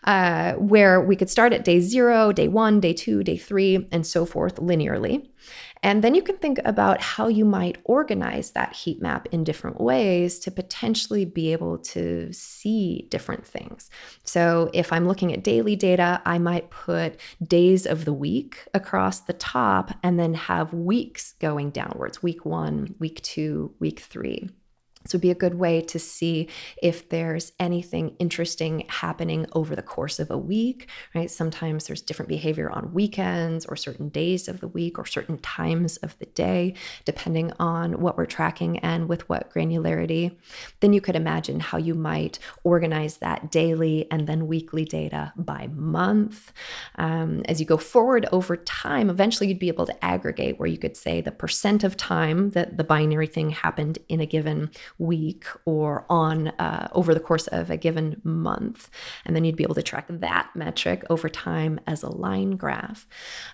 Uh, 0.04 0.54
where 0.54 1.00
we 1.00 1.16
could 1.16 1.30
start 1.30 1.52
at 1.52 1.64
day 1.64 1.80
zero, 1.80 2.32
day 2.32 2.48
one, 2.48 2.80
day 2.80 2.92
two, 2.92 3.22
day 3.22 3.36
three, 3.36 3.88
and 3.92 4.06
so 4.06 4.24
forth 4.24 4.56
linearly. 4.56 5.28
And 5.82 6.02
then 6.02 6.14
you 6.14 6.22
can 6.22 6.36
think 6.36 6.58
about 6.64 7.00
how 7.00 7.28
you 7.28 7.44
might 7.44 7.78
organize 7.84 8.52
that 8.52 8.74
heat 8.74 9.00
map 9.00 9.28
in 9.32 9.44
different 9.44 9.80
ways 9.80 10.38
to 10.40 10.50
potentially 10.50 11.24
be 11.24 11.52
able 11.52 11.78
to 11.78 12.32
see 12.32 13.06
different 13.10 13.46
things. 13.46 13.90
So 14.24 14.70
if 14.72 14.92
I'm 14.92 15.06
looking 15.06 15.32
at 15.32 15.44
daily 15.44 15.76
data, 15.76 16.20
I 16.24 16.38
might 16.38 16.70
put 16.70 17.18
days 17.42 17.86
of 17.86 18.04
the 18.04 18.12
week 18.12 18.66
across 18.74 19.20
the 19.20 19.32
top 19.32 19.92
and 20.02 20.18
then 20.18 20.34
have 20.34 20.72
weeks 20.72 21.34
going 21.40 21.70
downwards 21.70 22.22
week 22.22 22.44
one, 22.44 22.94
week 22.98 23.22
two, 23.22 23.74
week 23.78 24.00
three. 24.00 24.50
So 25.08 25.16
it'd 25.16 25.22
be 25.22 25.30
a 25.30 25.34
good 25.34 25.54
way 25.54 25.80
to 25.80 25.98
see 25.98 26.48
if 26.82 27.08
there's 27.08 27.52
anything 27.58 28.14
interesting 28.18 28.84
happening 28.88 29.46
over 29.54 29.74
the 29.74 29.82
course 29.82 30.18
of 30.18 30.30
a 30.30 30.36
week, 30.36 30.88
right? 31.14 31.30
Sometimes 31.30 31.86
there's 31.86 32.02
different 32.02 32.28
behavior 32.28 32.70
on 32.70 32.92
weekends 32.92 33.64
or 33.64 33.74
certain 33.74 34.10
days 34.10 34.48
of 34.48 34.60
the 34.60 34.68
week 34.68 34.98
or 34.98 35.06
certain 35.06 35.38
times 35.38 35.96
of 35.98 36.18
the 36.18 36.26
day, 36.26 36.74
depending 37.06 37.52
on 37.58 38.00
what 38.00 38.18
we're 38.18 38.26
tracking 38.26 38.78
and 38.80 39.08
with 39.08 39.26
what 39.30 39.50
granularity. 39.50 40.36
Then 40.80 40.92
you 40.92 41.00
could 41.00 41.16
imagine 41.16 41.60
how 41.60 41.78
you 41.78 41.94
might 41.94 42.38
organize 42.62 43.16
that 43.18 43.50
daily 43.50 44.06
and 44.10 44.26
then 44.26 44.46
weekly 44.46 44.84
data 44.84 45.32
by 45.36 45.68
month. 45.68 46.52
Um, 46.96 47.42
as 47.46 47.60
you 47.60 47.66
go 47.66 47.78
forward 47.78 48.26
over 48.30 48.58
time, 48.58 49.08
eventually 49.08 49.48
you'd 49.48 49.58
be 49.58 49.68
able 49.68 49.86
to 49.86 50.04
aggregate 50.04 50.58
where 50.58 50.68
you 50.68 50.76
could 50.76 50.98
say 50.98 51.22
the 51.22 51.32
percent 51.32 51.82
of 51.82 51.96
time 51.96 52.50
that 52.50 52.76
the 52.76 52.84
binary 52.84 53.26
thing 53.26 53.50
happened 53.50 53.98
in 54.08 54.20
a 54.20 54.26
given 54.26 54.70
week 54.98 55.46
or 55.64 56.04
on 56.10 56.48
uh, 56.58 56.88
over 56.92 57.14
the 57.14 57.20
course 57.20 57.46
of 57.48 57.70
a 57.70 57.76
given 57.76 58.20
month. 58.24 58.90
And 59.24 59.34
then 59.34 59.44
you'd 59.44 59.56
be 59.56 59.62
able 59.62 59.74
to 59.76 59.82
track 59.82 60.06
that 60.08 60.50
metric 60.54 61.04
over 61.08 61.28
time 61.28 61.80
as 61.86 62.02
a 62.02 62.10
line 62.10 62.52
graph. 62.52 63.06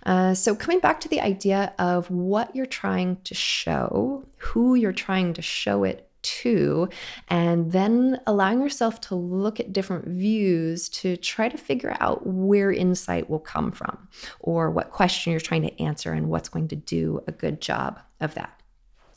Uh, 0.05 0.35
so, 0.35 0.55
coming 0.55 0.81
back 0.81 1.01
to 1.01 1.09
the 1.09 1.21
idea 1.21 1.73
of 1.79 2.11
what 2.11 2.55
you're 2.55 2.67
trying 2.67 3.19
to 3.25 3.35
show, 3.35 4.25
who 4.39 4.75
you're 4.75 4.93
trying 4.93 5.35
to 5.35 5.43
show 5.43 5.85
it 5.85 6.11
to, 6.23 6.89
and 7.29 7.73
then 7.73 8.21
allowing 8.27 8.61
yourself 8.61 9.01
to 9.03 9.15
look 9.15 9.61
at 9.61 9.73
different 9.73 10.07
views 10.07 10.89
to 10.89 11.17
try 11.17 11.49
to 11.49 11.59
figure 11.59 11.97
out 12.01 12.27
where 12.27 12.73
insight 12.73 13.29
will 13.29 13.39
come 13.39 13.71
from 13.71 14.09
or 14.41 14.71
what 14.71 14.91
question 14.91 15.33
you're 15.33 15.41
trying 15.41 15.63
to 15.63 15.83
answer 15.83 16.13
and 16.13 16.29
what's 16.29 16.49
going 16.49 16.69
to 16.69 16.77
do 16.77 17.23
a 17.27 17.33
good 17.33 17.61
job 17.61 18.01
of 18.21 18.35
that. 18.35 18.64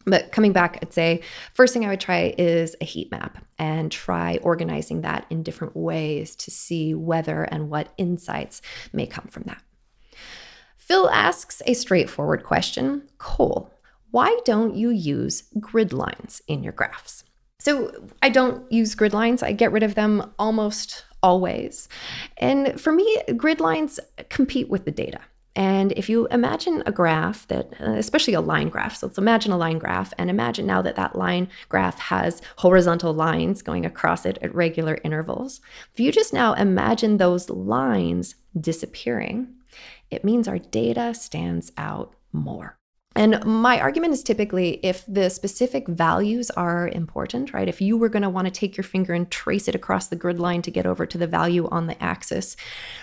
But 0.08 0.32
coming 0.32 0.54
back, 0.54 0.80
I'd 0.82 0.94
say 0.94 1.22
first 1.54 1.74
thing 1.74 1.86
I 1.86 1.90
would 1.90 2.00
try 2.00 2.34
is 2.38 2.76
a 2.80 2.86
heat 2.86 3.12
map 3.12 3.44
and 3.60 3.92
try 3.92 4.40
organizing 4.42 5.02
that 5.02 5.26
in 5.30 5.44
different 5.44 5.76
ways 5.76 6.34
to 6.38 6.50
see 6.50 6.94
whether 6.96 7.44
and 7.44 7.70
what 7.70 7.94
insights 7.98 8.62
may 8.94 9.06
come 9.06 9.28
from 9.28 9.44
that. 9.44 9.62
Phil 10.78 11.10
asks 11.10 11.62
a 11.66 11.74
straightforward 11.74 12.44
question 12.44 13.04
Cole, 13.18 13.70
why 14.12 14.40
don't 14.46 14.76
you 14.76 14.90
use 14.90 15.44
grid 15.60 15.92
lines 15.92 16.42
in 16.48 16.64
your 16.64 16.72
graphs? 16.72 17.26
So 17.60 17.92
I 18.24 18.30
don't 18.30 18.72
use 18.72 18.96
grid 18.96 19.12
lines, 19.12 19.44
I 19.44 19.52
get 19.52 19.74
rid 19.74 19.84
of 19.84 19.96
them 19.96 20.32
almost 20.40 21.04
always. 21.22 21.90
And 22.38 22.80
for 22.80 22.94
me, 22.94 23.22
grid 23.36 23.60
lines 23.60 24.00
compete 24.30 24.70
with 24.70 24.86
the 24.86 24.92
data. 24.92 25.20
And 25.58 25.92
if 25.94 26.08
you 26.08 26.28
imagine 26.28 26.84
a 26.86 26.92
graph 26.92 27.48
that, 27.48 27.74
uh, 27.82 27.94
especially 27.94 28.36
a 28.36 28.42
line 28.42 28.70
graph, 28.70 28.96
so 28.96 29.08
let's 29.08 29.18
imagine 29.18 29.52
a 29.52 29.58
line 29.58 29.80
graph 29.80 30.14
and 30.16 30.30
imagine 30.30 30.68
now 30.68 30.84
that 30.84 30.96
that 30.98 31.16
line 31.16 31.50
graph 31.68 31.98
has 31.98 32.44
horizontal 32.58 33.12
lines 33.12 33.64
going 33.64 33.84
across 33.84 34.24
it 34.24 34.38
at 34.44 34.54
regular 34.54 35.00
intervals. 35.04 35.60
If 35.96 36.00
you 36.00 36.12
just 36.12 36.32
now 36.32 36.54
imagine 36.54 37.18
those 37.18 37.50
lines 37.50 38.36
disappearing, 38.60 39.56
it 40.12 40.24
means 40.24 40.48
our 40.48 40.60
data 40.60 41.16
stands 41.16 41.72
out 41.76 42.14
more. 42.32 42.77
And 43.18 43.44
my 43.44 43.80
argument 43.80 44.14
is 44.14 44.22
typically 44.22 44.80
if 44.84 45.04
the 45.08 45.30
specific 45.30 45.88
values 45.88 46.52
are 46.52 46.88
important, 46.88 47.52
right? 47.52 47.68
If 47.68 47.82
you 47.82 47.98
were 47.98 48.10
going 48.10 48.22
to 48.22 48.30
want 48.30 48.46
to 48.46 48.52
take 48.52 48.78
your 48.78 48.84
finger 48.84 49.14
and 49.14 49.30
trace 49.32 49.68
it 49.68 49.74
across 49.74 50.08
the 50.08 50.16
grid 50.16 50.40
line 50.40 50.62
to 50.62 50.72
get 50.72 50.86
over 50.86 51.08
to 51.08 51.18
the 51.18 51.26
value 51.26 51.68
on 51.70 51.88
the 51.88 52.02
axis, 52.02 52.56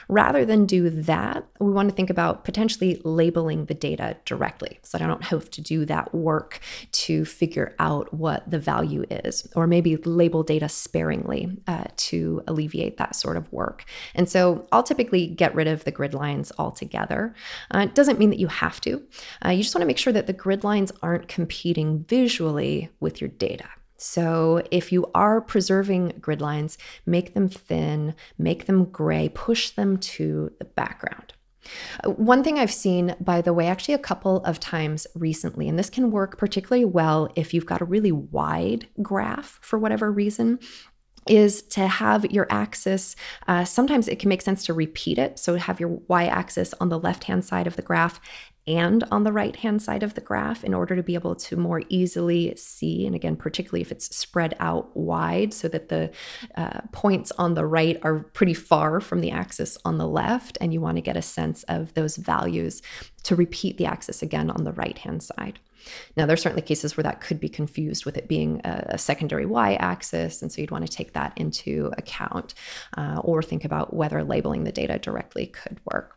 rather 0.09 0.45
than 0.45 0.67
do 0.67 0.89
that, 0.89 1.45
we 1.59 1.73
want 1.73 1.89
to 1.89 1.95
think 1.95 2.11
about 2.11 2.45
potentially 2.45 3.01
labeling 3.05 3.65
the 3.65 3.75
data 3.75 4.17
directly. 4.25 4.79
So 4.83 4.99
I 4.99 5.07
don't 5.07 5.25
have 5.25 5.51
to 5.51 5.61
do 5.61 5.85
that 5.87 6.15
work 6.15 6.61
to 6.93 7.25
figure 7.25 7.75
out 7.81 8.15
what 8.15 8.49
the 8.49 8.61
value 8.61 9.05
is, 9.11 9.49
or 9.57 9.67
maybe 9.67 9.97
label 9.97 10.45
data 10.45 10.69
sparingly 10.69 11.59
uh, 11.67 11.85
to 11.97 12.41
alleviate 12.47 12.99
that 12.99 13.17
sort 13.17 13.37
of 13.37 13.53
work. 13.53 13.85
And 14.15 14.29
so 14.29 14.69
I'll 14.71 14.85
typically 14.85 15.27
get 15.27 15.55
rid 15.57 15.67
of 15.67 15.83
the 15.83 15.91
grid 15.91 16.15
lines 16.15 16.53
altogether. 16.57 17.35
Uh, 17.75 17.81
it 17.81 17.97
doesn't 17.97 18.21
mean 18.21 18.31
that 18.31 18.39
you 18.39 18.47
have 18.47 18.81
to. 18.83 19.03
Uh, 19.45 19.51
you 19.51 19.63
just 19.63 19.75
want 19.75 19.83
to 19.83 19.87
make 19.87 19.99
sure 19.99 20.04
that 20.13 20.27
the 20.27 20.33
grid 20.33 20.65
lines 20.65 20.93
aren't 21.03 21.29
competing 21.29 22.05
visually 22.05 22.91
with 23.01 23.21
your 23.21 23.29
data. 23.29 23.69
So, 23.97 24.63
if 24.71 24.93
you 24.93 25.11
are 25.15 25.41
preserving 25.41 26.15
grid 26.21 26.41
lines, 26.41 26.77
make 27.07 27.35
them 27.35 27.49
thin, 27.49 28.15
make 28.37 28.67
them 28.67 28.87
gray, 28.87 29.31
push 29.33 29.71
them 29.71 29.99
to 29.99 30.53
the 30.59 30.65
background. 30.65 31.33
Uh, 32.05 32.11
one 32.11 32.43
thing 32.43 32.59
I've 32.59 32.73
seen, 32.73 33.15
by 33.21 33.41
the 33.41 33.53
way, 33.53 33.67
actually 33.67 33.95
a 33.95 33.99
couple 33.99 34.39
of 34.45 34.61
times 34.61 35.07
recently, 35.15 35.69
and 35.69 35.79
this 35.79 35.91
can 35.91 36.11
work 36.11 36.37
particularly 36.39 36.85
well 36.85 37.31
if 37.37 37.55
you've 37.55 37.67
got 37.67 37.81
a 37.81 37.87
really 37.87 38.13
wide 38.13 38.89
graph 39.01 39.59
for 39.63 39.79
whatever 39.79 40.11
reason, 40.11 40.59
is 41.29 41.63
to 41.63 41.87
have 41.87 42.31
your 42.31 42.47
axis. 42.51 43.17
Uh, 43.49 43.65
sometimes 43.65 44.09
it 44.09 44.19
can 44.19 44.29
make 44.29 44.43
sense 44.43 44.65
to 44.67 44.75
repeat 44.75 45.19
it. 45.19 45.39
So 45.39 45.57
have 45.57 45.81
your 45.81 46.01
y 46.09 46.27
axis 46.27 46.75
on 46.81 46.91
the 46.91 46.99
left 46.99 47.25
hand 47.25 47.45
side 47.45 47.67
of 47.67 47.77
the 47.77 47.83
graph 47.83 48.21
and 48.67 49.05
on 49.11 49.25
the 49.25 49.33
right 49.33 49.57
hand 49.57 49.83
side 49.83 50.03
of 50.03 50.15
the 50.15 50.21
graph 50.21 50.65
in 50.65 50.73
order 50.73 50.97
to 50.97 51.03
be 51.03 51.15
able 51.15 51.35
to 51.35 51.57
more 51.57 51.83
easily 51.89 52.55
see. 52.57 53.07
And 53.07 53.15
again, 53.15 53.37
particularly 53.37 53.83
if 53.83 53.93
it's 53.93 54.15
spread 54.17 54.57
out 54.59 54.97
wide 54.97 55.53
so 55.53 55.69
that 55.69 55.89
the 55.89 56.11
uh, 56.57 56.81
points 56.93 57.31
on 57.33 57.55
the 57.55 57.67
right 57.67 57.99
are 58.03 58.21
pretty 58.21 58.55
far 58.55 59.01
from 59.01 59.21
the 59.21 59.31
axis 59.31 59.77
on 59.85 59.99
the 59.99 60.09
left, 60.09 60.57
and 60.61 60.73
you 60.73 60.81
want 60.81 60.97
to 60.97 61.03
get 61.03 61.17
a 61.17 61.23
sense 61.23 61.63
of 61.65 61.93
those 61.95 62.17
values 62.17 62.81
to 63.25 63.37
repeat 63.37 63.77
the 63.77 63.87
axis 63.87 64.23
again 64.23 64.51
on 64.51 64.65
the 64.65 64.73
right 64.73 64.99
hand 64.99 65.23
side. 65.23 65.59
Now, 66.17 66.25
there 66.25 66.33
are 66.33 66.39
certainly 66.39 66.63
cases 66.63 66.97
where 66.97 67.05
that 67.05 67.21
could 67.21 67.39
be 67.39 67.49
confused 67.49 68.07
with 68.07 68.17
it 68.17 68.29
being 68.29 68.63
a, 68.65 68.87
a 68.91 68.99
secondary 68.99 69.45
y 69.45 69.75
axis, 69.75 70.41
and 70.41 70.51
so 70.51 70.63
you'd 70.63 70.71
want 70.71 70.87
to 70.87 70.97
take 70.97 71.13
that 71.13 71.35
into 71.37 71.93
account 71.99 72.55
uh, 72.97 73.21
or 73.23 73.43
think 73.43 73.65
about 73.65 73.95
whether 73.95 74.25
labeling 74.25 74.65
the 74.65 74.73
data 74.73 74.99
directly 74.99 75.47
could 75.47 75.81
work. 75.93 76.17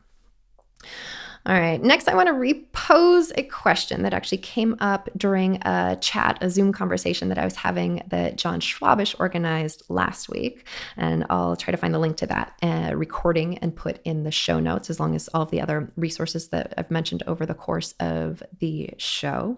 All 1.47 1.57
right, 1.57 1.81
next 1.81 2.09
I 2.09 2.13
want 2.13 2.27
to 2.27 2.33
repose 2.33 3.31
a 3.37 3.43
question 3.43 4.03
that 4.03 4.13
actually 4.13 4.39
came 4.39 4.75
up 4.81 5.09
during 5.15 5.61
a 5.61 5.97
chat, 6.01 6.37
a 6.41 6.49
Zoom 6.49 6.73
conversation 6.73 7.29
that 7.29 7.37
I 7.37 7.45
was 7.45 7.55
having 7.55 8.03
that 8.09 8.35
Jon 8.35 8.59
Schwabish 8.59 9.15
organized 9.17 9.83
last 9.87 10.27
week. 10.27 10.67
And 10.97 11.25
I'll 11.29 11.55
try 11.55 11.71
to 11.71 11.77
find 11.77 11.93
the 11.93 11.99
link 11.99 12.17
to 12.17 12.27
that 12.27 12.51
uh, 12.61 12.93
recording 12.97 13.59
and 13.59 13.73
put 13.73 14.01
in 14.03 14.23
the 14.23 14.31
show 14.31 14.59
notes, 14.59 14.89
as 14.89 14.99
long 14.99 15.15
as 15.15 15.29
all 15.29 15.43
of 15.43 15.49
the 15.49 15.61
other 15.61 15.89
resources 15.95 16.49
that 16.49 16.73
I've 16.77 16.91
mentioned 16.91 17.23
over 17.27 17.45
the 17.45 17.53
course 17.53 17.93
of 18.01 18.43
the 18.59 18.89
show. 18.97 19.57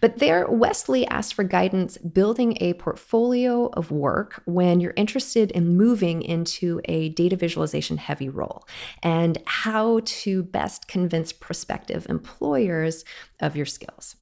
But 0.00 0.18
there, 0.18 0.46
Wesley 0.48 1.04
asked 1.08 1.34
for 1.34 1.42
guidance 1.42 1.98
building 1.98 2.56
a 2.60 2.74
portfolio 2.74 3.70
of 3.72 3.90
work 3.90 4.40
when 4.44 4.78
you're 4.78 4.94
interested 4.94 5.50
in 5.50 5.76
moving 5.76 6.22
into 6.22 6.80
a 6.84 7.08
data 7.08 7.34
visualization 7.34 7.96
heavy 7.96 8.28
role 8.28 8.68
and 9.02 9.38
how 9.46 10.00
to 10.04 10.44
best 10.44 10.86
convince 10.86 11.23
convince 11.24 11.32
prospective 11.32 12.06
employers 12.10 13.04
of 13.40 13.56
your 13.56 13.66
skills. 13.66 14.16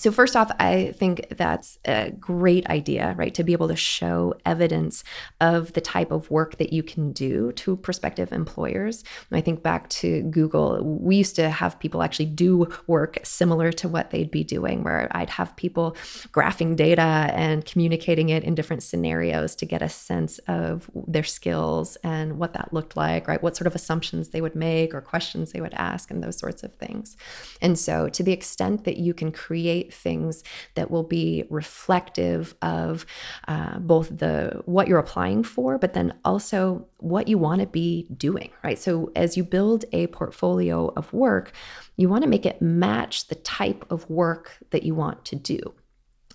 So, 0.00 0.10
first 0.10 0.34
off, 0.34 0.50
I 0.58 0.94
think 0.96 1.26
that's 1.36 1.78
a 1.84 2.10
great 2.12 2.66
idea, 2.70 3.14
right? 3.18 3.34
To 3.34 3.44
be 3.44 3.52
able 3.52 3.68
to 3.68 3.76
show 3.76 4.32
evidence 4.46 5.04
of 5.42 5.74
the 5.74 5.82
type 5.82 6.10
of 6.10 6.30
work 6.30 6.56
that 6.56 6.72
you 6.72 6.82
can 6.82 7.12
do 7.12 7.52
to 7.56 7.76
prospective 7.76 8.32
employers. 8.32 9.04
I 9.30 9.42
think 9.42 9.62
back 9.62 9.90
to 9.90 10.22
Google, 10.22 10.82
we 10.82 11.16
used 11.16 11.36
to 11.36 11.50
have 11.50 11.78
people 11.78 12.02
actually 12.02 12.30
do 12.30 12.66
work 12.86 13.18
similar 13.24 13.72
to 13.72 13.90
what 13.90 14.10
they'd 14.10 14.30
be 14.30 14.42
doing, 14.42 14.84
where 14.84 15.06
I'd 15.14 15.28
have 15.28 15.54
people 15.56 15.94
graphing 16.32 16.76
data 16.76 17.30
and 17.34 17.62
communicating 17.66 18.30
it 18.30 18.42
in 18.42 18.54
different 18.54 18.82
scenarios 18.82 19.54
to 19.56 19.66
get 19.66 19.82
a 19.82 19.90
sense 19.90 20.38
of 20.48 20.90
their 20.94 21.24
skills 21.24 21.96
and 21.96 22.38
what 22.38 22.54
that 22.54 22.72
looked 22.72 22.96
like, 22.96 23.28
right? 23.28 23.42
What 23.42 23.54
sort 23.54 23.66
of 23.66 23.74
assumptions 23.74 24.30
they 24.30 24.40
would 24.40 24.54
make 24.56 24.94
or 24.94 25.02
questions 25.02 25.52
they 25.52 25.60
would 25.60 25.74
ask, 25.74 26.10
and 26.10 26.24
those 26.24 26.38
sorts 26.38 26.62
of 26.62 26.72
things. 26.76 27.18
And 27.60 27.78
so, 27.78 28.08
to 28.08 28.22
the 28.22 28.32
extent 28.32 28.84
that 28.84 28.96
you 28.96 29.12
can 29.12 29.30
create 29.30 29.89
create 29.90 29.94
things 29.94 30.42
that 30.74 30.90
will 30.90 31.02
be 31.02 31.44
reflective 31.50 32.54
of 32.62 33.06
uh, 33.48 33.78
both 33.78 34.18
the 34.18 34.62
what 34.66 34.88
you're 34.88 34.98
applying 34.98 35.44
for, 35.44 35.78
but 35.78 35.92
then 35.92 36.12
also 36.24 36.86
what 36.98 37.28
you 37.28 37.38
want 37.38 37.60
to 37.60 37.66
be 37.66 38.06
doing, 38.16 38.50
right? 38.62 38.78
So 38.78 39.10
as 39.16 39.36
you 39.36 39.44
build 39.44 39.84
a 39.92 40.06
portfolio 40.08 40.92
of 40.96 41.12
work, 41.12 41.52
you 41.96 42.08
want 42.08 42.24
to 42.24 42.30
make 42.30 42.46
it 42.46 42.62
match 42.62 43.28
the 43.28 43.34
type 43.36 43.84
of 43.90 44.08
work 44.08 44.58
that 44.70 44.82
you 44.82 44.94
want 44.94 45.24
to 45.26 45.36
do. 45.36 45.60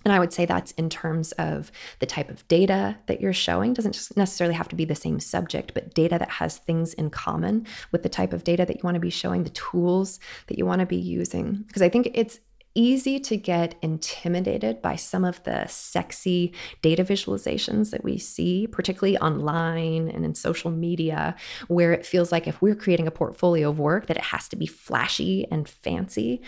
And 0.06 0.14
I 0.14 0.20
would 0.20 0.32
say 0.32 0.46
that's 0.46 0.72
in 0.74 0.90
terms 0.90 1.32
of 1.34 1.72
the 1.98 2.06
type 2.06 2.30
of 2.30 2.48
data 2.48 2.96
that 3.08 3.22
you're 3.22 3.34
showing. 3.34 3.74
Doesn't 3.74 4.12
necessarily 4.16 4.54
have 4.54 4.68
to 4.70 4.76
be 4.76 4.86
the 4.86 4.94
same 4.94 5.20
subject, 5.20 5.74
but 5.74 5.96
data 5.96 6.20
that 6.20 6.30
has 6.30 6.60
things 6.60 6.94
in 6.94 7.10
common 7.10 7.66
with 7.92 8.04
the 8.04 8.10
type 8.10 8.32
of 8.32 8.44
data 8.44 8.66
that 8.66 8.76
you 8.76 8.82
want 8.84 8.96
to 8.96 9.02
be 9.02 9.10
showing, 9.10 9.44
the 9.44 9.50
tools 9.50 10.20
that 10.46 10.60
you 10.60 10.66
want 10.66 10.82
to 10.82 10.86
be 10.86 10.96
using. 10.96 11.64
Because 11.66 11.82
I 11.82 11.90
think 11.90 12.12
it's 12.14 12.40
easy 12.76 13.20
to 13.22 13.38
get 13.38 13.76
intimidated 13.82 14.82
by 14.82 14.96
some 14.96 15.24
of 15.24 15.42
the 15.44 15.66
sexy 15.68 16.54
data 16.82 17.04
visualizations 17.04 17.92
that 17.92 18.04
we 18.04 18.18
see, 18.18 18.68
particularly 18.68 19.18
online 19.18 20.10
and 20.10 20.26
in 20.26 20.36
social 20.36 20.70
media, 20.70 21.36
where 21.68 21.94
it 21.94 22.06
feels 22.06 22.32
like 22.32 22.48
if 22.48 22.62
we're 22.62 22.76
creating 22.76 23.08
a 23.08 23.12
portfolio 23.12 23.70
of 23.70 23.80
work, 23.80 24.08
that 24.08 24.18
it 24.18 24.24
has 24.24 24.48
to 24.50 24.56
be 24.56 24.68
flashy 24.68 25.48
and 25.50 25.68
fancy, 25.68 26.42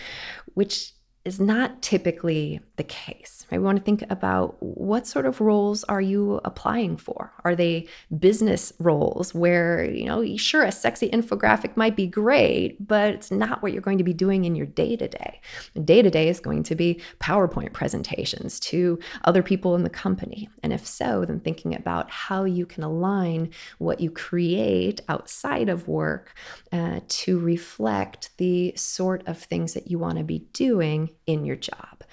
which 0.53 0.93
is 1.28 1.39
not 1.39 1.82
typically 1.82 2.61
the 2.78 2.84
case. 2.84 3.45
We 3.51 3.57
want 3.59 3.78
to 3.78 3.84
think 3.84 4.03
about 4.09 4.55
what 4.61 5.07
sort 5.07 5.25
of 5.25 5.41
roles 5.41 5.84
are 5.86 6.01
you 6.01 6.39
applying 6.43 6.97
for? 6.97 7.34
Are 7.43 7.55
they 7.55 7.88
business 8.17 8.73
roles 8.80 9.34
where, 9.34 9.84
you 9.84 10.05
know, 10.05 10.36
sure, 10.38 10.63
a 10.63 10.71
sexy 10.71 11.09
infographic 11.09 11.75
might 11.75 11.95
be 11.95 12.07
great, 12.07 12.86
but 12.86 13.09
it's 13.13 13.32
not 13.32 13.61
what 13.61 13.73
you're 13.73 13.82
going 13.82 13.97
to 13.97 14.03
be 14.03 14.13
doing 14.13 14.45
in 14.45 14.55
your 14.55 14.65
day 14.65 14.95
to 14.95 15.07
day. 15.07 15.41
Day 15.84 16.01
to 16.01 16.09
day 16.09 16.30
is 16.30 16.39
going 16.39 16.63
to 16.63 16.75
be 16.75 17.01
PowerPoint 17.19 17.73
presentations 17.73 18.59
to 18.61 18.99
other 19.23 19.43
people 19.43 19.75
in 19.75 19.84
the 19.84 19.89
company. 19.89 20.49
And 20.63 20.71
if 20.71 20.86
so, 20.86 21.25
then 21.25 21.39
thinking 21.39 21.75
about 21.75 22.09
how 22.09 22.43
you 22.43 22.65
can 22.65 22.84
align 22.84 23.51
what 23.80 23.99
you 23.99 24.11
create 24.11 25.01
outside 25.09 25.69
of 25.69 25.88
work 25.88 26.34
uh, 26.71 27.01
to 27.07 27.39
reflect 27.39 28.30
the 28.38 28.73
sort 28.75 29.28
of 29.28 29.38
things 29.38 29.73
that 29.73 29.89
you 29.89 29.99
want 29.99 30.17
to 30.17 30.23
be 30.23 30.39
doing 30.53 31.09
in 31.26 31.45
your 31.45 31.55
job. 31.55 32.03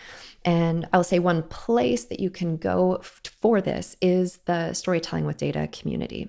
And 0.45 0.87
I'll 0.93 1.05
say 1.05 1.19
one 1.19 1.43
place 1.43 2.05
that 2.07 2.21
you 2.21 2.31
can 2.31 2.57
go 2.57 3.01
for 3.03 3.61
this 3.61 3.97
is 4.01 4.39
the 4.45 4.75
Storytelling 4.75 5.25
with 5.25 5.39
Data 5.39 5.69
community. 5.73 6.29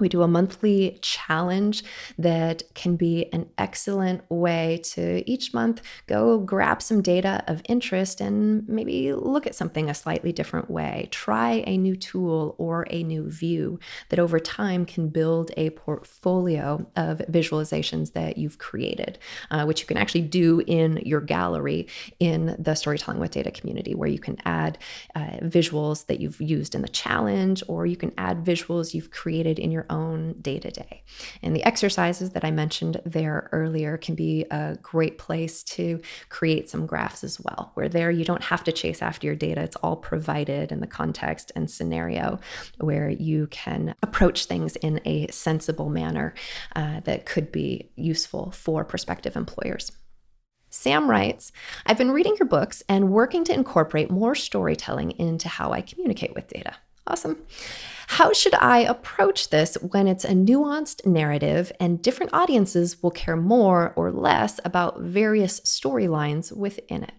We 0.00 0.08
do 0.08 0.22
a 0.22 0.28
monthly 0.28 0.98
challenge 1.02 1.84
that 2.18 2.62
can 2.74 2.96
be 2.96 3.32
an 3.32 3.48
excellent 3.58 4.28
way 4.28 4.80
to 4.84 5.22
each 5.30 5.54
month 5.54 5.82
go 6.08 6.38
grab 6.38 6.82
some 6.82 7.00
data 7.00 7.44
of 7.46 7.62
interest 7.68 8.20
and 8.20 8.68
maybe 8.68 9.12
look 9.12 9.46
at 9.46 9.54
something 9.54 9.88
a 9.88 9.94
slightly 9.94 10.32
different 10.32 10.68
way. 10.68 11.08
Try 11.10 11.62
a 11.66 11.78
new 11.78 11.96
tool 11.96 12.56
or 12.58 12.86
a 12.90 13.02
new 13.04 13.30
view 13.30 13.78
that 14.08 14.18
over 14.18 14.40
time 14.40 14.84
can 14.84 15.08
build 15.08 15.52
a 15.56 15.70
portfolio 15.70 16.84
of 16.96 17.18
visualizations 17.30 18.12
that 18.12 18.36
you've 18.36 18.58
created, 18.58 19.18
uh, 19.50 19.64
which 19.64 19.80
you 19.80 19.86
can 19.86 19.96
actually 19.96 20.22
do 20.22 20.60
in 20.66 20.96
your 21.04 21.20
gallery 21.20 21.86
in 22.18 22.56
the 22.58 22.74
Storytelling 22.74 23.20
with 23.20 23.30
Data 23.30 23.50
community, 23.50 23.94
where 23.94 24.08
you 24.08 24.18
can 24.18 24.38
add 24.44 24.78
uh, 25.14 25.38
visuals 25.42 26.06
that 26.06 26.20
you've 26.20 26.40
used 26.40 26.74
in 26.74 26.82
the 26.82 26.88
challenge 26.88 27.62
or 27.68 27.86
you 27.86 27.96
can 27.96 28.12
add 28.18 28.44
visuals 28.44 28.92
you've 28.92 29.10
created 29.10 29.58
in 29.58 29.70
your 29.70 29.83
your 29.84 29.96
own 29.96 30.34
day 30.40 30.58
to 30.58 30.70
day. 30.70 31.02
And 31.42 31.54
the 31.54 31.64
exercises 31.64 32.30
that 32.30 32.44
I 32.44 32.50
mentioned 32.50 33.00
there 33.04 33.48
earlier 33.52 33.96
can 33.96 34.14
be 34.14 34.44
a 34.50 34.76
great 34.82 35.18
place 35.18 35.62
to 35.64 36.00
create 36.28 36.70
some 36.70 36.86
graphs 36.86 37.24
as 37.24 37.40
well, 37.40 37.72
where 37.74 37.88
there 37.88 38.10
you 38.10 38.24
don't 38.24 38.44
have 38.44 38.64
to 38.64 38.72
chase 38.72 39.02
after 39.02 39.26
your 39.26 39.36
data. 39.36 39.62
It's 39.62 39.76
all 39.76 39.96
provided 39.96 40.72
in 40.72 40.80
the 40.80 40.86
context 40.86 41.52
and 41.56 41.70
scenario 41.70 42.38
where 42.78 43.10
you 43.10 43.46
can 43.48 43.94
approach 44.02 44.46
things 44.46 44.76
in 44.76 45.00
a 45.04 45.28
sensible 45.28 45.90
manner 45.90 46.34
uh, 46.76 47.00
that 47.00 47.26
could 47.26 47.52
be 47.52 47.90
useful 47.96 48.50
for 48.50 48.84
prospective 48.84 49.36
employers. 49.36 49.92
Sam 50.70 51.08
writes, 51.08 51.52
I've 51.86 51.98
been 51.98 52.10
reading 52.10 52.34
your 52.38 52.48
books 52.48 52.82
and 52.88 53.10
working 53.10 53.44
to 53.44 53.54
incorporate 53.54 54.10
more 54.10 54.34
storytelling 54.34 55.12
into 55.12 55.48
how 55.48 55.70
I 55.70 55.80
communicate 55.80 56.34
with 56.34 56.48
data. 56.48 56.74
Awesome. 57.06 57.38
How 58.06 58.32
should 58.32 58.54
I 58.54 58.78
approach 58.80 59.50
this 59.50 59.76
when 59.76 60.06
it's 60.06 60.24
a 60.24 60.30
nuanced 60.30 61.04
narrative 61.06 61.72
and 61.80 62.02
different 62.02 62.32
audiences 62.32 63.02
will 63.02 63.10
care 63.10 63.36
more 63.36 63.92
or 63.96 64.10
less 64.10 64.60
about 64.64 65.00
various 65.00 65.60
storylines 65.60 66.54
within 66.54 67.02
it? 67.02 67.14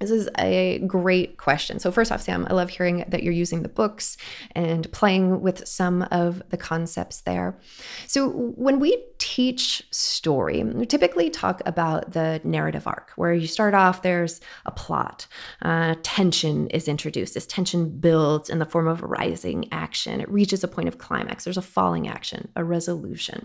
This 0.00 0.10
is 0.10 0.30
a 0.38 0.78
great 0.86 1.36
question. 1.36 1.78
So, 1.78 1.92
first 1.92 2.10
off, 2.10 2.22
Sam, 2.22 2.46
I 2.48 2.54
love 2.54 2.70
hearing 2.70 3.04
that 3.08 3.22
you're 3.22 3.34
using 3.34 3.62
the 3.62 3.68
books 3.68 4.16
and 4.52 4.90
playing 4.92 5.42
with 5.42 5.68
some 5.68 6.02
of 6.10 6.42
the 6.48 6.56
concepts 6.56 7.20
there. 7.20 7.58
So, 8.06 8.30
when 8.30 8.80
we 8.80 9.04
teach 9.18 9.82
story, 9.90 10.62
we 10.64 10.86
typically 10.86 11.28
talk 11.28 11.60
about 11.66 12.12
the 12.12 12.40
narrative 12.44 12.86
arc, 12.86 13.12
where 13.16 13.34
you 13.34 13.46
start 13.46 13.74
off, 13.74 14.00
there's 14.00 14.40
a 14.64 14.70
plot, 14.70 15.26
uh, 15.60 15.96
tension 16.02 16.68
is 16.68 16.88
introduced. 16.88 17.34
This 17.34 17.46
tension 17.46 17.90
builds 17.90 18.48
in 18.48 18.58
the 18.58 18.64
form 18.64 18.88
of 18.88 19.02
rising 19.02 19.68
action. 19.70 20.22
It 20.22 20.30
reaches 20.30 20.64
a 20.64 20.68
point 20.68 20.88
of 20.88 20.96
climax. 20.96 21.44
There's 21.44 21.58
a 21.58 21.62
falling 21.62 22.08
action, 22.08 22.48
a 22.56 22.64
resolution. 22.64 23.44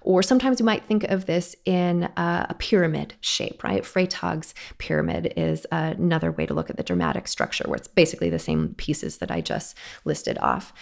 Or 0.00 0.24
sometimes 0.24 0.58
you 0.58 0.66
might 0.66 0.84
think 0.84 1.04
of 1.04 1.26
this 1.26 1.54
in 1.64 2.08
a, 2.16 2.46
a 2.50 2.54
pyramid 2.58 3.14
shape, 3.20 3.62
right? 3.62 3.84
Freytag's 3.84 4.52
pyramid 4.78 5.32
is 5.36 5.64
a 5.70 5.91
another 5.98 6.32
way 6.32 6.46
to 6.46 6.54
look 6.54 6.70
at 6.70 6.76
the 6.76 6.82
dramatic 6.82 7.28
structure, 7.28 7.64
where 7.66 7.76
it's 7.76 7.88
basically 7.88 8.30
the 8.30 8.38
same 8.38 8.74
pieces 8.76 9.18
that 9.18 9.30
I 9.30 9.40
just 9.40 9.76
listed 10.04 10.38
off. 10.38 10.72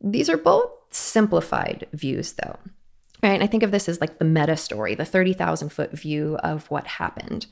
These 0.00 0.28
are 0.28 0.36
both 0.36 0.70
simplified 0.90 1.86
views, 1.92 2.34
though. 2.34 2.58
Right? 3.22 3.32
And 3.32 3.42
I 3.42 3.46
think 3.46 3.62
of 3.62 3.70
this 3.70 3.88
as 3.88 4.00
like 4.00 4.18
the 4.18 4.26
meta 4.26 4.58
story, 4.58 4.94
the 4.94 5.06
30,000 5.06 5.70
foot 5.70 5.92
view 5.92 6.36
of 6.44 6.70
what 6.70 6.86
happened. 6.86 7.46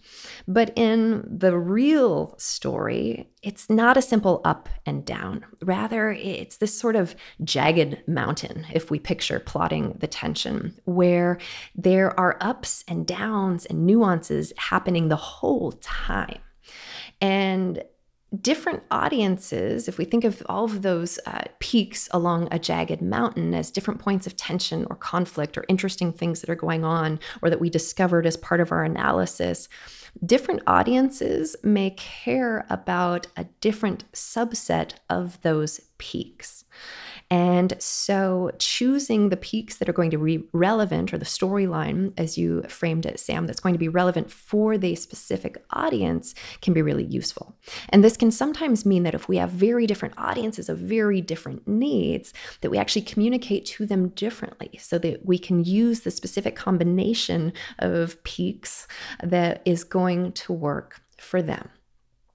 But 0.47 0.73
in 0.77 1.27
the 1.27 1.57
real 1.57 2.35
story, 2.37 3.31
it's 3.43 3.71
not 3.71 3.97
a 3.97 4.03
simple 4.03 4.43
up 4.45 4.69
and 4.85 5.07
down. 5.07 5.47
Rather, 5.62 6.12
it's 6.12 6.59
this 6.59 6.79
sort 6.79 6.97
of 6.97 7.17
jagged 7.43 8.07
mountain, 8.07 8.67
if 8.75 8.91
we 8.91 8.99
picture 8.99 9.41
plotting 9.41 9.97
the 10.01 10.07
tension, 10.07 10.79
where 10.85 11.39
there 11.75 12.19
are 12.21 12.37
ups 12.43 12.85
and 12.87 13.07
downs 13.07 13.65
and 13.65 13.87
nuances 13.87 14.53
happening 14.59 15.09
the 15.09 15.17
whole 15.17 15.73
time. 15.81 16.41
And 17.25 17.83
different 18.43 18.83
audiences, 18.91 19.89
if 19.89 19.97
we 19.97 20.05
think 20.05 20.25
of 20.25 20.43
all 20.47 20.64
of 20.64 20.83
those 20.83 21.18
uh, 21.25 21.45
peaks 21.59 22.07
along 22.11 22.49
a 22.51 22.59
jagged 22.59 23.01
mountain 23.01 23.55
as 23.55 23.70
different 23.70 23.99
points 23.99 24.27
of 24.27 24.37
tension 24.37 24.87
or 24.91 24.97
conflict 24.97 25.57
or 25.57 25.64
interesting 25.66 26.12
things 26.12 26.43
that 26.43 26.51
are 26.51 26.55
going 26.55 26.85
on 26.85 27.18
or 27.41 27.49
that 27.49 27.61
we 27.61 27.70
discovered 27.70 28.27
as 28.27 28.37
part 28.37 28.61
of 28.61 28.70
our 28.72 28.85
analysis, 28.85 29.70
different 30.27 30.61
audiences 30.66 31.57
may 31.62 31.91
care 31.93 32.66
about 32.68 33.27
a 33.39 33.45
different 33.62 34.05
subset 34.12 34.97
of 35.09 35.41
those 35.41 35.81
peaks. 35.97 36.66
And 37.35 37.74
so 37.80 38.53
choosing 38.61 39.28
the 39.28 39.37
peaks 39.37 39.78
that 39.78 39.89
are 39.89 39.93
going 39.93 40.12
to 40.12 40.18
be 40.18 40.45
relevant 40.53 41.12
or 41.12 41.18
the 41.18 41.24
storyline, 41.24 42.12
as 42.16 42.39
you 42.39 42.62
framed 42.68 43.07
it, 43.07 43.18
Sam, 43.18 43.49
that's 43.49 43.59
going 43.59 43.74
to 43.74 43.78
be 43.78 43.89
relevant 43.89 44.30
for 44.30 44.78
the 44.78 44.95
specific 44.95 45.61
audience 45.70 46.32
can 46.62 46.74
be 46.74 46.80
really 46.80 47.03
useful. 47.03 47.57
And 47.89 48.05
this 48.05 48.16
can 48.16 48.30
sometimes 48.30 48.87
mean 48.87 49.03
that 49.03 49.16
if 49.16 49.26
we 49.26 49.39
have 49.39 49.51
very 49.51 49.85
different 49.85 50.14
audiences 50.16 50.68
of 50.68 50.78
very 50.78 51.20
different 51.20 51.66
needs, 51.66 52.32
that 52.61 52.70
we 52.70 52.78
actually 52.78 53.03
communicate 53.03 53.66
to 53.66 53.85
them 53.85 54.11
differently 54.11 54.78
so 54.80 54.97
that 54.99 55.26
we 55.26 55.37
can 55.37 55.64
use 55.64 56.03
the 56.03 56.12
specific 56.12 56.55
combination 56.55 57.53
of 57.80 58.22
peaks 58.22 58.87
that 59.24 59.61
is 59.64 59.82
going 59.82 60.30
to 60.35 60.53
work 60.53 61.01
for 61.18 61.43
them. 61.43 61.68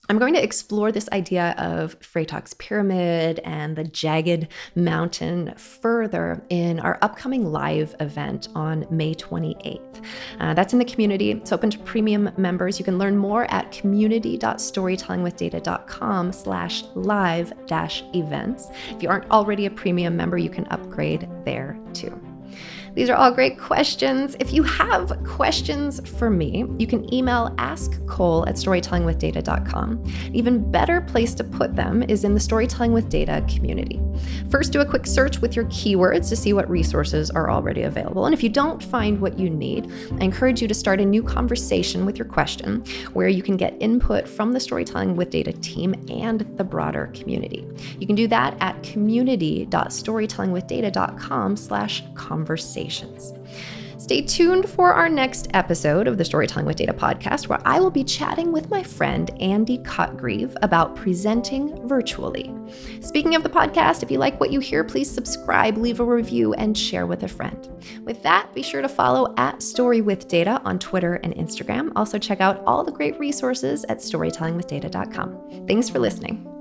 I'm 0.09 0.17
going 0.17 0.33
to 0.33 0.43
explore 0.43 0.91
this 0.91 1.07
idea 1.11 1.53
of 1.59 1.99
Freytag's 1.99 2.55
pyramid 2.55 3.39
and 3.43 3.75
the 3.75 3.83
jagged 3.83 4.47
mountain 4.73 5.53
further 5.55 6.43
in 6.49 6.79
our 6.79 6.97
upcoming 7.03 7.51
live 7.51 7.93
event 7.99 8.47
on 8.55 8.87
May 8.89 9.13
28th. 9.13 10.03
Uh, 10.39 10.55
that's 10.55 10.73
in 10.73 10.79
the 10.79 10.85
community. 10.85 11.29
It's 11.29 11.51
open 11.51 11.69
to 11.69 11.77
premium 11.79 12.31
members. 12.37 12.79
You 12.79 12.85
can 12.85 12.97
learn 12.97 13.17
more 13.17 13.45
at 13.51 13.71
community.storytellingwithdata.com 13.71 16.31
slash 16.31 16.83
live 16.95 17.53
dash 17.67 18.03
events. 18.15 18.69
If 18.89 19.03
you 19.03 19.09
aren't 19.09 19.29
already 19.29 19.67
a 19.67 19.71
premium 19.71 20.17
member, 20.17 20.39
you 20.39 20.49
can 20.49 20.65
upgrade 20.71 21.29
there 21.45 21.77
too. 21.93 22.19
These 22.99 23.09
are 23.09 23.15
all 23.15 23.31
great 23.31 23.57
questions. 23.57 24.35
If 24.41 24.51
you 24.51 24.61
have 24.61 25.23
questions 25.23 26.05
for 26.17 26.29
me, 26.29 26.65
you 26.77 26.85
can 26.85 27.13
email 27.13 27.55
askcole 27.55 28.45
at 28.45 28.55
storytellingwithdata.com. 28.55 30.03
Even 30.33 30.69
better 30.69 30.99
place 30.99 31.33
to 31.35 31.45
put 31.45 31.77
them 31.77 32.03
is 32.03 32.25
in 32.25 32.33
the 32.33 32.41
Storytelling 32.41 32.91
with 32.91 33.07
Data 33.07 33.41
community. 33.47 34.01
First, 34.49 34.71
do 34.71 34.81
a 34.81 34.85
quick 34.85 35.05
search 35.05 35.39
with 35.39 35.55
your 35.55 35.65
keywords 35.65 36.29
to 36.29 36.35
see 36.35 36.53
what 36.53 36.67
resources 36.69 37.29
are 37.31 37.49
already 37.49 37.81
available. 37.83 38.25
And 38.25 38.33
if 38.33 38.43
you 38.43 38.49
don't 38.49 38.83
find 38.83 39.21
what 39.21 39.37
you 39.37 39.49
need, 39.49 39.91
I 40.19 40.23
encourage 40.23 40.61
you 40.61 40.67
to 40.67 40.73
start 40.73 40.99
a 40.99 41.05
new 41.05 41.23
conversation 41.23 42.05
with 42.05 42.17
your 42.17 42.27
question 42.27 42.83
where 43.13 43.27
you 43.27 43.43
can 43.43 43.57
get 43.57 43.75
input 43.79 44.27
from 44.27 44.53
the 44.53 44.59
Storytelling 44.59 45.15
with 45.15 45.29
Data 45.29 45.53
team 45.53 45.93
and 46.09 46.41
the 46.57 46.63
broader 46.63 47.11
community. 47.13 47.67
You 47.99 48.07
can 48.07 48.15
do 48.15 48.27
that 48.27 48.57
at 48.59 48.81
community.storytellingwithdata.com 48.83 51.57
slash 51.57 52.03
conversations. 52.15 53.33
Stay 54.09 54.23
tuned 54.23 54.67
for 54.67 54.91
our 54.91 55.07
next 55.07 55.49
episode 55.53 56.07
of 56.07 56.17
the 56.17 56.25
Storytelling 56.25 56.65
with 56.65 56.77
Data 56.77 56.93
podcast, 56.93 57.47
where 57.47 57.61
I 57.63 57.79
will 57.79 57.91
be 57.91 58.03
chatting 58.03 58.51
with 58.51 58.67
my 58.71 58.81
friend 58.81 59.29
Andy 59.39 59.77
Cotgreave 59.77 60.55
about 60.63 60.95
presenting 60.95 61.87
virtually. 61.87 62.51
Speaking 63.01 63.35
of 63.35 63.43
the 63.43 63.51
podcast, 63.51 64.01
if 64.01 64.09
you 64.09 64.17
like 64.17 64.39
what 64.39 64.51
you 64.51 64.61
hear, 64.61 64.83
please 64.83 65.11
subscribe, 65.11 65.77
leave 65.77 65.99
a 65.99 66.03
review, 66.03 66.55
and 66.55 66.75
share 66.75 67.05
with 67.05 67.21
a 67.21 67.27
friend. 67.27 67.69
With 68.03 68.23
that, 68.23 68.51
be 68.55 68.63
sure 68.63 68.81
to 68.81 68.89
follow 68.89 69.31
at 69.37 69.61
Story 69.61 70.01
with 70.01 70.27
Data 70.27 70.59
on 70.65 70.79
Twitter 70.79 71.17
and 71.17 71.35
Instagram. 71.35 71.91
Also, 71.95 72.17
check 72.17 72.41
out 72.41 72.63
all 72.65 72.83
the 72.83 72.91
great 72.91 73.19
resources 73.19 73.85
at 73.89 73.99
storytellingwithdata.com. 73.99 75.67
Thanks 75.67 75.87
for 75.87 75.99
listening. 75.99 76.58